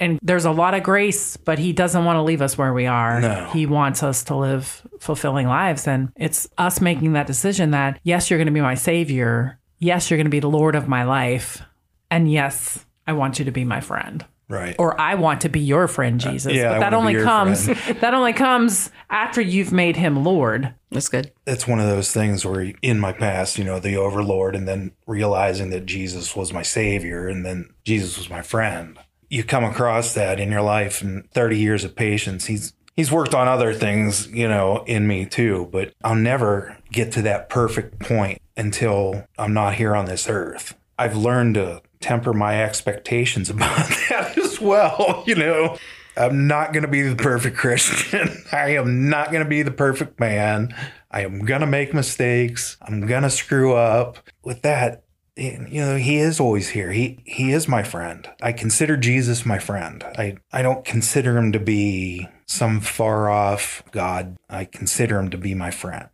And 0.01 0.19
there's 0.23 0.45
a 0.45 0.51
lot 0.51 0.75
of 0.75 0.83
grace, 0.83 1.37
but 1.37 1.59
he 1.59 1.73
doesn't 1.73 2.05
want 2.05 2.17
to 2.17 2.23
leave 2.23 2.43
us 2.43 2.57
where 2.57 2.73
we 2.73 2.87
are. 2.87 3.21
No. 3.21 3.51
He 3.53 3.67
wants 3.67 4.03
us 4.03 4.25
to 4.25 4.37
live 4.37 4.87
fulfilling 5.01 5.47
lives. 5.47 5.87
And 5.87 6.13
it's 6.17 6.49
us 6.59 6.81
making 6.81 7.13
that 7.15 7.27
decision 7.27 7.73
that, 7.73 8.01
yes, 8.03 8.31
you're 8.31 8.39
going 8.39 8.47
to 8.47 8.53
be 8.53 8.61
my 8.61 8.75
savior. 8.75 9.59
Yes, 9.79 10.11
you're 10.11 10.19
going 10.19 10.27
to 10.27 10.31
be 10.31 10.41
the 10.41 10.49
Lord 10.49 10.75
of 10.75 10.89
my 10.89 11.05
life. 11.05 11.63
And 12.11 12.31
yes, 12.31 12.85
I 13.07 13.13
want 13.13 13.39
you 13.39 13.45
to 13.45 13.51
be 13.51 13.65
my 13.65 13.81
friend. 13.81 14.25
Right. 14.49 14.75
Or 14.79 14.99
I 14.99 15.15
want 15.17 15.43
to 15.43 15.51
be 15.51 15.61
your 15.61 15.89
friend, 15.89 16.25
uh, 16.25 16.31
Jesus. 16.31 16.55
yeah, 16.55 16.75
but 16.75 16.81
that 16.81 16.95
only 16.95 17.15
comes 17.23 17.67
friend. 17.67 17.99
that 18.01 18.15
only 18.15 18.33
comes 18.33 18.91
after 19.11 19.43
you've 19.43 19.73
made 19.73 19.97
him 19.97 20.25
Lord. 20.25 20.75
That's 20.91 21.09
good. 21.09 21.33
it's 21.47 21.67
one 21.67 21.81
of 21.81 21.87
those 21.87 22.13
things 22.13 22.47
where 22.47 22.73
in 22.81 22.99
my 22.99 23.13
past, 23.13 23.59
you 23.59 23.65
know, 23.65 23.79
the 23.79 23.97
overlord 23.97 24.57
and 24.57 24.67
then 24.67 24.93
realizing 25.07 25.69
that 25.71 25.85
Jesus 25.85 26.35
was 26.35 26.51
my 26.51 26.63
savior 26.63 27.29
and 27.29 27.45
then 27.45 27.69
Jesus 27.85 28.17
was 28.17 28.31
my 28.31 28.41
friend. 28.41 28.99
You 29.29 29.45
come 29.45 29.65
across 29.65 30.15
that 30.15 30.41
in 30.41 30.51
your 30.51 30.63
life 30.63 31.03
and 31.03 31.31
30 31.33 31.59
years 31.59 31.85
of 31.85 31.95
patience. 31.95 32.47
He's 32.47 32.73
he's 32.97 33.13
worked 33.13 33.35
on 33.35 33.47
other 33.47 33.73
things, 33.75 34.29
you 34.29 34.49
know, 34.49 34.83
in 34.87 35.07
me 35.07 35.25
too, 35.27 35.69
but 35.71 35.93
I'll 36.03 36.15
never 36.15 36.77
get 36.91 37.13
to 37.13 37.23
that 37.23 37.49
perfect 37.49 38.01
point 38.01 38.43
until 38.57 39.25
I'm 39.39 39.55
not 39.55 39.75
here 39.75 39.95
on 39.95 40.07
this 40.07 40.29
earth. 40.29 40.77
I've 40.99 41.17
learned 41.17 41.55
to 41.55 41.81
temper 42.01 42.33
my 42.33 42.63
expectations 42.65 43.51
about 43.51 43.89
that 44.09 44.37
as 44.37 44.61
well, 44.61 45.23
you 45.27 45.35
know. 45.35 45.79
I'm 46.17 46.49
not 46.49 46.73
going 46.73 46.83
to 46.83 46.89
be 46.89 47.03
the 47.03 47.15
perfect 47.15 47.57
Christian. 47.57 48.43
I 48.53 48.71
am 48.71 49.09
not 49.09 49.31
going 49.31 49.45
to 49.45 49.49
be 49.49 49.63
the 49.63 49.71
perfect 49.71 50.19
man. 50.19 50.75
I 51.11 51.21
am 51.23 51.45
going 51.45 51.61
to 51.61 51.67
make 51.67 51.95
mistakes. 51.95 52.77
I'm 52.83 53.07
going 53.07 53.23
to 53.23 53.31
screw 53.31 53.75
up. 53.75 54.19
With 54.43 54.63
that, 54.63 55.05
you 55.39 55.81
know, 55.81 55.97
he 55.97 56.19
is 56.19 56.41
always 56.41 56.71
here. 56.71 56.91
He 56.91 57.21
he 57.25 57.53
is 57.53 57.69
my 57.69 57.83
friend. 57.83 58.29
I 58.43 58.53
consider 58.53 58.97
Jesus 58.97 59.47
my 59.47 59.59
friend. 59.59 60.03
I 60.17 60.37
I 60.53 60.63
don't 60.63 60.85
consider 60.85 61.37
him 61.37 61.53
to 61.53 61.61
be 61.61 62.29
some 62.47 62.81
far 62.81 63.31
off 63.31 63.83
God. 63.93 64.37
I 64.49 64.65
consider 64.65 65.19
him 65.19 65.31
to 65.31 65.39
be 65.39 65.55
my 65.55 65.71
friend. 65.71 66.11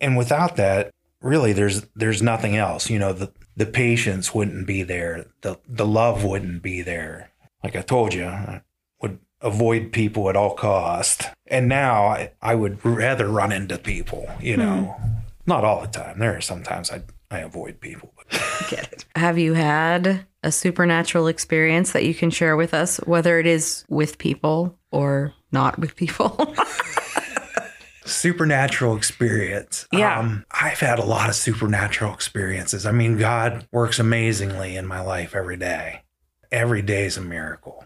And 0.00 0.16
without 0.16 0.56
that, 0.56 0.90
really 1.22 1.52
there's 1.52 1.86
there's 1.96 2.22
nothing 2.22 2.56
else. 2.56 2.90
You 2.90 2.98
know, 2.98 3.12
the 3.12 3.32
the 3.56 3.66
patience 3.66 4.34
wouldn't 4.34 4.66
be 4.66 4.82
there. 4.82 5.26
The 5.40 5.58
the 5.66 5.86
love 5.86 6.22
wouldn't 6.22 6.62
be 6.62 6.82
there. 6.82 7.30
Like 7.64 7.74
I 7.74 7.80
told 7.80 8.12
you, 8.12 8.26
I 8.26 8.62
would 9.00 9.18
avoid 9.40 9.92
people 9.92 10.28
at 10.28 10.36
all 10.36 10.54
cost. 10.54 11.24
And 11.46 11.68
now 11.68 12.06
I, 12.06 12.32
I 12.42 12.54
would 12.54 12.84
rather 12.84 13.28
run 13.28 13.50
into 13.50 13.78
people, 13.78 14.28
you 14.40 14.56
know. 14.56 14.96
Hmm. 15.00 15.08
Not 15.46 15.64
all 15.64 15.80
the 15.80 15.86
time. 15.88 16.18
There 16.18 16.36
are 16.36 16.42
sometimes 16.42 16.90
I 16.90 17.02
I 17.30 17.38
avoid 17.38 17.80
people. 17.80 18.12
But 18.30 19.04
Have 19.16 19.38
you 19.38 19.54
had 19.54 20.26
a 20.42 20.52
supernatural 20.52 21.26
experience 21.26 21.92
that 21.92 22.04
you 22.04 22.14
can 22.14 22.30
share 22.30 22.56
with 22.56 22.74
us, 22.74 22.98
whether 22.98 23.38
it 23.38 23.46
is 23.46 23.84
with 23.88 24.18
people 24.18 24.78
or 24.90 25.34
not 25.52 25.78
with 25.78 25.96
people? 25.96 26.54
supernatural 28.04 28.96
experience. 28.96 29.86
Yeah. 29.92 30.18
Um, 30.18 30.44
I've 30.50 30.80
had 30.80 30.98
a 30.98 31.04
lot 31.04 31.28
of 31.28 31.34
supernatural 31.34 32.14
experiences. 32.14 32.86
I 32.86 32.92
mean, 32.92 33.18
God 33.18 33.66
works 33.70 33.98
amazingly 33.98 34.76
in 34.76 34.86
my 34.86 35.00
life 35.00 35.34
every 35.34 35.56
day. 35.56 36.02
Every 36.50 36.82
day 36.82 37.04
is 37.04 37.16
a 37.16 37.22
miracle. 37.22 37.84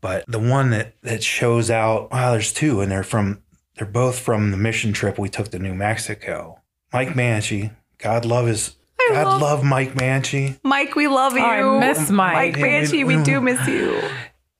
But 0.00 0.24
the 0.26 0.38
one 0.38 0.70
that 0.70 1.00
that 1.02 1.22
shows 1.22 1.70
out, 1.70 2.10
wow, 2.10 2.32
there's 2.32 2.52
two, 2.52 2.80
and 2.80 2.90
they're 2.90 3.04
from 3.04 3.42
they're 3.76 3.86
both 3.86 4.18
from 4.18 4.50
the 4.50 4.56
mission 4.56 4.92
trip 4.92 5.18
we 5.18 5.28
took 5.28 5.48
to 5.50 5.58
New 5.58 5.74
Mexico. 5.74 6.60
Mike 6.92 7.10
Manchi, 7.10 7.74
God 7.98 8.24
love 8.24 8.46
his 8.46 8.76
God 9.10 9.24
love- 9.26 9.40
love, 9.42 9.64
Mike 9.64 9.94
Manchi. 9.94 10.58
Mike, 10.62 10.94
we 10.94 11.08
love 11.08 11.34
you. 11.34 11.44
I 11.44 11.78
miss 11.80 12.10
Mike. 12.10 12.34
Mike 12.34 12.54
Banshee, 12.62 13.04
we 13.04 13.22
do 13.22 13.40
miss 13.40 13.66
you. 13.66 14.00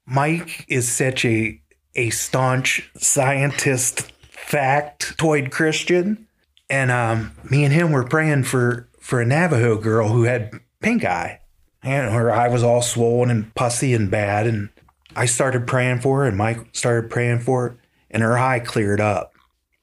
Mike 0.07 0.65
is 0.69 0.91
such 0.91 1.25
a 1.25 1.59
a 1.95 2.09
staunch 2.11 2.91
scientist, 2.97 4.11
factoid 4.33 5.51
Christian, 5.51 6.27
and 6.71 6.91
um, 6.91 7.33
me 7.51 7.65
and 7.65 7.73
him 7.73 7.93
were 7.93 8.05
praying 8.05 8.45
for 8.45 8.89
for 9.01 9.21
a 9.21 9.27
Navajo 9.27 9.77
girl 9.77 10.09
who 10.09 10.23
had 10.25 10.53
pink 10.81 11.05
eye, 11.05 11.41
and 11.83 12.13
her 12.13 12.31
eye 12.33 12.49
was 12.49 12.63
all 12.63 12.83
swollen 12.83 13.31
and 13.31 13.55
pussy 13.55 13.95
and 13.95 14.11
bad. 14.11 14.47
And 14.47 14.69
I 15.17 15.27
started 15.27 15.67
praying 15.67 16.01
for 16.01 16.21
her, 16.21 16.27
and 16.27 16.37
Mike 16.37 16.59
started 16.73 17.11
praying 17.11 17.41
for 17.41 17.69
her, 17.69 17.77
and 18.11 18.23
her 18.23 18.39
eye 18.39 18.61
cleared 18.61 19.01
up. 19.01 19.33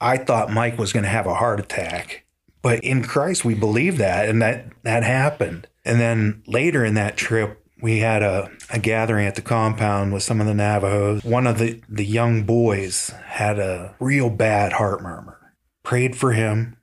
I 0.01 0.17
thought 0.17 0.51
Mike 0.51 0.77
was 0.77 0.93
going 0.93 1.03
to 1.03 1.09
have 1.09 1.27
a 1.27 1.35
heart 1.35 1.59
attack, 1.59 2.23
but 2.61 2.83
in 2.83 3.03
Christ 3.03 3.45
we 3.45 3.53
believe 3.53 3.97
that, 3.97 4.27
and 4.27 4.41
that 4.41 4.67
that 4.83 5.03
happened. 5.03 5.67
And 5.85 5.99
then 5.99 6.43
later 6.45 6.83
in 6.85 6.93
that 6.95 7.17
trip, 7.17 7.63
we 7.81 7.99
had 7.99 8.21
a, 8.21 8.51
a 8.69 8.79
gathering 8.79 9.25
at 9.25 9.35
the 9.35 9.41
compound 9.41 10.13
with 10.13 10.23
some 10.23 10.41
of 10.41 10.47
the 10.47 10.53
Navajos. 10.53 11.23
One 11.23 11.47
of 11.47 11.57
the, 11.57 11.81
the 11.87 12.05
young 12.05 12.43
boys 12.43 13.09
had 13.25 13.57
a 13.57 13.95
real 13.99 14.29
bad 14.29 14.73
heart 14.73 15.01
murmur. 15.01 15.53
Prayed 15.83 16.15
for 16.15 16.33
him. 16.33 16.77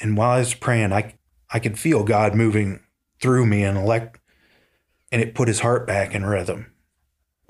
And 0.00 0.16
while 0.16 0.30
I 0.30 0.38
was 0.38 0.54
praying, 0.54 0.92
I, 0.92 1.14
I 1.50 1.58
could 1.58 1.78
feel 1.78 2.04
God 2.04 2.34
moving 2.34 2.80
through 3.20 3.46
me 3.46 3.62
and 3.62 3.78
elect, 3.78 4.18
and 5.12 5.22
it 5.22 5.34
put 5.34 5.48
his 5.48 5.60
heart 5.60 5.86
back 5.86 6.14
in 6.14 6.24
rhythm. 6.24 6.72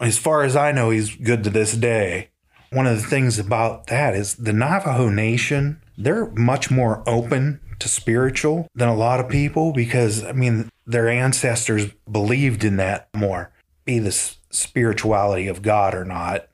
As 0.00 0.18
far 0.18 0.42
as 0.42 0.56
I 0.56 0.72
know, 0.72 0.90
he's 0.90 1.14
good 1.14 1.44
to 1.44 1.50
this 1.50 1.74
day. 1.74 2.30
One 2.70 2.86
of 2.86 3.00
the 3.00 3.08
things 3.08 3.38
about 3.38 3.86
that 3.86 4.14
is 4.14 4.34
the 4.34 4.52
Navajo 4.52 5.08
Nation, 5.08 5.80
they're 5.96 6.26
much 6.32 6.70
more 6.70 7.02
open 7.06 7.60
to 7.78 7.88
spiritual 7.88 8.68
than 8.74 8.88
a 8.88 8.96
lot 8.96 9.20
of 9.20 9.28
people 9.28 9.72
because, 9.72 10.24
I 10.24 10.32
mean, 10.32 10.68
their 10.86 11.08
ancestors 11.08 11.92
believed 12.10 12.64
in 12.64 12.76
that 12.76 13.08
more, 13.14 13.52
be 13.84 13.98
the 13.98 14.12
spirituality 14.12 15.48
of 15.48 15.62
God 15.62 15.94
or 15.94 16.04
not, 16.04 16.48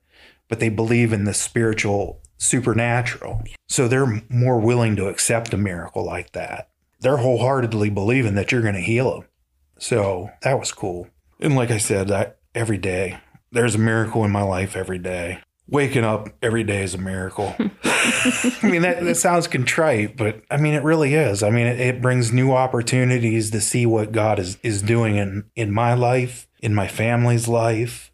but 0.48 0.60
they 0.60 0.68
believe 0.68 1.12
in 1.12 1.24
the 1.24 1.34
spiritual 1.34 2.20
supernatural. 2.38 3.42
So 3.68 3.86
they're 3.86 4.22
more 4.28 4.58
willing 4.58 4.96
to 4.96 5.08
accept 5.08 5.54
a 5.54 5.58
miracle 5.58 6.04
like 6.04 6.32
that. 6.32 6.70
They're 7.00 7.18
wholeheartedly 7.18 7.90
believing 7.90 8.34
that 8.34 8.50
you're 8.50 8.62
going 8.62 8.74
to 8.74 8.80
heal 8.80 9.12
them. 9.12 9.28
So 9.78 10.30
that 10.42 10.58
was 10.58 10.72
cool. 10.72 11.08
And 11.38 11.56
like 11.56 11.70
I 11.70 11.78
said, 11.78 12.10
I, 12.10 12.32
every 12.54 12.78
day, 12.78 13.18
there's 13.52 13.74
a 13.74 13.78
miracle 13.78 14.24
in 14.24 14.30
my 14.30 14.42
life 14.42 14.76
every 14.76 14.98
day. 14.98 15.40
Waking 15.70 16.04
up 16.04 16.28
every 16.42 16.64
day 16.64 16.82
is 16.82 16.94
a 16.94 16.98
miracle. 16.98 17.54
I 17.84 18.58
mean, 18.62 18.82
that, 18.82 19.04
that 19.04 19.16
sounds 19.16 19.46
contrite, 19.46 20.16
but 20.16 20.42
I 20.50 20.56
mean, 20.56 20.74
it 20.74 20.82
really 20.82 21.14
is. 21.14 21.42
I 21.42 21.50
mean, 21.50 21.66
it, 21.66 21.78
it 21.80 22.02
brings 22.02 22.32
new 22.32 22.52
opportunities 22.52 23.50
to 23.52 23.60
see 23.60 23.86
what 23.86 24.10
God 24.10 24.38
is, 24.40 24.58
is 24.62 24.82
doing 24.82 25.16
in, 25.16 25.44
in 25.54 25.72
my 25.72 25.94
life, 25.94 26.48
in 26.60 26.74
my 26.74 26.88
family's 26.88 27.46
life. 27.46 28.10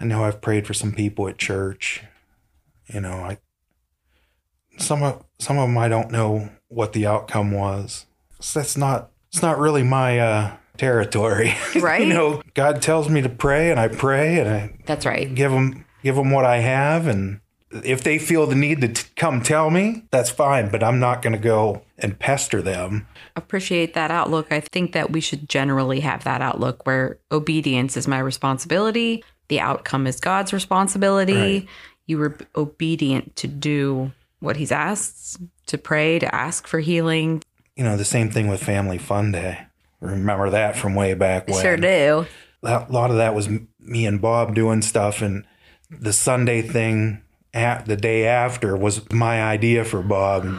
I 0.00 0.04
know 0.04 0.24
I've 0.24 0.40
prayed 0.40 0.66
for 0.66 0.74
some 0.74 0.92
people 0.92 1.28
at 1.28 1.38
church. 1.38 2.02
You 2.92 3.00
know, 3.00 3.12
I 3.14 3.38
some 4.78 5.02
of 5.02 5.24
some 5.38 5.58
of 5.58 5.68
them 5.68 5.76
I 5.78 5.88
don't 5.88 6.10
know 6.10 6.50
what 6.68 6.92
the 6.92 7.06
outcome 7.06 7.52
was. 7.52 8.06
So 8.40 8.60
that's 8.60 8.76
not 8.76 9.10
it's 9.30 9.42
not 9.42 9.58
really 9.58 9.82
my 9.82 10.18
uh, 10.18 10.56
territory. 10.76 11.54
Right. 11.80 12.06
you 12.06 12.12
know, 12.14 12.42
God 12.54 12.80
tells 12.82 13.08
me 13.08 13.20
to 13.22 13.28
pray, 13.28 13.70
and 13.70 13.78
I 13.78 13.88
pray, 13.88 14.40
and 14.40 14.48
I 14.48 14.76
That's 14.86 15.04
right. 15.06 15.32
give 15.32 15.50
them 15.52 15.84
give 16.02 16.16
them 16.16 16.30
what 16.30 16.44
I 16.44 16.58
have, 16.58 17.06
and 17.06 17.40
if 17.70 18.02
they 18.02 18.18
feel 18.18 18.46
the 18.46 18.54
need 18.54 18.80
to 18.80 18.88
t- 18.88 19.08
come 19.16 19.42
tell 19.42 19.70
me, 19.70 20.04
that's 20.10 20.30
fine. 20.30 20.70
But 20.70 20.82
I'm 20.82 20.98
not 20.98 21.22
going 21.22 21.34
to 21.34 21.38
go 21.38 21.82
and 21.98 22.18
pester 22.18 22.62
them. 22.62 23.06
Appreciate 23.36 23.94
that 23.94 24.10
outlook. 24.10 24.50
I 24.50 24.60
think 24.60 24.92
that 24.92 25.10
we 25.10 25.20
should 25.20 25.48
generally 25.48 26.00
have 26.00 26.24
that 26.24 26.40
outlook 26.40 26.86
where 26.86 27.18
obedience 27.30 27.96
is 27.96 28.08
my 28.08 28.18
responsibility, 28.18 29.22
the 29.48 29.60
outcome 29.60 30.06
is 30.06 30.20
God's 30.20 30.52
responsibility. 30.52 31.34
Right. 31.34 31.68
You 32.06 32.18
were 32.18 32.36
obedient 32.54 33.36
to 33.36 33.48
do 33.48 34.12
what 34.40 34.56
He's 34.56 34.72
asked, 34.72 35.40
to 35.66 35.78
pray, 35.78 36.18
to 36.18 36.34
ask 36.34 36.66
for 36.66 36.80
healing. 36.80 37.42
You 37.76 37.84
know, 37.84 37.96
the 37.96 38.04
same 38.04 38.30
thing 38.30 38.48
with 38.48 38.62
Family 38.62 38.98
Fun 38.98 39.32
Day. 39.32 39.66
Remember 40.00 40.50
that 40.50 40.76
from 40.76 40.94
way 40.94 41.14
back 41.14 41.48
when? 41.48 41.60
Sure 41.60 41.76
do. 41.76 42.26
a 42.62 42.86
lot 42.88 43.10
of 43.10 43.16
that 43.16 43.34
was 43.34 43.48
me 43.80 44.06
and 44.06 44.20
Bob 44.20 44.54
doing 44.54 44.80
stuff, 44.80 45.22
and 45.22 45.44
the 45.90 46.12
Sunday 46.12 46.62
thing 46.62 47.22
at 47.54 47.86
the 47.86 47.96
day 47.96 48.26
after 48.26 48.76
was 48.76 49.10
my 49.12 49.42
idea 49.42 49.84
for 49.84 50.02
Bob. 50.02 50.44
And 50.44 50.58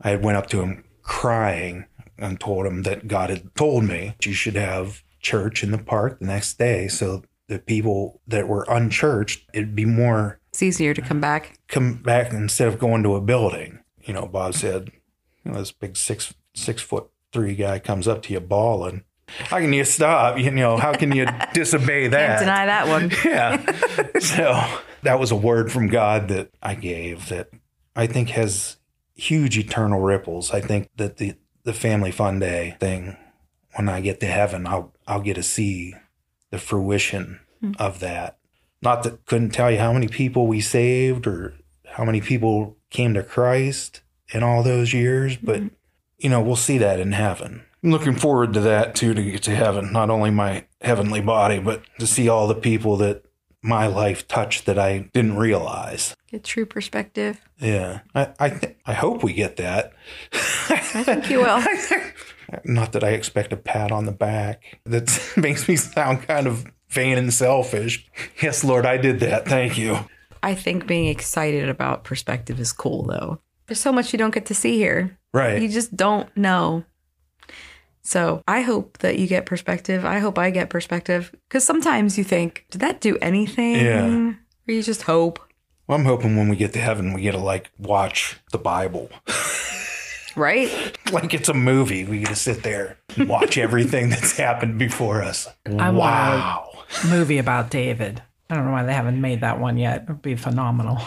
I 0.00 0.16
went 0.16 0.36
up 0.36 0.48
to 0.48 0.60
him 0.60 0.84
crying 1.02 1.86
and 2.18 2.38
told 2.38 2.66
him 2.66 2.82
that 2.82 3.08
God 3.08 3.30
had 3.30 3.54
told 3.54 3.84
me 3.84 4.14
you 4.22 4.32
should 4.32 4.56
have 4.56 5.02
church 5.20 5.62
in 5.62 5.70
the 5.70 5.78
park 5.78 6.18
the 6.18 6.26
next 6.26 6.58
day, 6.58 6.86
so 6.86 7.22
the 7.48 7.58
people 7.58 8.20
that 8.26 8.46
were 8.48 8.64
unchurched, 8.68 9.44
it'd 9.52 9.74
be 9.74 9.84
more 9.84 10.38
It's 10.50 10.62
easier 10.62 10.94
to 10.94 11.02
come 11.02 11.20
back. 11.20 11.58
come 11.68 11.94
back 11.94 12.32
instead 12.32 12.68
of 12.68 12.78
going 12.78 13.02
to 13.02 13.16
a 13.16 13.20
building. 13.20 13.80
You 14.02 14.14
know, 14.14 14.26
Bob 14.26 14.54
said, 14.54 14.92
you 15.44 15.52
know, 15.52 15.58
this 15.58 15.72
big 15.72 15.96
six 15.96 16.34
six 16.54 16.82
foot 16.82 17.08
three 17.32 17.54
guy 17.54 17.78
comes 17.78 18.06
up 18.06 18.22
to 18.22 18.32
you 18.32 18.40
bawling. 18.40 19.04
How 19.26 19.58
can 19.58 19.72
you 19.72 19.84
stop? 19.84 20.38
You 20.38 20.50
know, 20.50 20.76
how 20.76 20.92
can 20.92 21.12
you 21.12 21.26
disobey 21.54 22.08
that? 22.08 22.38
Can't 22.38 22.40
deny 22.40 22.66
that 22.66 22.88
one. 22.88 23.10
yeah. 23.24 24.18
So 24.20 24.80
that 25.02 25.18
was 25.18 25.30
a 25.30 25.36
word 25.36 25.72
from 25.72 25.88
God 25.88 26.28
that 26.28 26.50
I 26.62 26.74
gave 26.74 27.28
that 27.28 27.50
I 27.96 28.06
think 28.06 28.30
has 28.30 28.76
huge 29.14 29.58
eternal 29.58 30.00
ripples. 30.00 30.52
I 30.52 30.60
think 30.60 30.90
that 30.96 31.16
the 31.16 31.34
the 31.64 31.72
family 31.72 32.10
fun 32.10 32.38
day 32.38 32.76
thing, 32.78 33.16
when 33.74 33.88
I 33.88 34.00
get 34.00 34.20
to 34.20 34.26
heaven, 34.26 34.66
I'll 34.66 34.92
I'll 35.06 35.20
get 35.20 35.34
to 35.34 35.42
see 35.42 35.94
the 36.50 36.58
fruition 36.58 37.40
hmm. 37.60 37.72
of 37.78 38.00
that. 38.00 38.38
Not 38.82 39.02
that 39.04 39.24
couldn't 39.24 39.50
tell 39.50 39.70
you 39.70 39.78
how 39.78 39.92
many 39.92 40.08
people 40.08 40.46
we 40.46 40.60
saved 40.60 41.26
or 41.26 41.54
how 41.86 42.04
many 42.04 42.20
people 42.20 42.76
came 42.90 43.14
to 43.14 43.22
Christ 43.22 44.02
in 44.32 44.42
all 44.42 44.62
those 44.62 44.92
years, 44.92 45.36
but 45.36 45.60
hmm. 45.60 45.68
you 46.18 46.28
know, 46.28 46.40
we'll 46.40 46.56
see 46.56 46.78
that 46.78 47.00
in 47.00 47.12
heaven. 47.12 47.64
I'm 47.84 47.90
looking 47.90 48.16
forward 48.16 48.54
to 48.54 48.60
that 48.60 48.94
too 48.94 49.12
to 49.12 49.22
get 49.22 49.42
to 49.42 49.54
heaven. 49.54 49.92
Not 49.92 50.08
only 50.08 50.30
my 50.30 50.64
heavenly 50.80 51.20
body, 51.20 51.58
but 51.58 51.82
to 51.98 52.06
see 52.06 52.30
all 52.30 52.48
the 52.48 52.54
people 52.54 52.96
that 52.96 53.24
my 53.62 53.86
life 53.86 54.26
touched 54.26 54.64
that 54.64 54.78
I 54.78 55.10
didn't 55.12 55.36
realize. 55.36 56.16
Get 56.30 56.44
true 56.44 56.64
perspective. 56.64 57.42
Yeah, 57.58 58.00
I 58.14 58.32
I, 58.40 58.50
th- 58.50 58.76
I 58.86 58.94
hope 58.94 59.22
we 59.22 59.34
get 59.34 59.56
that. 59.56 59.92
I 60.32 61.02
think 61.04 61.28
you 61.28 61.40
will. 61.40 61.62
Not 62.64 62.92
that 62.92 63.04
I 63.04 63.10
expect 63.10 63.52
a 63.52 63.56
pat 63.56 63.92
on 63.92 64.06
the 64.06 64.12
back. 64.12 64.80
That 64.84 65.32
makes 65.36 65.68
me 65.68 65.76
sound 65.76 66.22
kind 66.22 66.46
of 66.46 66.66
vain 66.88 67.18
and 67.18 67.32
selfish. 67.34 68.08
Yes, 68.40 68.64
Lord, 68.64 68.86
I 68.86 68.96
did 68.96 69.20
that. 69.20 69.46
Thank 69.46 69.76
you. 69.76 69.98
I 70.42 70.54
think 70.54 70.86
being 70.86 71.08
excited 71.08 71.68
about 71.68 72.04
perspective 72.04 72.58
is 72.60 72.72
cool, 72.72 73.04
though. 73.04 73.40
There's 73.66 73.80
so 73.80 73.92
much 73.92 74.12
you 74.12 74.18
don't 74.18 74.34
get 74.34 74.46
to 74.46 74.54
see 74.54 74.76
here. 74.76 75.18
Right. 75.32 75.60
You 75.60 75.68
just 75.68 75.96
don't 75.96 76.34
know. 76.36 76.84
So 78.04 78.42
I 78.46 78.60
hope 78.60 78.98
that 78.98 79.18
you 79.18 79.26
get 79.26 79.46
perspective. 79.46 80.04
I 80.04 80.18
hope 80.18 80.38
I 80.38 80.50
get 80.50 80.70
perspective. 80.70 81.34
Because 81.48 81.64
sometimes 81.64 82.16
you 82.18 82.24
think, 82.24 82.66
did 82.70 82.80
that 82.82 83.00
do 83.00 83.16
anything? 83.20 83.76
Yeah. 83.76 84.34
Or 84.68 84.72
you 84.72 84.82
just 84.82 85.02
hope, 85.02 85.40
Well, 85.86 85.98
I'm 85.98 86.04
hoping 86.04 86.36
when 86.36 86.48
we 86.48 86.56
get 86.56 86.72
to 86.74 86.78
heaven, 86.78 87.14
we 87.14 87.22
get 87.22 87.32
to 87.32 87.38
like 87.38 87.70
watch 87.78 88.38
the 88.52 88.58
Bible. 88.58 89.10
right? 90.36 90.98
like 91.12 91.32
it's 91.32 91.48
a 91.48 91.54
movie. 91.54 92.04
We 92.04 92.20
get 92.20 92.28
to 92.28 92.36
sit 92.36 92.62
there 92.62 92.98
and 93.16 93.28
watch 93.28 93.56
everything 93.56 94.10
that's 94.10 94.36
happened 94.36 94.78
before 94.78 95.22
us. 95.22 95.48
I 95.66 95.90
wow. 95.90 96.70
want 96.74 97.04
a 97.04 97.06
movie 97.08 97.38
about 97.38 97.70
David. 97.70 98.22
I 98.50 98.54
don't 98.54 98.66
know 98.66 98.72
why 98.72 98.84
they 98.84 98.92
haven't 98.92 99.20
made 99.20 99.40
that 99.40 99.58
one 99.58 99.78
yet. 99.78 100.02
It 100.02 100.08
would 100.08 100.22
be 100.22 100.36
phenomenal. 100.36 101.00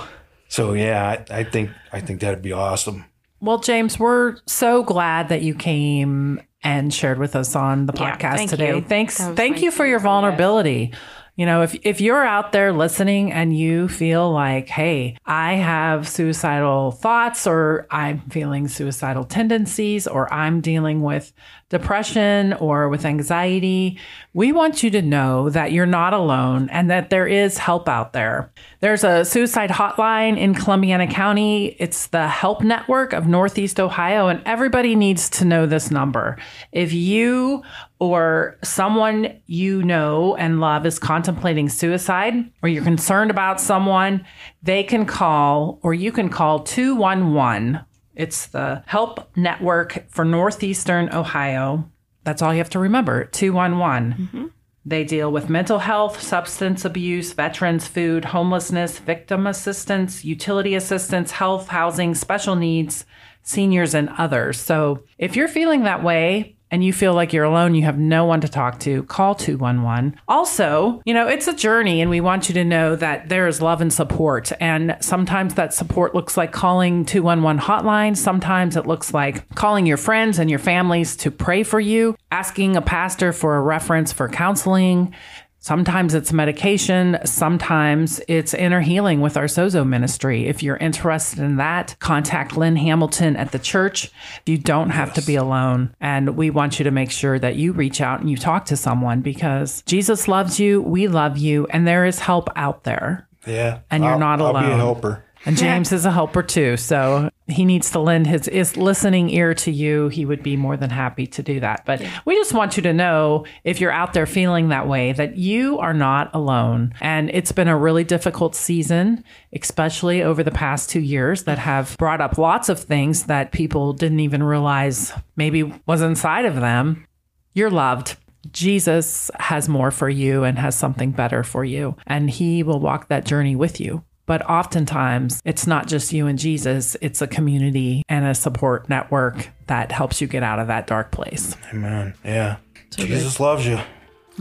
So 0.50 0.74
yeah, 0.74 1.24
I, 1.30 1.40
I 1.40 1.44
think 1.44 1.72
I 1.92 2.00
think 2.00 2.22
that'd 2.22 2.42
be 2.42 2.54
awesome. 2.54 3.06
Well, 3.40 3.60
James, 3.60 4.00
we're 4.00 4.38
so 4.46 4.84
glad 4.84 5.30
that 5.30 5.42
you 5.42 5.54
came 5.54 6.42
and 6.64 6.94
shared 6.94 7.20
with 7.20 7.36
us 7.36 7.56
on 7.56 7.86
the 7.86 7.94
Yeah, 7.96 8.18
podcast 8.18 8.36
thank 8.36 8.50
today. 8.50 8.76
you. 8.76 8.82
Thanks. 8.82 9.18
Thank 9.18 9.54
nice 9.56 9.62
you 9.62 9.72
for 9.72 9.86
your 9.86 10.00
you. 10.00 10.04
vulnerability. 10.04 10.94
You 11.38 11.46
know, 11.46 11.62
if 11.62 11.78
if 11.84 12.02
you're 12.02 12.26
out 12.26 12.52
there 12.52 12.74
listening 12.74 13.32
and 13.32 13.56
you 13.56 13.88
feel 13.88 14.32
like, 14.32 14.70
hey, 14.70 15.16
I 15.24 15.54
have 15.54 16.10
suicidal 16.10 16.92
thoughts 16.92 17.46
or 17.46 17.86
I'm 17.92 18.22
feeling 18.32 18.68
suicidal 18.68 19.24
tendencies 19.24 20.08
or 20.08 20.34
I'm 20.34 20.62
dealing 20.62 21.04
with 21.04 21.32
depression 21.70 22.54
or 22.54 22.90
with 22.90 23.06
anxiety, 23.06 24.00
we 24.34 24.52
want 24.52 24.82
you 24.82 24.90
to 24.90 25.02
know 25.02 25.50
that 25.52 25.72
you're 25.72 25.86
not 25.86 26.14
alone 26.14 26.70
and 26.70 26.90
that 26.90 27.12
there 27.12 27.28
is 27.28 27.60
help 27.60 27.88
out 27.88 28.14
there. 28.14 28.52
There's 28.80 29.04
a 29.04 29.26
suicide 29.26 29.70
hotline 29.70 30.38
in 30.38 30.56
Columbiana 30.56 31.12
County. 31.12 31.76
It's 31.78 32.08
the 32.08 32.28
Help 32.28 32.64
Network 32.64 33.14
of 33.14 33.28
Northeast 33.28 33.80
Ohio, 33.80 34.28
and 34.28 34.42
everybody 34.46 34.96
needs 34.96 35.30
to 35.32 35.46
know 35.46 35.66
this 35.66 35.92
number. 35.92 36.38
If 36.72 36.94
you 36.94 37.64
or 38.00 38.58
someone 38.64 39.40
you 39.48 39.82
know 39.84 40.36
and 40.36 40.60
love 40.60 40.86
is 40.86 41.00
contemplating 41.00 41.70
suicide, 41.70 42.36
or 42.62 42.70
you're 42.70 42.84
concerned 42.84 43.32
about 43.32 43.60
someone, 43.60 44.26
they 44.62 44.84
can 44.84 45.06
call, 45.06 45.80
or 45.82 45.94
you 45.94 46.12
can 46.12 46.30
call 46.30 46.60
211. 46.60 47.80
It's 48.16 48.48
the 48.48 48.84
Help 48.86 49.36
Network 49.36 50.06
for 50.10 50.26
Northeastern 50.26 51.10
Ohio. 51.10 51.90
That's 52.24 52.42
all 52.42 52.54
you 52.54 52.60
have 52.60 52.70
to 52.72 52.80
remember 52.80 53.26
211. 53.26 54.14
Mm-hmm. 54.14 54.46
They 54.86 55.04
deal 55.04 55.32
with 55.32 55.50
mental 55.50 55.80
health, 55.80 56.22
substance 56.22 56.86
abuse, 56.86 57.34
veterans, 57.34 57.88
food, 57.88 58.26
homelessness, 58.26 59.00
victim 59.00 59.46
assistance, 59.46 60.24
utility 60.24 60.76
assistance, 60.76 61.32
health, 61.32 61.68
housing, 61.68 62.16
special 62.16 62.56
needs, 62.56 63.06
seniors, 63.44 63.94
and 63.94 64.10
others. 64.18 64.60
So 64.60 65.04
if 65.18 65.36
you're 65.36 65.48
feeling 65.48 65.84
that 65.84 66.04
way 66.04 66.57
and 66.72 66.84
you 66.84 66.92
feel 66.94 67.14
like 67.14 67.34
you're 67.34 67.44
alone, 67.44 67.76
you 67.76 67.84
have 67.84 67.98
no 67.98 68.26
one 68.26 68.42
to 68.42 68.48
talk 68.48 68.80
to, 68.82 69.04
call 69.04 69.36
211. 69.36 70.20
Also, 70.28 71.02
you 71.06 71.14
know, 71.14 71.28
it's 71.28 71.48
a 71.48 71.54
journey 71.54 72.02
and 72.02 72.10
we 72.10 72.22
want 72.22 72.50
you 72.50 72.54
to 72.54 72.66
know 72.66 72.96
that 72.96 73.30
there 73.30 73.48
is 73.48 73.62
love 73.62 73.82
and 73.82 73.92
support. 73.92 74.52
And 74.60 74.98
sometimes 75.00 75.54
that 75.56 75.74
support 75.74 76.14
looks 76.14 76.38
like 76.38 76.52
calling 76.52 77.06
211 77.06 77.62
hotline. 77.62 78.18
Sometimes 78.18 78.76
it 78.76 78.86
looks 78.86 79.14
like 79.14 79.48
calling 79.56 79.86
your 79.86 79.98
friends 79.98 80.40
and 80.40 80.50
your 80.50 80.60
families 80.60 81.16
to 81.18 81.32
pray 81.32 81.64
for 81.64 81.80
you, 81.80 82.16
asking 82.32 82.76
a 82.76 82.82
pastor 82.82 83.32
for 83.32 83.58
a 83.58 83.62
reference 83.62 84.12
for 84.12 84.28
counseling. 84.28 85.14
Sometimes 85.60 86.14
it's 86.14 86.32
medication. 86.32 87.18
Sometimes 87.26 88.22
it's 88.28 88.54
inner 88.54 88.82
healing 88.82 89.22
with 89.22 89.36
our 89.38 89.46
Sozo 89.46 89.86
ministry. 89.86 90.46
If 90.48 90.62
you're 90.64 90.78
interested 90.78 91.40
in 91.40 91.58
that, 91.58 91.96
contact 92.00 92.56
Lynn 92.56 92.76
Hamilton 92.78 93.36
at 93.36 93.52
the 93.52 93.60
church. 93.60 94.12
You 94.46 94.58
don't 94.58 94.92
have 94.92 95.14
to 95.16 95.22
be 95.22 95.36
alone. 95.36 95.94
And 96.00 96.38
we 96.38 96.50
want 96.52 96.80
you 96.80 96.84
to 96.84 96.92
make 96.92 97.12
sure 97.12 97.38
that 97.40 97.56
you 97.56 97.74
reach 97.74 98.00
out 98.02 98.20
and 98.22 98.30
you 98.30 98.38
talk 98.38 98.66
to 98.66 98.78
someone 98.78 99.22
because 99.22 99.82
Jesus 99.84 100.28
loves 100.28 100.60
you. 100.60 100.82
We 100.82 101.08
love 101.08 101.38
you. 101.38 101.68
And 101.72 101.88
there 101.88 102.06
is 102.06 102.20
help 102.20 102.50
out 102.56 102.84
there. 102.84 103.28
Yeah. 103.46 103.80
And 103.90 104.04
you're 104.04 104.14
I'll- 104.14 104.20
not 104.20 104.42
I'll 104.42 104.54
be 104.54 104.60
a 104.60 104.62
alone. 104.70 104.78
helper. 104.80 105.24
And 105.46 105.56
James 105.58 105.92
is 105.92 106.06
a 106.06 106.12
helper 106.12 106.44
too. 106.44 106.76
So 106.78 107.30
he 107.48 107.64
needs 107.64 107.92
to 107.92 108.00
lend 108.00 108.28
his, 108.28 108.46
his 108.48 108.76
listening 108.76 109.30
ear 109.30 109.54
to 109.54 109.72
you. 109.72 110.10
He 110.10 110.26
would 110.26 110.44
be 110.44 110.58
more 110.58 110.76
than 110.76 110.90
happy 110.90 111.26
to 111.28 111.42
do 111.42 111.60
that. 111.62 111.86
But 111.86 112.02
we 112.26 112.36
just 112.36 112.54
want 112.54 112.76
you 112.76 112.84
to 112.84 112.94
know 112.94 113.46
if 113.64 113.80
you're 113.80 113.92
out 113.92 114.14
there 114.14 114.26
feeling 114.26 114.70
that 114.70 114.88
way, 114.88 115.14
that 115.14 115.38
you 115.38 115.80
are 115.80 115.94
not 115.94 116.30
alone. 116.34 116.94
And 117.00 117.30
it's 117.30 117.54
been 117.54 117.70
a 117.70 117.78
really 117.78 118.04
difficult 118.04 118.54
season, 118.56 119.24
especially 119.54 120.22
over 120.22 120.44
the 120.44 120.52
past 120.52 120.90
two 120.90 121.00
years, 121.00 121.44
that 121.44 121.58
have 121.58 121.96
brought 121.98 122.22
up 122.22 122.38
lots 122.38 122.68
of 122.68 122.80
things 122.80 123.24
that 123.24 123.52
people 123.52 123.94
didn't 123.94 124.20
even 124.20 124.44
realize 124.44 125.14
maybe 125.36 125.64
was 125.86 126.02
inside 126.02 126.46
of 126.46 126.56
them. 126.56 127.06
You're 127.54 127.72
loved. 127.72 128.18
Jesus 128.52 129.32
has 129.40 129.68
more 129.68 129.92
for 129.92 130.10
you 130.10 130.44
and 130.44 130.58
has 130.58 130.76
something 130.76 131.12
better 131.12 131.44
for 131.44 131.66
you, 131.66 131.98
and 132.06 132.30
he 132.30 132.64
will 132.64 132.80
walk 132.80 133.08
that 133.10 133.26
journey 133.26 133.56
with 133.56 133.80
you. 133.82 134.04
But 134.28 134.48
oftentimes, 134.48 135.42
it's 135.46 135.66
not 135.66 135.88
just 135.88 136.14
you 136.14 136.28
and 136.28 136.38
Jesus, 136.38 136.96
it's 137.02 137.22
a 137.22 137.28
community 137.28 138.04
and 138.08 138.26
a 138.26 138.36
support 138.36 138.88
network 138.90 139.50
that 139.66 139.92
helps 139.92 140.22
you 140.22 140.28
get 140.28 140.44
out 140.44 140.60
of 140.60 140.68
that 140.68 140.86
dark 140.86 141.12
place. 141.12 141.56
Amen. 141.74 142.14
Yeah. 142.24 142.58
Jesus 142.92 143.40
loves 143.40 143.66
you. 143.66 143.80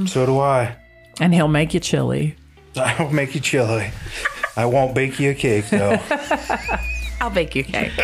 So 0.07 0.27
do 0.27 0.39
I. 0.39 0.77
And 1.21 1.33
he'll 1.33 1.49
make 1.49 1.73
you 1.73 1.81
chili. 1.81 2.37
I'll 2.77 3.11
make 3.11 3.35
you 3.35 3.41
chili. 3.41 3.91
I 4.57 4.67
won't 4.67 4.95
bake 4.95 5.19
you 5.19 5.31
a 5.31 5.35
cake 5.35 5.71
though. 5.71 5.99
I'll 7.21 7.31
bake 7.31 7.55
you 7.55 7.65
cake. 7.65 7.93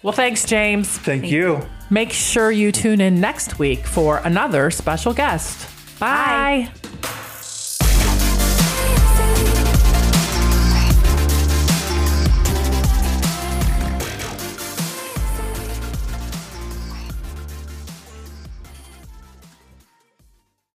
Well, 0.00 0.12
thanks, 0.12 0.44
James. 0.44 0.88
Thank 0.88 1.24
you. 1.24 1.60
Make 1.90 2.12
sure 2.12 2.52
you 2.52 2.70
tune 2.70 3.00
in 3.00 3.20
next 3.20 3.58
week 3.58 3.84
for 3.84 4.18
another 4.18 4.70
special 4.70 5.12
guest. 5.12 5.68
Bye. 5.98 6.70